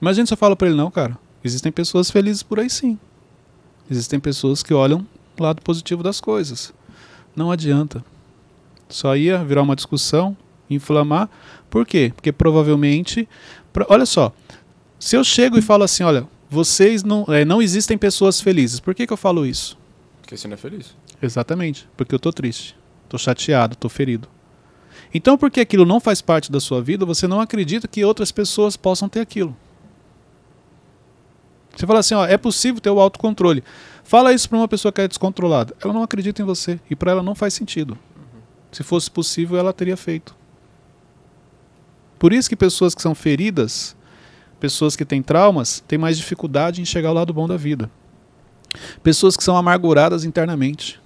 Imagine 0.00 0.26
se 0.26 0.32
eu 0.32 0.36
falo 0.38 0.56
pra 0.56 0.68
ele, 0.68 0.76
não, 0.76 0.90
cara. 0.90 1.18
Existem 1.44 1.72
pessoas 1.72 2.10
felizes 2.10 2.42
por 2.42 2.60
aí 2.60 2.68
sim. 2.70 2.98
Existem 3.90 4.20
pessoas 4.20 4.62
que 4.62 4.72
olham 4.72 5.06
o 5.38 5.42
lado 5.42 5.60
positivo 5.62 6.02
das 6.02 6.20
coisas. 6.20 6.72
Não 7.34 7.50
adianta. 7.50 8.04
Só 8.88 9.16
ia 9.16 9.42
virar 9.44 9.62
uma 9.62 9.76
discussão, 9.76 10.36
inflamar. 10.68 11.28
Por 11.68 11.86
quê? 11.86 12.12
Porque 12.14 12.32
provavelmente. 12.32 13.28
pro- 13.72 13.86
olha 13.88 14.06
só. 14.06 14.32
Se 14.98 15.16
eu 15.16 15.24
chego 15.24 15.58
e 15.58 15.62
falo 15.62 15.82
assim, 15.84 16.02
olha, 16.04 16.26
vocês 16.48 17.02
não, 17.02 17.24
é, 17.28 17.44
não 17.44 17.62
existem 17.62 17.96
pessoas 17.96 18.40
felizes. 18.40 18.80
Por 18.80 18.94
que, 18.94 19.06
que 19.06 19.12
eu 19.12 19.16
falo 19.16 19.46
isso? 19.46 19.78
Porque 20.20 20.36
você 20.36 20.46
não 20.46 20.54
é 20.54 20.58
feliz. 20.58 20.94
Exatamente, 21.22 21.88
porque 21.96 22.14
eu 22.14 22.18
tô 22.18 22.32
triste, 22.32 22.74
tô 23.08 23.18
chateado, 23.18 23.76
tô 23.76 23.88
ferido. 23.88 24.28
Então, 25.12 25.36
porque 25.36 25.60
aquilo 25.60 25.84
não 25.84 26.00
faz 26.00 26.20
parte 26.20 26.52
da 26.52 26.60
sua 26.60 26.80
vida, 26.80 27.04
você 27.04 27.26
não 27.26 27.40
acredita 27.40 27.88
que 27.88 28.04
outras 28.04 28.30
pessoas 28.30 28.76
possam 28.76 29.08
ter 29.08 29.20
aquilo. 29.20 29.56
Você 31.74 31.86
fala 31.86 32.00
assim, 32.00 32.14
ó, 32.14 32.26
é 32.26 32.36
possível 32.36 32.80
ter 32.80 32.90
o 32.90 33.00
autocontrole. 33.00 33.64
Fala 34.04 34.32
isso 34.32 34.48
para 34.48 34.58
uma 34.58 34.68
pessoa 34.68 34.92
que 34.92 35.00
é 35.00 35.08
descontrolada. 35.08 35.74
Ela 35.82 35.92
não 35.92 36.02
acredita 36.02 36.42
em 36.42 36.44
você 36.44 36.78
e 36.90 36.96
para 36.96 37.12
ela 37.12 37.22
não 37.22 37.34
faz 37.34 37.54
sentido. 37.54 37.96
Se 38.70 38.82
fosse 38.82 39.10
possível, 39.10 39.58
ela 39.58 39.72
teria 39.72 39.96
feito. 39.96 40.34
Por 42.18 42.32
isso 42.32 42.48
que 42.48 42.56
pessoas 42.56 42.94
que 42.94 43.00
são 43.00 43.14
feridas, 43.14 43.96
pessoas 44.60 44.94
que 44.94 45.04
têm 45.04 45.22
traumas, 45.22 45.82
têm 45.88 45.98
mais 45.98 46.18
dificuldade 46.18 46.82
em 46.82 46.84
chegar 46.84 47.08
ao 47.08 47.14
lado 47.14 47.32
bom 47.32 47.48
da 47.48 47.56
vida. 47.56 47.90
Pessoas 49.02 49.36
que 49.36 49.42
são 49.42 49.56
amarguradas 49.56 50.24
internamente. 50.24 50.99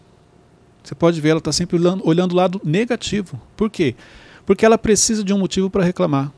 Você 0.84 0.94
pode 0.94 1.18
ver, 1.18 1.30
ela 1.30 1.38
está 1.38 1.50
sempre 1.50 1.76
olhando, 1.76 2.04
o 2.04 2.36
lado 2.36 2.60
negativo. 2.62 3.40
Por 3.56 3.70
quê? 3.70 3.96
Porque 4.44 4.66
ela 4.66 4.76
precisa 4.76 5.24
de 5.24 5.32
um 5.32 5.38
motivo 5.38 5.70
para 5.70 5.82
reclamar. 5.82 6.30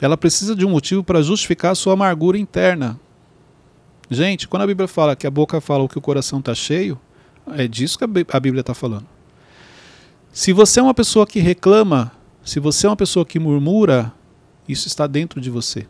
Ela 0.00 0.16
precisa 0.16 0.54
de 0.54 0.64
um 0.64 0.70
motivo 0.70 1.02
para 1.02 1.20
justificar 1.20 1.72
a 1.72 1.74
sua 1.74 1.94
amargura 1.94 2.38
interna. 2.38 2.98
Gente, 4.08 4.46
quando 4.46 4.62
a 4.62 4.66
Bíblia 4.68 4.86
fala 4.86 5.16
que 5.16 5.26
a 5.26 5.30
boca 5.30 5.60
fala 5.60 5.82
o 5.82 5.88
que 5.88 5.98
o 5.98 6.00
coração 6.00 6.38
está 6.38 6.54
cheio, 6.54 6.98
é 7.48 7.66
disso 7.66 7.98
que 7.98 8.04
a 8.04 8.40
Bíblia 8.40 8.60
está 8.60 8.72
falando. 8.72 9.06
Se 10.32 10.52
você 10.52 10.78
é 10.78 10.82
uma 10.82 10.94
pessoa 10.94 11.26
que 11.26 11.40
reclama, 11.40 12.12
se 12.44 12.60
você 12.60 12.86
é 12.86 12.90
uma 12.90 12.96
pessoa 12.96 13.26
que 13.26 13.40
murmura, 13.40 14.12
isso 14.68 14.86
está 14.86 15.08
dentro 15.08 15.40
de 15.40 15.50
você. 15.50 15.88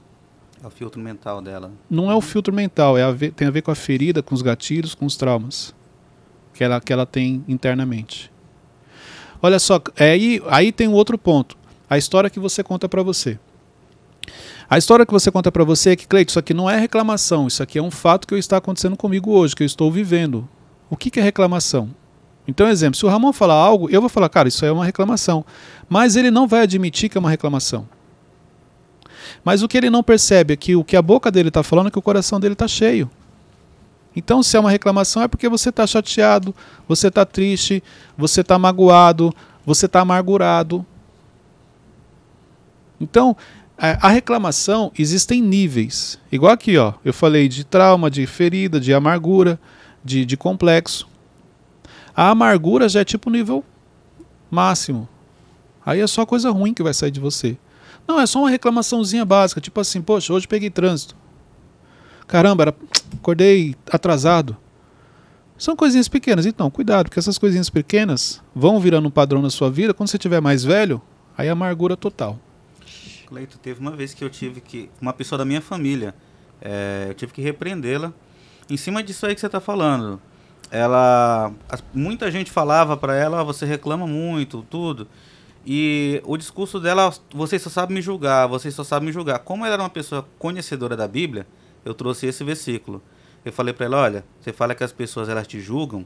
É 0.64 0.66
o 0.66 0.70
filtro 0.70 1.00
mental 1.00 1.42
dela. 1.42 1.70
Não 1.90 2.10
é 2.10 2.14
o 2.14 2.22
filtro 2.22 2.54
mental, 2.54 2.96
é 2.96 3.02
a 3.02 3.12
ver, 3.12 3.32
tem 3.32 3.46
a 3.46 3.50
ver 3.50 3.60
com 3.60 3.70
a 3.70 3.74
ferida, 3.74 4.22
com 4.22 4.34
os 4.34 4.40
gatilhos, 4.40 4.94
com 4.94 5.04
os 5.04 5.14
traumas 5.14 5.76
que 6.58 6.64
ela, 6.64 6.80
que 6.80 6.92
ela 6.92 7.06
tem 7.06 7.44
internamente. 7.46 8.32
Olha 9.40 9.60
só, 9.60 9.80
é 9.96 10.10
aí, 10.10 10.42
aí 10.48 10.72
tem 10.72 10.88
um 10.88 10.92
outro 10.92 11.16
ponto. 11.16 11.56
A 11.88 11.96
história 11.96 12.28
que 12.28 12.40
você 12.40 12.64
conta 12.64 12.88
para 12.88 13.00
você. 13.00 13.38
A 14.68 14.76
história 14.76 15.06
que 15.06 15.12
você 15.12 15.30
conta 15.30 15.52
para 15.52 15.62
você 15.62 15.90
é 15.90 15.96
que, 15.96 16.08
Cleito, 16.08 16.30
isso 16.30 16.38
aqui 16.38 16.52
não 16.52 16.68
é 16.68 16.76
reclamação, 16.76 17.46
isso 17.46 17.62
aqui 17.62 17.78
é 17.78 17.82
um 17.82 17.92
fato 17.92 18.26
que 18.26 18.34
está 18.34 18.56
acontecendo 18.56 18.96
comigo 18.96 19.30
hoje, 19.30 19.54
que 19.54 19.62
eu 19.62 19.66
estou 19.66 19.90
vivendo. 19.90 20.48
O 20.90 20.96
que, 20.96 21.10
que 21.10 21.20
é 21.20 21.22
reclamação? 21.22 21.90
Então, 22.46 22.68
exemplo, 22.68 22.98
se 22.98 23.06
o 23.06 23.08
Ramon 23.08 23.32
falar 23.32 23.54
algo, 23.54 23.88
eu 23.88 24.00
vou 24.00 24.10
falar, 24.10 24.28
cara, 24.28 24.48
isso 24.48 24.64
é 24.64 24.72
uma 24.72 24.84
reclamação. 24.84 25.44
Mas 25.88 26.16
ele 26.16 26.30
não 26.30 26.48
vai 26.48 26.62
admitir 26.62 27.08
que 27.08 27.16
é 27.16 27.20
uma 27.20 27.30
reclamação. 27.30 27.88
Mas 29.44 29.62
o 29.62 29.68
que 29.68 29.78
ele 29.78 29.90
não 29.90 30.02
percebe 30.02 30.54
é 30.54 30.56
que 30.56 30.74
o 30.74 30.82
que 30.82 30.96
a 30.96 31.02
boca 31.02 31.30
dele 31.30 31.48
está 31.48 31.62
falando 31.62 31.86
é 31.86 31.90
que 31.92 31.98
o 31.98 32.02
coração 32.02 32.40
dele 32.40 32.54
está 32.54 32.66
cheio. 32.66 33.08
Então, 34.14 34.42
se 34.42 34.56
é 34.56 34.60
uma 34.60 34.70
reclamação, 34.70 35.22
é 35.22 35.28
porque 35.28 35.48
você 35.48 35.68
está 35.68 35.86
chateado, 35.86 36.54
você 36.88 37.08
está 37.08 37.24
triste, 37.24 37.82
você 38.16 38.40
está 38.40 38.58
magoado, 38.58 39.34
você 39.64 39.86
está 39.86 40.00
amargurado. 40.00 40.84
Então, 43.00 43.36
a 43.76 44.08
reclamação 44.08 44.90
existem 44.98 45.40
níveis. 45.40 46.18
Igual 46.32 46.52
aqui, 46.52 46.76
ó, 46.76 46.94
eu 47.04 47.14
falei 47.14 47.48
de 47.48 47.62
trauma, 47.62 48.10
de 48.10 48.26
ferida, 48.26 48.80
de 48.80 48.92
amargura, 48.92 49.60
de, 50.04 50.24
de 50.24 50.36
complexo. 50.36 51.08
A 52.14 52.30
amargura 52.30 52.88
já 52.88 53.00
é 53.00 53.04
tipo 53.04 53.30
nível 53.30 53.64
máximo. 54.50 55.08
Aí 55.86 56.00
é 56.00 56.06
só 56.08 56.26
coisa 56.26 56.50
ruim 56.50 56.74
que 56.74 56.82
vai 56.82 56.92
sair 56.92 57.12
de 57.12 57.20
você. 57.20 57.56
Não, 58.06 58.20
é 58.20 58.26
só 58.26 58.40
uma 58.40 58.50
reclamaçãozinha 58.50 59.24
básica, 59.24 59.60
tipo 59.60 59.80
assim, 59.80 60.02
poxa, 60.02 60.32
hoje 60.32 60.48
peguei 60.48 60.70
trânsito. 60.70 61.14
Caramba, 62.28 62.64
era... 62.64 62.74
acordei 63.14 63.74
atrasado. 63.90 64.56
São 65.56 65.74
coisinhas 65.74 66.06
pequenas. 66.06 66.46
Então, 66.46 66.70
cuidado, 66.70 67.06
porque 67.06 67.18
essas 67.18 67.36
coisinhas 67.36 67.68
pequenas 67.68 68.40
vão 68.54 68.78
virando 68.78 69.08
um 69.08 69.10
padrão 69.10 69.42
na 69.42 69.50
sua 69.50 69.68
vida. 69.68 69.92
Quando 69.92 70.08
você 70.08 70.18
tiver 70.18 70.40
mais 70.40 70.62
velho, 70.62 71.02
aí 71.36 71.48
é 71.48 71.50
amargura 71.50 71.96
total. 71.96 72.38
Cleito, 73.26 73.58
teve 73.58 73.80
uma 73.80 73.90
vez 73.90 74.14
que 74.14 74.22
eu 74.22 74.30
tive 74.30 74.60
que. 74.60 74.88
Uma 75.00 75.12
pessoa 75.12 75.38
da 75.38 75.44
minha 75.44 75.60
família, 75.60 76.14
é, 76.62 77.06
eu 77.08 77.14
tive 77.14 77.32
que 77.32 77.42
repreendê-la. 77.42 78.12
Em 78.70 78.76
cima 78.76 79.02
disso 79.02 79.26
aí 79.26 79.34
que 79.34 79.40
você 79.40 79.46
está 79.46 79.60
falando. 79.60 80.20
Ela. 80.70 81.52
Muita 81.92 82.30
gente 82.30 82.50
falava 82.50 82.96
para 82.96 83.16
ela, 83.16 83.40
ah, 83.40 83.42
você 83.42 83.66
reclama 83.66 84.06
muito, 84.06 84.64
tudo. 84.70 85.08
E 85.66 86.22
o 86.24 86.36
discurso 86.36 86.78
dela, 86.78 87.12
você 87.34 87.58
só 87.58 87.68
sabe 87.68 87.92
me 87.92 88.00
julgar, 88.00 88.46
você 88.46 88.70
só 88.70 88.84
sabe 88.84 89.06
me 89.06 89.12
julgar. 89.12 89.40
Como 89.40 89.64
ela 89.64 89.74
era 89.74 89.82
uma 89.82 89.90
pessoa 89.90 90.26
conhecedora 90.38 90.96
da 90.96 91.08
Bíblia, 91.08 91.46
eu 91.84 91.94
trouxe 91.94 92.26
esse 92.26 92.44
versículo. 92.44 93.02
Eu 93.44 93.52
falei 93.52 93.72
para 93.72 93.86
ela, 93.86 93.96
olha, 93.98 94.24
você 94.40 94.52
fala 94.52 94.74
que 94.74 94.84
as 94.84 94.92
pessoas 94.92 95.28
elas 95.28 95.46
te 95.46 95.60
julgam, 95.60 96.04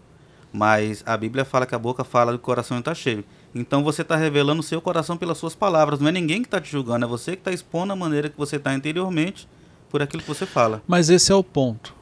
mas 0.52 1.02
a 1.06 1.16
Bíblia 1.16 1.44
fala 1.44 1.66
que 1.66 1.74
a 1.74 1.78
boca 1.78 2.04
fala 2.04 2.32
que 2.32 2.38
o 2.38 2.40
coração 2.40 2.78
está 2.78 2.94
cheio. 2.94 3.24
Então 3.54 3.82
você 3.82 4.02
está 4.02 4.16
revelando 4.16 4.60
o 4.60 4.62
seu 4.64 4.80
coração 4.80 5.16
pelas 5.16 5.38
suas 5.38 5.54
palavras. 5.54 5.98
Não 5.98 6.08
é 6.08 6.12
ninguém 6.12 6.42
que 6.42 6.46
está 6.46 6.60
te 6.60 6.70
julgando, 6.70 7.04
é 7.04 7.08
você 7.08 7.32
que 7.32 7.40
está 7.40 7.50
expondo 7.50 7.92
a 7.92 7.96
maneira 7.96 8.28
que 8.28 8.36
você 8.36 8.56
está 8.56 8.74
interiormente 8.74 9.48
por 9.90 10.02
aquilo 10.02 10.22
que 10.22 10.28
você 10.28 10.46
fala. 10.46 10.82
Mas 10.86 11.10
esse 11.10 11.32
é 11.32 11.34
o 11.34 11.44
ponto. 11.44 11.94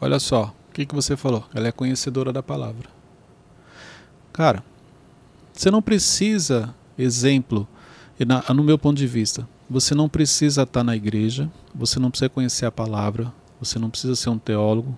Olha 0.00 0.18
só, 0.18 0.54
o 0.68 0.72
que, 0.72 0.86
que 0.86 0.94
você 0.94 1.16
falou? 1.16 1.44
Ela 1.54 1.68
é 1.68 1.72
conhecedora 1.72 2.32
da 2.32 2.42
palavra. 2.42 2.88
Cara, 4.32 4.62
você 5.52 5.70
não 5.70 5.82
precisa, 5.82 6.74
exemplo, 6.96 7.66
no 8.24 8.64
meu 8.64 8.78
ponto 8.78 8.96
de 8.96 9.06
vista, 9.06 9.48
você 9.68 9.94
não 9.94 10.08
precisa 10.08 10.62
estar 10.62 10.82
na 10.82 10.96
igreja, 10.96 11.50
você 11.74 12.00
não 12.00 12.10
precisa 12.10 12.28
conhecer 12.28 12.66
a 12.66 12.72
palavra, 12.72 13.32
você 13.60 13.78
não 13.78 13.90
precisa 13.90 14.16
ser 14.16 14.30
um 14.30 14.38
teólogo, 14.38 14.96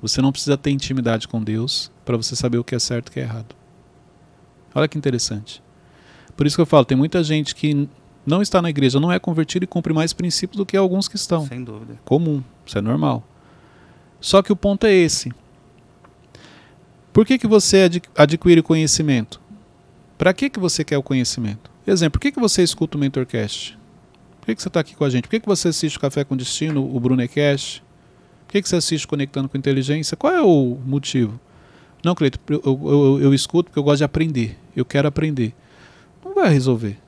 você 0.00 0.22
não 0.22 0.32
precisa 0.32 0.56
ter 0.56 0.70
intimidade 0.70 1.26
com 1.26 1.42
Deus 1.42 1.90
para 2.04 2.16
você 2.16 2.36
saber 2.36 2.58
o 2.58 2.64
que 2.64 2.74
é 2.74 2.78
certo 2.78 3.08
e 3.08 3.10
o 3.10 3.12
que 3.12 3.20
é 3.20 3.24
errado. 3.24 3.54
Olha 4.74 4.88
que 4.88 4.96
interessante. 4.96 5.62
Por 6.36 6.46
isso 6.46 6.56
que 6.56 6.62
eu 6.62 6.66
falo, 6.66 6.84
tem 6.84 6.96
muita 6.96 7.22
gente 7.22 7.54
que 7.54 7.88
não 8.24 8.40
está 8.40 8.62
na 8.62 8.70
igreja, 8.70 9.00
não 9.00 9.10
é 9.10 9.18
convertido 9.18 9.64
e 9.64 9.66
cumpre 9.66 9.92
mais 9.92 10.12
princípios 10.12 10.56
do 10.56 10.66
que 10.66 10.76
alguns 10.76 11.08
que 11.08 11.16
estão. 11.16 11.46
Sem 11.46 11.64
dúvida. 11.64 11.98
Comum, 12.04 12.42
isso 12.64 12.78
é 12.78 12.80
normal. 12.80 13.26
Só 14.20 14.42
que 14.42 14.52
o 14.52 14.56
ponto 14.56 14.86
é 14.86 14.92
esse. 14.92 15.32
Por 17.12 17.26
que, 17.26 17.38
que 17.38 17.46
você 17.46 17.90
adquire 18.16 18.62
conhecimento? 18.62 19.40
Para 20.16 20.32
que, 20.32 20.50
que 20.50 20.60
você 20.60 20.84
quer 20.84 20.98
o 20.98 21.02
conhecimento? 21.02 21.70
Exemplo, 21.90 22.18
por 22.18 22.20
que, 22.20 22.32
que 22.32 22.38
você 22.38 22.62
escuta 22.62 22.98
o 22.98 23.00
Mentorcast? 23.00 23.78
Por 24.40 24.46
que, 24.46 24.54
que 24.54 24.62
você 24.62 24.68
está 24.68 24.80
aqui 24.80 24.94
com 24.94 25.04
a 25.04 25.10
gente? 25.10 25.22
Por 25.22 25.30
que, 25.30 25.40
que 25.40 25.46
você 25.46 25.68
assiste 25.68 25.96
o 25.96 26.00
Café 26.00 26.22
com 26.22 26.36
Destino, 26.36 26.84
o 26.84 27.00
Brunecast? 27.00 27.82
Por 28.46 28.52
que, 28.52 28.62
que 28.62 28.68
você 28.68 28.76
assiste 28.76 29.06
Conectando 29.06 29.48
com 29.48 29.56
Inteligência? 29.56 30.14
Qual 30.14 30.32
é 30.32 30.42
o 30.42 30.78
motivo? 30.84 31.40
Não, 32.04 32.14
Cleito, 32.14 32.38
eu, 32.48 32.60
eu, 32.64 33.20
eu, 33.22 33.34
escuto 33.34 33.70
porque 33.70 33.78
eu 33.78 33.82
gosto 33.82 33.98
de 33.98 34.04
aprender. 34.04 34.58
Eu 34.76 34.84
quero 34.84 35.08
aprender. 35.08 35.54
Não 36.22 36.34
vai 36.34 36.50
resolver. 36.50 36.98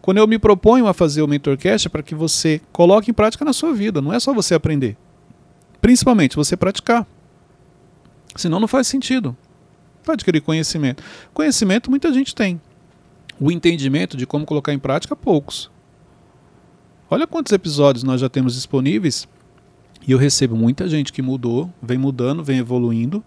Quando 0.00 0.18
eu 0.18 0.26
me 0.26 0.38
proponho 0.38 0.86
a 0.86 0.94
fazer 0.94 1.20
o 1.20 1.28
Mentorcast 1.28 1.88
é 1.88 1.90
para 1.90 2.02
que 2.02 2.14
você 2.14 2.62
coloque 2.72 3.10
em 3.10 3.14
prática 3.14 3.44
na 3.44 3.52
sua 3.52 3.74
vida. 3.74 4.00
Não 4.00 4.12
é 4.12 4.18
só 4.18 4.32
você 4.32 4.54
aprender. 4.54 4.96
Principalmente 5.82 6.34
você 6.34 6.56
praticar. 6.56 7.06
Senão 8.34 8.58
não 8.58 8.68
faz 8.68 8.86
sentido. 8.86 9.36
Para 10.02 10.14
adquirir 10.14 10.40
conhecimento. 10.40 11.02
Conhecimento 11.34 11.90
muita 11.90 12.10
gente 12.12 12.34
tem. 12.34 12.60
O 13.38 13.50
entendimento 13.50 14.16
de 14.16 14.26
como 14.26 14.46
colocar 14.46 14.72
em 14.72 14.78
prática, 14.78 15.14
poucos. 15.14 15.70
Olha 17.10 17.26
quantos 17.26 17.52
episódios 17.52 18.02
nós 18.02 18.20
já 18.20 18.28
temos 18.28 18.54
disponíveis 18.54 19.28
e 20.06 20.12
eu 20.12 20.18
recebo 20.18 20.56
muita 20.56 20.88
gente 20.88 21.12
que 21.12 21.20
mudou, 21.20 21.72
vem 21.82 21.98
mudando, 21.98 22.42
vem 22.42 22.58
evoluindo, 22.58 23.22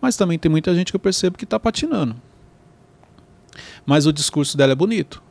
mas 0.00 0.16
também 0.16 0.38
tem 0.38 0.50
muita 0.50 0.74
gente 0.74 0.92
que 0.92 0.96
eu 0.96 1.00
percebo 1.00 1.38
que 1.38 1.44
está 1.44 1.58
patinando. 1.58 2.16
Mas 3.86 4.06
o 4.06 4.12
discurso 4.12 4.56
dela 4.56 4.72
é 4.72 4.76
bonito. 4.76 5.22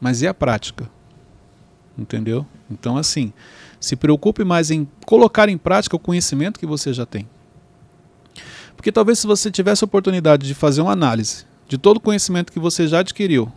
Mas 0.00 0.22
e 0.22 0.26
a 0.26 0.34
prática? 0.34 0.90
Entendeu? 1.96 2.46
Então, 2.70 2.96
assim, 2.96 3.32
se 3.78 3.96
preocupe 3.96 4.44
mais 4.44 4.70
em 4.70 4.88
colocar 5.04 5.48
em 5.48 5.58
prática 5.58 5.94
o 5.94 5.98
conhecimento 5.98 6.58
que 6.58 6.66
você 6.66 6.92
já 6.92 7.04
tem. 7.04 7.28
Porque 8.74 8.90
talvez 8.90 9.18
se 9.18 9.26
você 9.26 9.50
tivesse 9.50 9.84
a 9.84 9.86
oportunidade 9.86 10.46
de 10.46 10.54
fazer 10.54 10.80
uma 10.80 10.92
análise 10.92 11.49
de 11.70 11.78
todo 11.78 11.98
o 11.98 12.00
conhecimento 12.00 12.52
que 12.52 12.58
você 12.58 12.88
já 12.88 12.98
adquiriu 12.98 13.50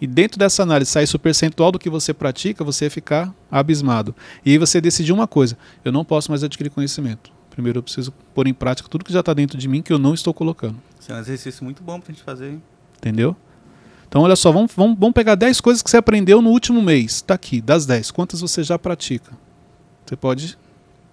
e 0.00 0.06
dentro 0.06 0.36
dessa 0.36 0.64
análise 0.64 0.90
saísse 0.90 1.14
o 1.14 1.18
percentual 1.18 1.70
do 1.70 1.78
que 1.78 1.88
você 1.88 2.12
pratica, 2.12 2.64
você 2.64 2.90
ficar 2.90 3.32
abismado. 3.48 4.14
E 4.44 4.50
aí 4.50 4.58
você 4.58 4.80
decidir 4.80 5.12
uma 5.12 5.28
coisa: 5.28 5.56
eu 5.84 5.92
não 5.92 6.04
posso 6.04 6.28
mais 6.32 6.42
adquirir 6.42 6.70
conhecimento. 6.70 7.30
Primeiro 7.48 7.78
eu 7.78 7.82
preciso 7.84 8.12
pôr 8.34 8.48
em 8.48 8.52
prática 8.52 8.88
tudo 8.88 9.04
que 9.04 9.12
já 9.12 9.20
está 9.20 9.32
dentro 9.32 9.56
de 9.56 9.68
mim 9.68 9.80
que 9.80 9.92
eu 9.92 9.98
não 9.98 10.12
estou 10.12 10.34
colocando. 10.34 10.76
Isso 11.00 11.12
é 11.12 11.14
um 11.14 11.18
exercício 11.20 11.64
muito 11.64 11.84
bom 11.84 12.00
para 12.00 12.10
a 12.10 12.14
gente 12.14 12.24
fazer. 12.24 12.50
Hein? 12.50 12.62
Entendeu? 12.98 13.36
Então, 14.08 14.22
olha 14.22 14.34
só, 14.34 14.50
vamos, 14.50 14.72
vamos, 14.74 14.98
vamos 14.98 15.14
pegar 15.14 15.36
10 15.36 15.60
coisas 15.60 15.82
que 15.82 15.88
você 15.88 15.96
aprendeu 15.96 16.42
no 16.42 16.50
último 16.50 16.82
mês. 16.82 17.16
Está 17.16 17.34
aqui, 17.34 17.60
das 17.60 17.86
10. 17.86 18.10
Quantas 18.10 18.40
você 18.40 18.64
já 18.64 18.78
pratica? 18.78 19.32
Você 20.04 20.16
pode 20.16 20.58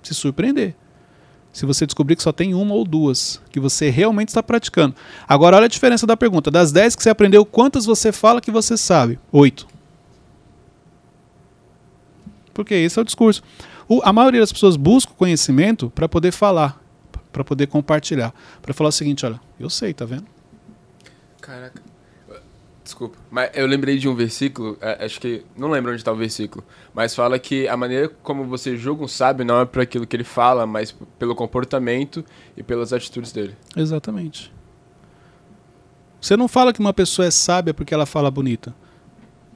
se 0.01 0.13
surpreender 0.15 0.75
se 1.53 1.67
você 1.67 1.85
descobrir 1.85 2.15
que 2.15 2.23
só 2.23 2.31
tem 2.31 2.55
uma 2.55 2.73
ou 2.73 2.83
duas 2.83 3.39
que 3.51 3.59
você 3.59 3.91
realmente 3.91 4.29
está 4.29 4.41
praticando. 4.41 4.95
Agora, 5.29 5.55
olha 5.55 5.65
a 5.65 5.69
diferença 5.69 6.07
da 6.07 6.17
pergunta. 6.17 6.49
Das 6.49 6.71
10 6.71 6.95
que 6.95 7.03
você 7.03 7.11
aprendeu, 7.11 7.45
quantas 7.45 7.85
você 7.85 8.11
fala 8.11 8.41
que 8.41 8.49
você 8.49 8.75
sabe? 8.75 9.19
Oito. 9.31 9.67
Porque 12.55 12.73
esse 12.73 12.97
é 12.97 13.01
o 13.01 13.05
discurso. 13.05 13.43
O, 13.87 14.01
a 14.03 14.11
maioria 14.11 14.39
das 14.39 14.51
pessoas 14.51 14.75
busca 14.75 15.13
conhecimento 15.13 15.91
para 15.91 16.09
poder 16.09 16.31
falar, 16.31 16.81
para 17.31 17.43
poder 17.43 17.67
compartilhar. 17.67 18.33
Para 18.59 18.73
falar 18.73 18.89
o 18.89 18.91
seguinte: 18.91 19.23
olha, 19.23 19.39
eu 19.59 19.69
sei, 19.69 19.93
tá 19.93 20.05
vendo? 20.05 20.25
Caraca. 21.39 21.82
Desculpa, 22.93 23.17
mas 23.31 23.49
eu 23.55 23.65
lembrei 23.65 23.97
de 23.97 24.07
um 24.07 24.13
versículo, 24.13 24.77
é, 24.79 25.03
acho 25.03 25.19
que. 25.19 25.43
Não 25.57 25.71
lembro 25.71 25.89
onde 25.91 25.99
está 25.99 26.11
o 26.11 26.15
versículo, 26.15 26.63
mas 26.93 27.15
fala 27.15 27.39
que 27.39 27.67
a 27.67 27.75
maneira 27.75 28.07
como 28.21 28.45
você 28.45 28.77
julga 28.77 29.03
um 29.03 29.07
sábio 29.07 29.43
não 29.43 29.61
é 29.61 29.65
por 29.65 29.81
aquilo 29.81 30.05
que 30.05 30.15
ele 30.15 30.23
fala, 30.23 30.67
mas 30.67 30.95
pelo 31.17 31.33
comportamento 31.33 32.23
e 32.55 32.61
pelas 32.61 32.93
atitudes 32.93 33.31
dele. 33.31 33.57
Exatamente. 33.75 34.53
Você 36.21 36.37
não 36.37 36.47
fala 36.47 36.71
que 36.71 36.79
uma 36.79 36.93
pessoa 36.93 37.27
é 37.27 37.31
sábia 37.31 37.73
porque 37.73 37.95
ela 37.95 38.05
fala 38.05 38.29
bonita. 38.29 38.75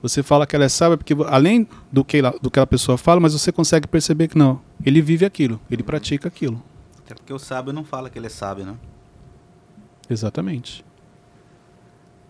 Você 0.02 0.24
fala 0.24 0.48
que 0.48 0.56
ela 0.56 0.66
é 0.66 0.70
sábia 0.70 0.98
porque, 0.98 1.16
além 1.28 1.68
do 1.92 2.04
que, 2.04 2.18
ela, 2.18 2.34
do 2.42 2.50
que 2.50 2.60
a 2.60 2.66
pessoa 2.66 2.98
fala, 2.98 3.20
mas 3.20 3.34
você 3.34 3.52
consegue 3.52 3.88
perceber 3.88 4.30
que 4.30 4.38
não. 4.38 4.60
Ele 4.84 5.00
vive 5.00 5.26
aquilo, 5.26 5.62
ele 5.70 5.84
pratica 5.84 6.28
aquilo. 6.28 6.60
Até 7.06 7.14
porque 7.14 7.32
o 7.32 7.38
sábio 7.38 7.72
não 7.72 7.84
fala 7.84 8.10
que 8.10 8.18
ele 8.18 8.26
é 8.26 8.32
sábio, 8.32 8.66
né? 8.66 8.76
Exatamente. 10.10 10.87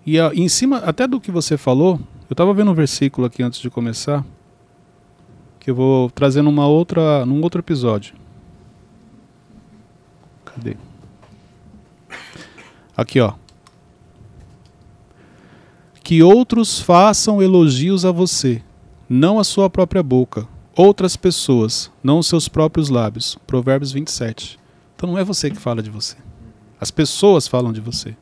E 0.08 0.18
a, 0.22 0.34
em 0.34 0.48
cima, 0.48 0.78
até 0.78 1.06
do 1.06 1.20
que 1.20 1.30
você 1.30 1.58
falou, 1.58 2.00
eu 2.30 2.34
estava 2.34 2.54
vendo 2.54 2.72
um 2.72 2.74
versículo 2.74 3.28
aqui 3.28 3.44
antes 3.44 3.60
de 3.60 3.70
começar, 3.70 4.26
que 5.60 5.70
eu 5.70 5.76
vou 5.76 6.10
trazer 6.10 6.42
numa 6.42 6.66
outra, 6.66 7.26
num 7.26 7.42
outro 7.42 7.60
episódio. 7.60 8.16
Cadê? 10.46 10.78
Aqui, 12.96 13.20
ó. 13.20 13.34
Que 16.02 16.24
outros 16.24 16.80
façam 16.80 17.42
elogios 17.42 18.06
a 18.06 18.12
você, 18.14 18.64
não 19.10 19.38
a 19.38 19.44
sua 19.44 19.70
própria 19.70 20.02
boca, 20.02 20.48
outras 20.74 21.18
pessoas, 21.18 21.92
não 22.02 22.20
os 22.20 22.28
seus 22.28 22.48
próprios 22.48 22.88
lábios. 22.88 23.38
Provérbios 23.46 23.92
27. 23.92 24.58
Então 24.96 25.12
não 25.12 25.18
é 25.18 25.24
você 25.26 25.52
que 25.52 25.58
fala 25.58 25.84
de 25.84 25.90
você. 25.90 26.16
As 26.80 26.92
pessoas 26.92 27.46
falam 27.46 27.74
de 27.74 27.82
você. 27.82 28.16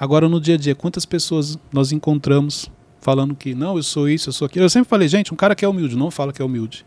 Agora 0.00 0.30
no 0.30 0.40
dia 0.40 0.54
a 0.54 0.56
dia, 0.56 0.74
quantas 0.74 1.04
pessoas 1.04 1.58
nós 1.70 1.92
encontramos 1.92 2.70
falando 3.02 3.34
que 3.34 3.54
não, 3.54 3.76
eu 3.76 3.82
sou 3.82 4.08
isso, 4.08 4.30
eu 4.30 4.32
sou 4.32 4.46
aquilo. 4.46 4.64
Eu 4.64 4.70
sempre 4.70 4.88
falei, 4.88 5.06
gente, 5.06 5.34
um 5.34 5.36
cara 5.36 5.54
que 5.54 5.62
é 5.62 5.68
humilde 5.68 5.94
não 5.94 6.10
fala 6.10 6.32
que 6.32 6.40
é 6.40 6.44
humilde. 6.44 6.86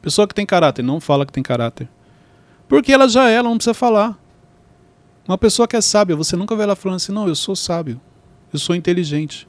Pessoa 0.00 0.26
que 0.26 0.34
tem 0.34 0.46
caráter 0.46 0.82
não 0.82 0.98
fala 0.98 1.26
que 1.26 1.32
tem 1.32 1.42
caráter. 1.42 1.86
Porque 2.66 2.90
ela 2.90 3.10
já 3.10 3.28
é, 3.28 3.34
ela 3.34 3.50
não 3.50 3.58
precisa 3.58 3.74
falar. 3.74 4.18
Uma 5.28 5.36
pessoa 5.36 5.68
que 5.68 5.76
é 5.76 5.82
sábia, 5.82 6.16
você 6.16 6.34
nunca 6.34 6.56
vê 6.56 6.62
ela 6.62 6.74
falando 6.74 6.96
assim, 6.96 7.12
não, 7.12 7.28
eu 7.28 7.34
sou 7.34 7.54
sábio, 7.54 8.00
eu 8.50 8.58
sou 8.58 8.74
inteligente. 8.74 9.46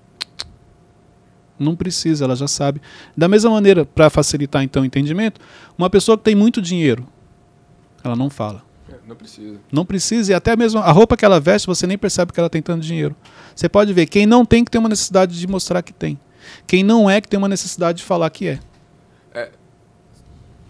Não 1.58 1.78
precisa, 1.78 2.26
ela 2.26 2.36
já 2.36 2.48
sabe. 2.48 2.82
Da 3.16 3.30
mesma 3.30 3.52
maneira, 3.52 3.86
para 3.86 4.10
facilitar 4.10 4.64
então 4.64 4.84
o 4.84 4.86
entendimento, 4.86 5.40
uma 5.78 5.90
pessoa 5.90 6.18
que 6.18 6.26
tem 6.26 6.36
muito 6.36 6.62
dinheiro, 6.62 7.08
ela 8.04 8.18
não 8.18 8.30
fala. 8.30 8.67
É, 9.08 9.10
Não 9.10 9.16
precisa. 9.16 9.60
Não 9.72 9.86
precisa, 9.86 10.32
e 10.32 10.36
até 10.36 10.56
mesmo 10.56 10.80
a 10.80 10.92
roupa 10.92 11.16
que 11.16 11.26
ela 11.26 11.40
veste, 11.40 11.66
você 11.66 11.88
nem 11.88 11.98
percebe 11.98 12.34
que 12.34 12.40
ela 12.40 12.50
tem 12.50 12.62
tanto 12.62 12.82
dinheiro. 12.82 13.16
Você 13.56 13.70
pode 13.70 13.94
ver, 13.94 14.06
quem 14.06 14.26
não 14.26 14.46
tem 14.46 14.64
que 14.64 14.70
tem 14.70 14.80
uma 14.80 14.90
necessidade 14.90 15.40
de 15.40 15.48
mostrar 15.48 15.82
que 15.82 15.94
tem. 15.94 16.20
Quem 16.66 16.84
não 16.84 17.10
é 17.10 17.20
que 17.20 17.28
tem 17.28 17.38
uma 17.38 17.50
necessidade 17.50 18.00
de 18.00 18.04
falar 18.04 18.30
que 18.30 18.48
é. 18.48 18.60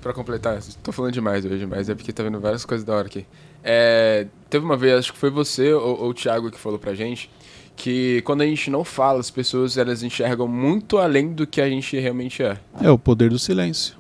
Pra 0.02 0.14
completar, 0.14 0.62
tô 0.84 0.92
falando 0.92 1.12
demais 1.12 1.44
hoje, 1.44 1.66
mas 1.66 1.90
é 1.90 1.96
porque 1.96 2.14
tá 2.14 2.24
vendo 2.24 2.40
várias 2.40 2.64
coisas 2.64 2.86
da 2.86 2.96
hora 2.96 3.08
aqui. 3.08 3.26
É, 3.64 4.28
teve 4.50 4.64
uma 4.64 4.78
vez, 4.78 5.00
acho 5.00 5.12
que 5.12 5.20
foi 5.20 5.30
você 5.30 5.74
ou, 5.74 6.02
ou 6.04 6.10
o 6.12 6.14
Thiago 6.14 6.52
que 6.52 6.58
falou 6.58 6.78
pra 6.78 6.94
gente, 6.94 7.30
que 7.76 8.22
quando 8.22 8.42
a 8.42 8.46
gente 8.46 8.70
não 8.70 8.84
fala, 8.84 9.20
as 9.20 9.32
pessoas 9.32 9.76
elas 9.76 10.04
enxergam 10.04 10.48
muito 10.48 10.98
além 11.00 11.34
do 11.34 11.48
que 11.48 11.60
a 11.60 11.68
gente 11.68 12.00
realmente 12.00 12.44
é. 12.44 12.58
É 12.80 12.90
o 12.90 12.98
poder 12.98 13.32
do 13.32 13.40
silêncio. 13.40 13.98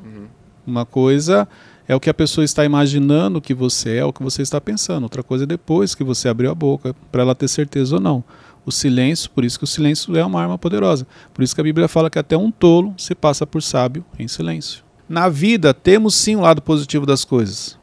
Uma 0.66 0.86
coisa 0.86 1.48
é 1.88 1.96
o 1.96 2.00
que 2.00 2.10
a 2.10 2.14
pessoa 2.14 2.44
está 2.44 2.66
imaginando 2.66 3.40
que 3.40 3.54
você 3.54 3.98
é, 3.98 4.06
o 4.06 4.12
que 4.12 4.22
você 4.22 4.42
está 4.42 4.60
pensando. 4.60 5.04
Outra 5.04 5.24
coisa 5.24 5.46
é 5.46 5.48
depois 5.48 5.96
que 5.96 6.04
você 6.04 6.28
abriu 6.28 6.52
a 6.52 6.56
boca, 6.56 6.94
para 7.12 7.22
ela 7.22 7.34
ter 7.34 7.48
certeza 7.48 7.96
ou 7.96 8.02
não. 8.02 8.24
O 8.66 8.72
silêncio, 8.72 9.30
por 9.30 9.46
isso 9.46 9.58
que 9.58 9.64
o 9.64 9.68
silêncio 9.68 10.16
é 10.18 10.26
uma 10.26 10.42
arma 10.42 10.58
poderosa. 10.58 11.08
Por 11.34 11.42
isso 11.42 11.56
que 11.56 11.62
a 11.62 11.64
Bíblia 11.64 11.88
fala 11.88 12.10
que 12.10 12.20
até 12.20 12.36
um 12.36 12.52
tolo 12.52 12.94
se 12.98 13.16
passa 13.16 13.48
por 13.48 13.64
sábio 13.64 14.04
em 14.20 14.28
silêncio. 14.28 14.84
Na 15.08 15.30
vida, 15.30 15.74
temos 15.74 16.16
sim 16.16 16.36
um 16.36 16.42
lado 16.42 16.62
positivo 16.62 17.06
das 17.06 17.24
coisas. 17.24 17.78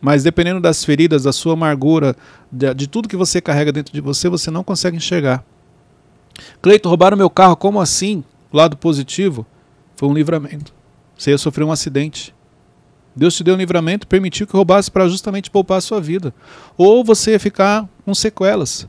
Mas 0.00 0.22
dependendo 0.22 0.60
das 0.60 0.82
feridas, 0.82 1.24
da 1.24 1.32
sua 1.32 1.52
amargura, 1.52 2.16
de, 2.50 2.72
de 2.72 2.86
tudo 2.86 3.08
que 3.08 3.16
você 3.16 3.42
carrega 3.42 3.72
dentro 3.72 3.92
de 3.92 4.00
você, 4.00 4.30
você 4.30 4.50
não 4.50 4.64
consegue 4.64 4.96
enxergar. 4.96 5.44
Cleito, 6.62 6.88
roubaram 6.88 7.16
meu 7.16 7.28
carro, 7.28 7.56
como 7.56 7.80
assim? 7.80 8.24
O 8.50 8.56
lado 8.56 8.76
positivo 8.76 9.44
foi 9.96 10.08
um 10.08 10.14
livramento. 10.14 10.72
Você 11.16 11.30
ia 11.30 11.38
sofrer 11.38 11.64
um 11.64 11.72
acidente. 11.72 12.34
Deus 13.16 13.34
te 13.34 13.42
deu 13.42 13.54
um 13.54 13.58
livramento, 13.58 14.06
permitiu 14.06 14.46
que 14.46 14.52
roubasse 14.52 14.90
para 14.90 15.08
justamente 15.08 15.50
poupar 15.50 15.78
a 15.78 15.80
sua 15.80 16.00
vida. 16.00 16.34
Ou 16.76 17.02
você 17.02 17.32
ia 17.32 17.40
ficar 17.40 17.88
com 18.04 18.14
sequelas. 18.14 18.86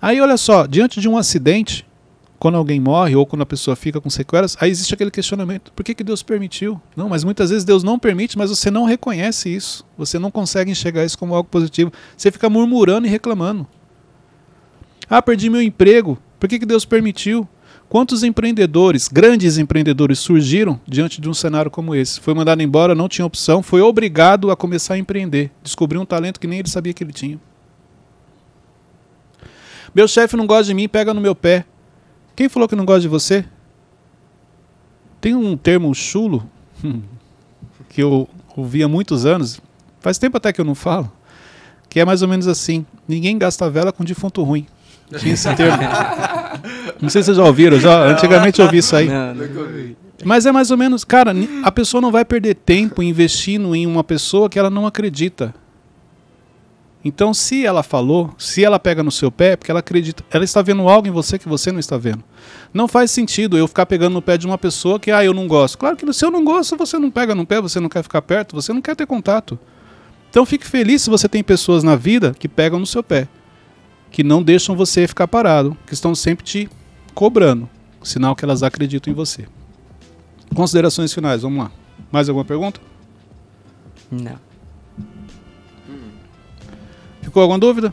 Aí 0.00 0.20
olha 0.20 0.36
só, 0.36 0.66
diante 0.66 1.00
de 1.00 1.08
um 1.08 1.16
acidente, 1.16 1.84
quando 2.38 2.56
alguém 2.56 2.80
morre 2.80 3.14
ou 3.14 3.24
quando 3.24 3.42
a 3.42 3.46
pessoa 3.46 3.76
fica 3.76 4.00
com 4.00 4.10
sequelas, 4.10 4.56
aí 4.60 4.70
existe 4.70 4.94
aquele 4.94 5.10
questionamento: 5.10 5.72
por 5.72 5.84
que, 5.84 5.94
que 5.94 6.02
Deus 6.02 6.22
permitiu? 6.22 6.80
Não, 6.96 7.08
mas 7.08 7.22
muitas 7.24 7.50
vezes 7.50 7.64
Deus 7.64 7.82
não 7.82 7.98
permite, 7.98 8.38
mas 8.38 8.50
você 8.50 8.70
não 8.70 8.84
reconhece 8.84 9.48
isso. 9.48 9.84
Você 9.98 10.18
não 10.18 10.30
consegue 10.30 10.70
enxergar 10.70 11.04
isso 11.04 11.18
como 11.18 11.34
algo 11.34 11.48
positivo. 11.48 11.92
Você 12.16 12.30
fica 12.32 12.48
murmurando 12.48 13.06
e 13.06 13.10
reclamando. 13.10 13.66
Ah, 15.08 15.20
perdi 15.20 15.50
meu 15.50 15.62
emprego. 15.62 16.18
Por 16.40 16.48
que, 16.48 16.58
que 16.58 16.66
Deus 16.66 16.84
permitiu? 16.84 17.46
Quantos 17.92 18.22
empreendedores, 18.22 19.06
grandes 19.06 19.58
empreendedores, 19.58 20.18
surgiram 20.18 20.80
diante 20.88 21.20
de 21.20 21.28
um 21.28 21.34
cenário 21.34 21.70
como 21.70 21.94
esse? 21.94 22.18
Foi 22.20 22.32
mandado 22.32 22.62
embora, 22.62 22.94
não 22.94 23.06
tinha 23.06 23.26
opção, 23.26 23.62
foi 23.62 23.82
obrigado 23.82 24.50
a 24.50 24.56
começar 24.56 24.94
a 24.94 24.98
empreender. 24.98 25.50
Descobriu 25.62 26.00
um 26.00 26.06
talento 26.06 26.40
que 26.40 26.46
nem 26.46 26.60
ele 26.60 26.70
sabia 26.70 26.94
que 26.94 27.04
ele 27.04 27.12
tinha. 27.12 27.38
Meu 29.94 30.08
chefe 30.08 30.38
não 30.38 30.46
gosta 30.46 30.64
de 30.64 30.72
mim, 30.72 30.88
pega 30.88 31.12
no 31.12 31.20
meu 31.20 31.34
pé. 31.34 31.66
Quem 32.34 32.48
falou 32.48 32.66
que 32.66 32.74
não 32.74 32.86
gosta 32.86 33.02
de 33.02 33.08
você? 33.08 33.44
Tem 35.20 35.34
um 35.34 35.54
termo 35.54 35.94
chulo 35.94 36.48
que 37.90 38.02
eu 38.02 38.26
ouvi 38.56 38.82
há 38.82 38.88
muitos 38.88 39.26
anos, 39.26 39.60
faz 40.00 40.16
tempo 40.16 40.38
até 40.38 40.50
que 40.50 40.62
eu 40.62 40.64
não 40.64 40.74
falo, 40.74 41.12
que 41.90 42.00
é 42.00 42.06
mais 42.06 42.22
ou 42.22 42.28
menos 42.28 42.48
assim: 42.48 42.86
ninguém 43.06 43.36
gasta 43.36 43.68
vela 43.68 43.92
com 43.92 44.02
defunto 44.02 44.42
ruim. 44.42 44.66
Tinha 45.18 45.34
esse 45.34 45.54
termo. 45.54 45.78
Não 47.00 47.08
sei 47.08 47.22
se 47.22 47.26
vocês 47.26 47.36
já 47.36 47.44
ouviram, 47.44 47.78
já, 47.78 48.06
antigamente 48.06 48.60
eu 48.60 48.66
ouvi 48.66 48.78
isso 48.78 48.94
aí. 48.94 49.08
Não. 49.08 49.34
Mas 50.24 50.46
é 50.46 50.52
mais 50.52 50.70
ou 50.70 50.76
menos, 50.76 51.04
cara, 51.04 51.32
a 51.62 51.72
pessoa 51.72 52.00
não 52.00 52.12
vai 52.12 52.24
perder 52.24 52.54
tempo 52.54 53.02
investindo 53.02 53.74
em 53.74 53.86
uma 53.86 54.04
pessoa 54.04 54.48
que 54.48 54.58
ela 54.58 54.70
não 54.70 54.86
acredita. 54.86 55.52
Então, 57.04 57.34
se 57.34 57.66
ela 57.66 57.82
falou, 57.82 58.32
se 58.38 58.64
ela 58.64 58.78
pega 58.78 59.02
no 59.02 59.10
seu 59.10 59.30
pé, 59.30 59.52
é 59.52 59.56
porque 59.56 59.72
ela 59.72 59.80
acredita, 59.80 60.22
ela 60.30 60.44
está 60.44 60.62
vendo 60.62 60.88
algo 60.88 61.08
em 61.08 61.10
você 61.10 61.36
que 61.36 61.48
você 61.48 61.72
não 61.72 61.80
está 61.80 61.96
vendo. 61.96 62.22
Não 62.72 62.86
faz 62.86 63.10
sentido 63.10 63.58
eu 63.58 63.66
ficar 63.66 63.86
pegando 63.86 64.12
no 64.12 64.22
pé 64.22 64.38
de 64.38 64.46
uma 64.46 64.56
pessoa 64.56 65.00
que, 65.00 65.10
ah, 65.10 65.24
eu 65.24 65.34
não 65.34 65.48
gosto. 65.48 65.76
Claro 65.76 65.96
que 65.96 66.10
se 66.12 66.24
eu 66.24 66.30
não 66.30 66.44
gosto, 66.44 66.76
você 66.76 66.98
não 67.00 67.10
pega 67.10 67.34
no 67.34 67.44
pé, 67.44 67.60
você 67.60 67.80
não 67.80 67.88
quer 67.88 68.04
ficar 68.04 68.22
perto, 68.22 68.54
você 68.54 68.72
não 68.72 68.80
quer 68.80 68.94
ter 68.94 69.06
contato. 69.06 69.58
Então, 70.30 70.46
fique 70.46 70.64
feliz 70.64 71.02
se 71.02 71.10
você 71.10 71.28
tem 71.28 71.42
pessoas 71.42 71.82
na 71.82 71.96
vida 71.96 72.34
que 72.38 72.48
pegam 72.48 72.78
no 72.78 72.86
seu 72.86 73.02
pé, 73.02 73.26
que 74.12 74.22
não 74.22 74.42
deixam 74.42 74.76
você 74.76 75.08
ficar 75.08 75.26
parado, 75.26 75.76
que 75.86 75.94
estão 75.94 76.14
sempre 76.14 76.44
te 76.44 76.70
cobrando, 77.14 77.68
sinal 78.02 78.36
que 78.36 78.44
elas 78.44 78.62
acreditam 78.62 79.10
em 79.10 79.16
você. 79.16 79.46
Considerações 80.54 81.12
finais, 81.12 81.42
vamos 81.42 81.64
lá. 81.64 81.72
Mais 82.10 82.28
alguma 82.28 82.44
pergunta? 82.44 82.78
Não. 84.10 84.38
Ficou 87.22 87.40
alguma 87.40 87.58
dúvida? 87.58 87.90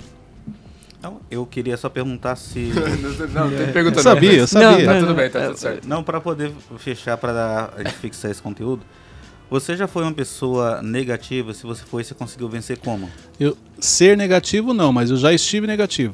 Não, 1.01 1.22
eu 1.32 1.45
queria 1.45 1.78
só 1.78 1.88
perguntar 1.88 2.36
se. 2.36 2.59
não, 3.34 3.49
não 3.49 3.57
tem 3.57 3.72
pergunta 3.72 3.99
Eu 3.99 4.03
sabia, 4.03 4.34
eu 4.34 4.39
não. 4.39 4.47
sabia. 4.47 4.86
Tá 4.86 4.93
Não, 4.93 4.99
tudo 4.99 5.07
não, 5.07 5.15
bem, 5.15 5.30
tá 5.30 5.45
tudo 5.45 5.57
certo. 5.57 5.88
Não, 5.88 6.03
para 6.03 6.20
poder 6.20 6.51
fechar, 6.78 7.15
para 7.15 7.72
a 7.78 7.84
gente 7.84 7.95
fixar 7.95 8.30
esse 8.30 8.41
conteúdo. 8.41 8.82
Você 9.50 9.76
já 9.76 9.88
foi 9.88 10.04
uma 10.04 10.14
pessoa 10.14 10.80
negativa? 10.82 11.54
Se 11.56 11.64
você 11.64 11.84
foi, 11.84 12.04
você 12.04 12.14
conseguiu 12.14 12.47
vencer 12.47 12.78
como? 12.78 13.10
Eu, 13.39 13.58
ser 13.80 14.16
negativo 14.16 14.74
não, 14.74 14.93
mas 14.93 15.10
eu 15.10 15.18
já 15.18 15.34
estive 15.34 15.66
negativo. 15.66 16.14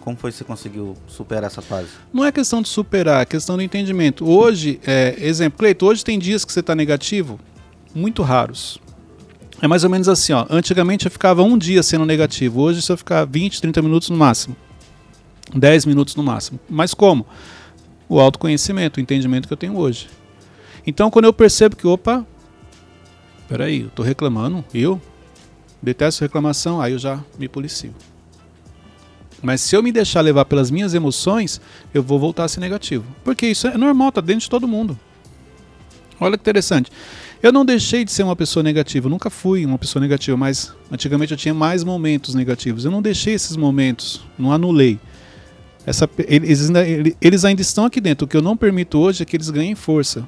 Como 0.00 0.16
foi 0.16 0.32
que 0.32 0.36
você 0.36 0.44
conseguiu 0.44 0.96
superar 1.06 1.44
essa 1.44 1.62
fase? 1.62 1.88
Não 2.12 2.24
é 2.24 2.32
questão 2.32 2.60
de 2.60 2.68
superar, 2.68 3.22
é 3.22 3.24
questão 3.24 3.56
do 3.56 3.62
entendimento. 3.62 4.28
Hoje, 4.28 4.80
é, 4.84 5.14
exemplo, 5.18 5.58
Cleito, 5.58 5.86
hoje 5.86 6.04
tem 6.04 6.18
dias 6.18 6.44
que 6.44 6.52
você 6.52 6.60
está 6.60 6.74
negativo, 6.74 7.38
muito 7.94 8.22
raros. 8.22 8.78
É 9.62 9.68
mais 9.68 9.84
ou 9.84 9.90
menos 9.90 10.08
assim, 10.08 10.32
ó. 10.32 10.44
Antigamente 10.50 11.06
eu 11.06 11.10
ficava 11.10 11.42
um 11.42 11.56
dia 11.56 11.82
sendo 11.82 12.04
negativo, 12.04 12.60
hoje 12.60 12.82
se 12.82 12.90
eu 12.90 12.96
ficar 12.96 13.24
20, 13.24 13.60
30 13.60 13.80
minutos 13.80 14.10
no 14.10 14.16
máximo. 14.16 14.56
10 15.54 15.86
minutos 15.86 16.16
no 16.16 16.22
máximo. 16.22 16.58
Mas 16.68 16.92
como? 16.94 17.26
O 18.08 18.20
autoconhecimento, 18.20 18.98
o 18.98 19.02
entendimento 19.02 19.46
que 19.46 19.52
eu 19.52 19.56
tenho 19.56 19.76
hoje. 19.76 20.08
Então 20.84 21.10
quando 21.10 21.26
eu 21.26 21.32
percebo 21.32 21.76
que, 21.76 21.86
opa, 21.86 22.26
peraí, 23.48 23.82
eu 23.82 23.90
tô 23.90 24.02
reclamando, 24.02 24.64
eu 24.74 25.00
detesto 25.82 26.22
reclamação, 26.22 26.80
aí 26.80 26.92
eu 26.92 26.98
já 26.98 27.22
me 27.38 27.48
policio. 27.48 27.94
Mas 29.42 29.60
se 29.60 29.76
eu 29.76 29.82
me 29.82 29.92
deixar 29.92 30.22
levar 30.22 30.44
pelas 30.44 30.70
minhas 30.70 30.94
emoções, 30.94 31.60
eu 31.92 32.02
vou 32.02 32.18
voltar 32.18 32.44
a 32.44 32.48
ser 32.48 32.60
negativo. 32.60 33.04
Porque 33.22 33.46
isso 33.46 33.66
é 33.66 33.76
normal, 33.76 34.10
tá 34.10 34.20
dentro 34.20 34.42
de 34.42 34.50
todo 34.50 34.66
mundo. 34.66 34.98
Olha 36.18 36.36
que 36.36 36.42
interessante. 36.42 36.90
Eu 37.42 37.52
não 37.52 37.64
deixei 37.64 38.04
de 38.04 38.10
ser 38.10 38.22
uma 38.22 38.34
pessoa 38.34 38.62
negativa, 38.62 39.06
eu 39.06 39.10
nunca 39.10 39.28
fui 39.28 39.66
uma 39.66 39.76
pessoa 39.76 40.00
negativa, 40.00 40.36
mas 40.36 40.72
antigamente 40.90 41.32
eu 41.32 41.36
tinha 41.36 41.52
mais 41.52 41.84
momentos 41.84 42.34
negativos. 42.34 42.84
Eu 42.84 42.90
não 42.90 43.02
deixei 43.02 43.34
esses 43.34 43.56
momentos, 43.56 44.22
não 44.38 44.50
anulei. 44.50 44.98
Essa, 45.84 46.08
eles, 46.26 46.66
ainda, 46.66 47.14
eles 47.20 47.44
ainda 47.44 47.62
estão 47.62 47.84
aqui 47.84 48.00
dentro. 48.00 48.24
O 48.24 48.28
que 48.28 48.36
eu 48.36 48.42
não 48.42 48.56
permito 48.56 48.98
hoje 48.98 49.22
é 49.22 49.26
que 49.26 49.36
eles 49.36 49.50
ganhem 49.50 49.74
força. 49.74 50.26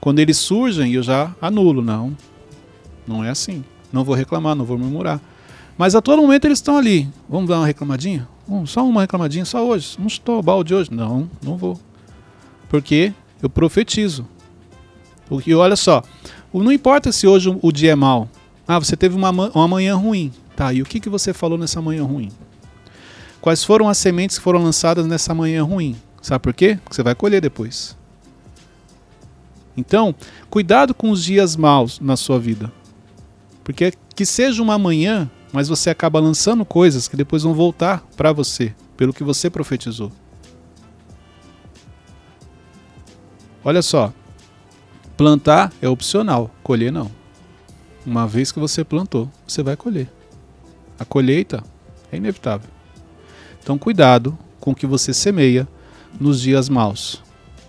Quando 0.00 0.18
eles 0.18 0.36
surgem, 0.36 0.92
eu 0.92 1.02
já 1.02 1.34
anulo. 1.40 1.80
Não, 1.80 2.14
não 3.10 3.24
é 3.24 3.30
assim. 3.30 3.64
Não 3.92 4.04
vou 4.04 4.14
reclamar, 4.14 4.54
não 4.54 4.64
vou 4.64 4.78
murmurar. 4.78 5.20
Mas 5.76 5.94
a 5.94 6.00
todo 6.00 6.22
momento 6.22 6.44
eles 6.44 6.58
estão 6.58 6.78
ali. 6.78 7.08
Vamos 7.28 7.48
dar 7.48 7.58
uma 7.58 7.66
reclamadinha? 7.66 8.28
Um, 8.48 8.64
só 8.64 8.86
uma 8.86 9.00
reclamadinha, 9.00 9.44
só 9.44 9.66
hoje. 9.66 9.96
Não 9.98 10.06
estou 10.06 10.40
balde 10.42 10.74
hoje. 10.74 10.92
Não, 10.92 11.28
não 11.42 11.56
vou. 11.56 11.78
Porque 12.68 13.12
eu 13.42 13.50
profetizo. 13.50 14.26
Porque 15.28 15.54
olha 15.54 15.76
só, 15.76 16.02
não 16.52 16.72
importa 16.72 17.10
se 17.10 17.26
hoje 17.26 17.56
o 17.60 17.72
dia 17.72 17.92
é 17.92 17.94
mau. 17.96 18.28
Ah, 18.66 18.78
você 18.78 18.96
teve 18.96 19.16
uma, 19.16 19.30
uma 19.30 19.68
manhã 19.68 19.96
ruim. 19.96 20.32
Tá, 20.54 20.72
e 20.72 20.82
o 20.82 20.84
que, 20.84 21.00
que 21.00 21.08
você 21.08 21.32
falou 21.32 21.58
nessa 21.58 21.80
manhã 21.80 22.04
ruim? 22.04 22.30
Quais 23.40 23.64
foram 23.64 23.88
as 23.88 23.98
sementes 23.98 24.38
que 24.38 24.44
foram 24.44 24.62
lançadas 24.62 25.06
nessa 25.06 25.34
manhã 25.34 25.62
ruim? 25.64 25.96
Sabe 26.20 26.42
por 26.42 26.52
quê? 26.52 26.78
Porque 26.82 26.94
você 26.94 27.02
vai 27.02 27.14
colher 27.14 27.40
depois. 27.40 27.96
Então, 29.76 30.14
cuidado 30.50 30.92
com 30.92 31.10
os 31.10 31.24
dias 31.24 31.56
maus 31.56 31.98
na 32.00 32.16
sua 32.16 32.38
vida. 32.38 32.70
Porque 33.70 33.92
que 34.16 34.26
seja 34.26 34.60
uma 34.60 34.76
manhã, 34.76 35.30
mas 35.52 35.68
você 35.68 35.90
acaba 35.90 36.18
lançando 36.18 36.64
coisas 36.64 37.06
que 37.06 37.16
depois 37.16 37.44
vão 37.44 37.54
voltar 37.54 38.04
para 38.16 38.32
você, 38.32 38.74
pelo 38.96 39.12
que 39.12 39.22
você 39.22 39.48
profetizou. 39.48 40.10
Olha 43.62 43.80
só, 43.80 44.12
plantar 45.16 45.72
é 45.80 45.88
opcional, 45.88 46.50
colher 46.64 46.90
não. 46.90 47.12
Uma 48.04 48.26
vez 48.26 48.50
que 48.50 48.58
você 48.58 48.82
plantou, 48.82 49.30
você 49.46 49.62
vai 49.62 49.76
colher. 49.76 50.10
A 50.98 51.04
colheita 51.04 51.62
é 52.10 52.16
inevitável. 52.16 52.68
Então, 53.62 53.78
cuidado 53.78 54.36
com 54.58 54.72
o 54.72 54.74
que 54.74 54.84
você 54.86 55.14
semeia 55.14 55.68
nos 56.18 56.40
dias 56.40 56.68
maus. 56.68 57.22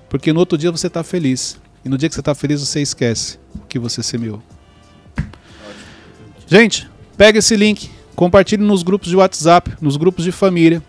Porque 0.10 0.34
no 0.34 0.40
outro 0.40 0.58
dia 0.58 0.72
você 0.72 0.88
está 0.88 1.04
feliz. 1.04 1.62
E 1.86 1.90
no 1.90 1.96
dia 1.96 2.10
que 2.10 2.16
você 2.16 2.22
está 2.22 2.34
feliz, 2.34 2.60
você 2.60 2.82
esquece 2.82 3.38
o 3.54 3.68
que 3.68 3.78
você 3.78 4.02
semeou. 4.02 4.42
Gente, 6.52 6.86
pega 7.16 7.40
esse 7.40 7.56
link, 7.56 7.90
compartilhe 8.14 8.62
nos 8.62 8.84
grupos 8.84 9.08
de 9.08 9.16
WhatsApp, 9.16 9.72
nos 9.80 9.96
grupos 9.96 10.26
de 10.26 10.34
família. 10.34 10.84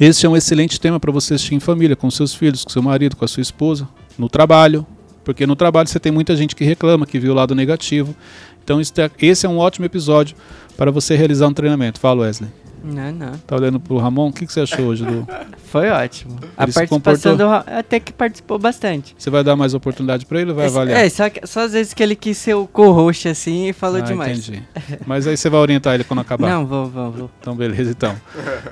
Esse 0.00 0.26
é 0.26 0.28
um 0.28 0.36
excelente 0.36 0.80
tema 0.80 0.98
para 0.98 1.12
você 1.12 1.34
assistir 1.34 1.54
em 1.54 1.60
família, 1.60 1.94
com 1.94 2.10
seus 2.10 2.34
filhos, 2.34 2.64
com 2.64 2.70
seu 2.70 2.82
marido, 2.82 3.14
com 3.14 3.24
a 3.24 3.28
sua 3.28 3.40
esposa, 3.40 3.88
no 4.18 4.28
trabalho, 4.28 4.84
porque 5.24 5.46
no 5.46 5.54
trabalho 5.54 5.88
você 5.88 6.00
tem 6.00 6.10
muita 6.10 6.34
gente 6.34 6.56
que 6.56 6.64
reclama, 6.64 7.06
que 7.06 7.20
viu 7.20 7.30
o 7.30 7.36
lado 7.36 7.54
negativo. 7.54 8.16
Então 8.64 8.80
é, 8.80 9.10
esse 9.24 9.46
é 9.46 9.48
um 9.48 9.58
ótimo 9.58 9.86
episódio 9.86 10.36
para 10.76 10.90
você 10.90 11.14
realizar 11.14 11.46
um 11.46 11.54
treinamento. 11.54 12.00
Fala, 12.00 12.22
Wesley. 12.22 12.50
Não, 12.82 13.12
não. 13.12 13.32
Tá 13.46 13.56
olhando 13.56 13.78
pro 13.78 13.98
Ramon? 13.98 14.28
O 14.28 14.32
que, 14.32 14.46
que 14.46 14.52
você 14.52 14.60
achou 14.60 14.86
hoje 14.86 15.04
do. 15.04 15.26
Foi 15.70 15.88
ótimo. 15.88 16.38
a 16.56 16.66
participação 16.66 17.36
do 17.36 17.46
Ramon 17.46 17.64
até 17.66 18.00
que 18.00 18.12
participou 18.12 18.58
bastante. 18.58 19.14
Você 19.16 19.30
vai 19.30 19.44
dar 19.44 19.56
mais 19.56 19.74
oportunidade 19.74 20.26
para 20.26 20.40
ele 20.40 20.50
ou 20.50 20.56
vai 20.56 20.66
Esse, 20.66 20.76
avaliar? 20.76 21.04
É, 21.04 21.08
só, 21.08 21.24
só 21.44 21.60
às 21.60 21.72
vezes 21.72 21.94
que 21.94 22.02
ele 22.02 22.16
quis 22.16 22.36
ser 22.38 22.54
o 22.54 22.66
co-host 22.66 23.28
assim 23.28 23.68
e 23.68 23.72
falou 23.72 23.98
ah, 23.98 24.04
demais. 24.04 24.48
Entendi. 24.48 24.62
Mas 25.06 25.26
aí 25.26 25.36
você 25.36 25.48
vai 25.48 25.60
orientar 25.60 25.94
ele 25.94 26.04
quando 26.04 26.20
acabar. 26.20 26.48
Não, 26.48 26.66
vou, 26.66 26.86
vou, 26.86 27.10
vou. 27.10 27.30
Então, 27.40 27.54
beleza, 27.54 27.90
então. 27.90 28.14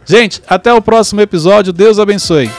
Gente, 0.04 0.42
até 0.46 0.72
o 0.72 0.82
próximo 0.82 1.20
episódio. 1.20 1.72
Deus 1.72 1.98
abençoe. 1.98 2.50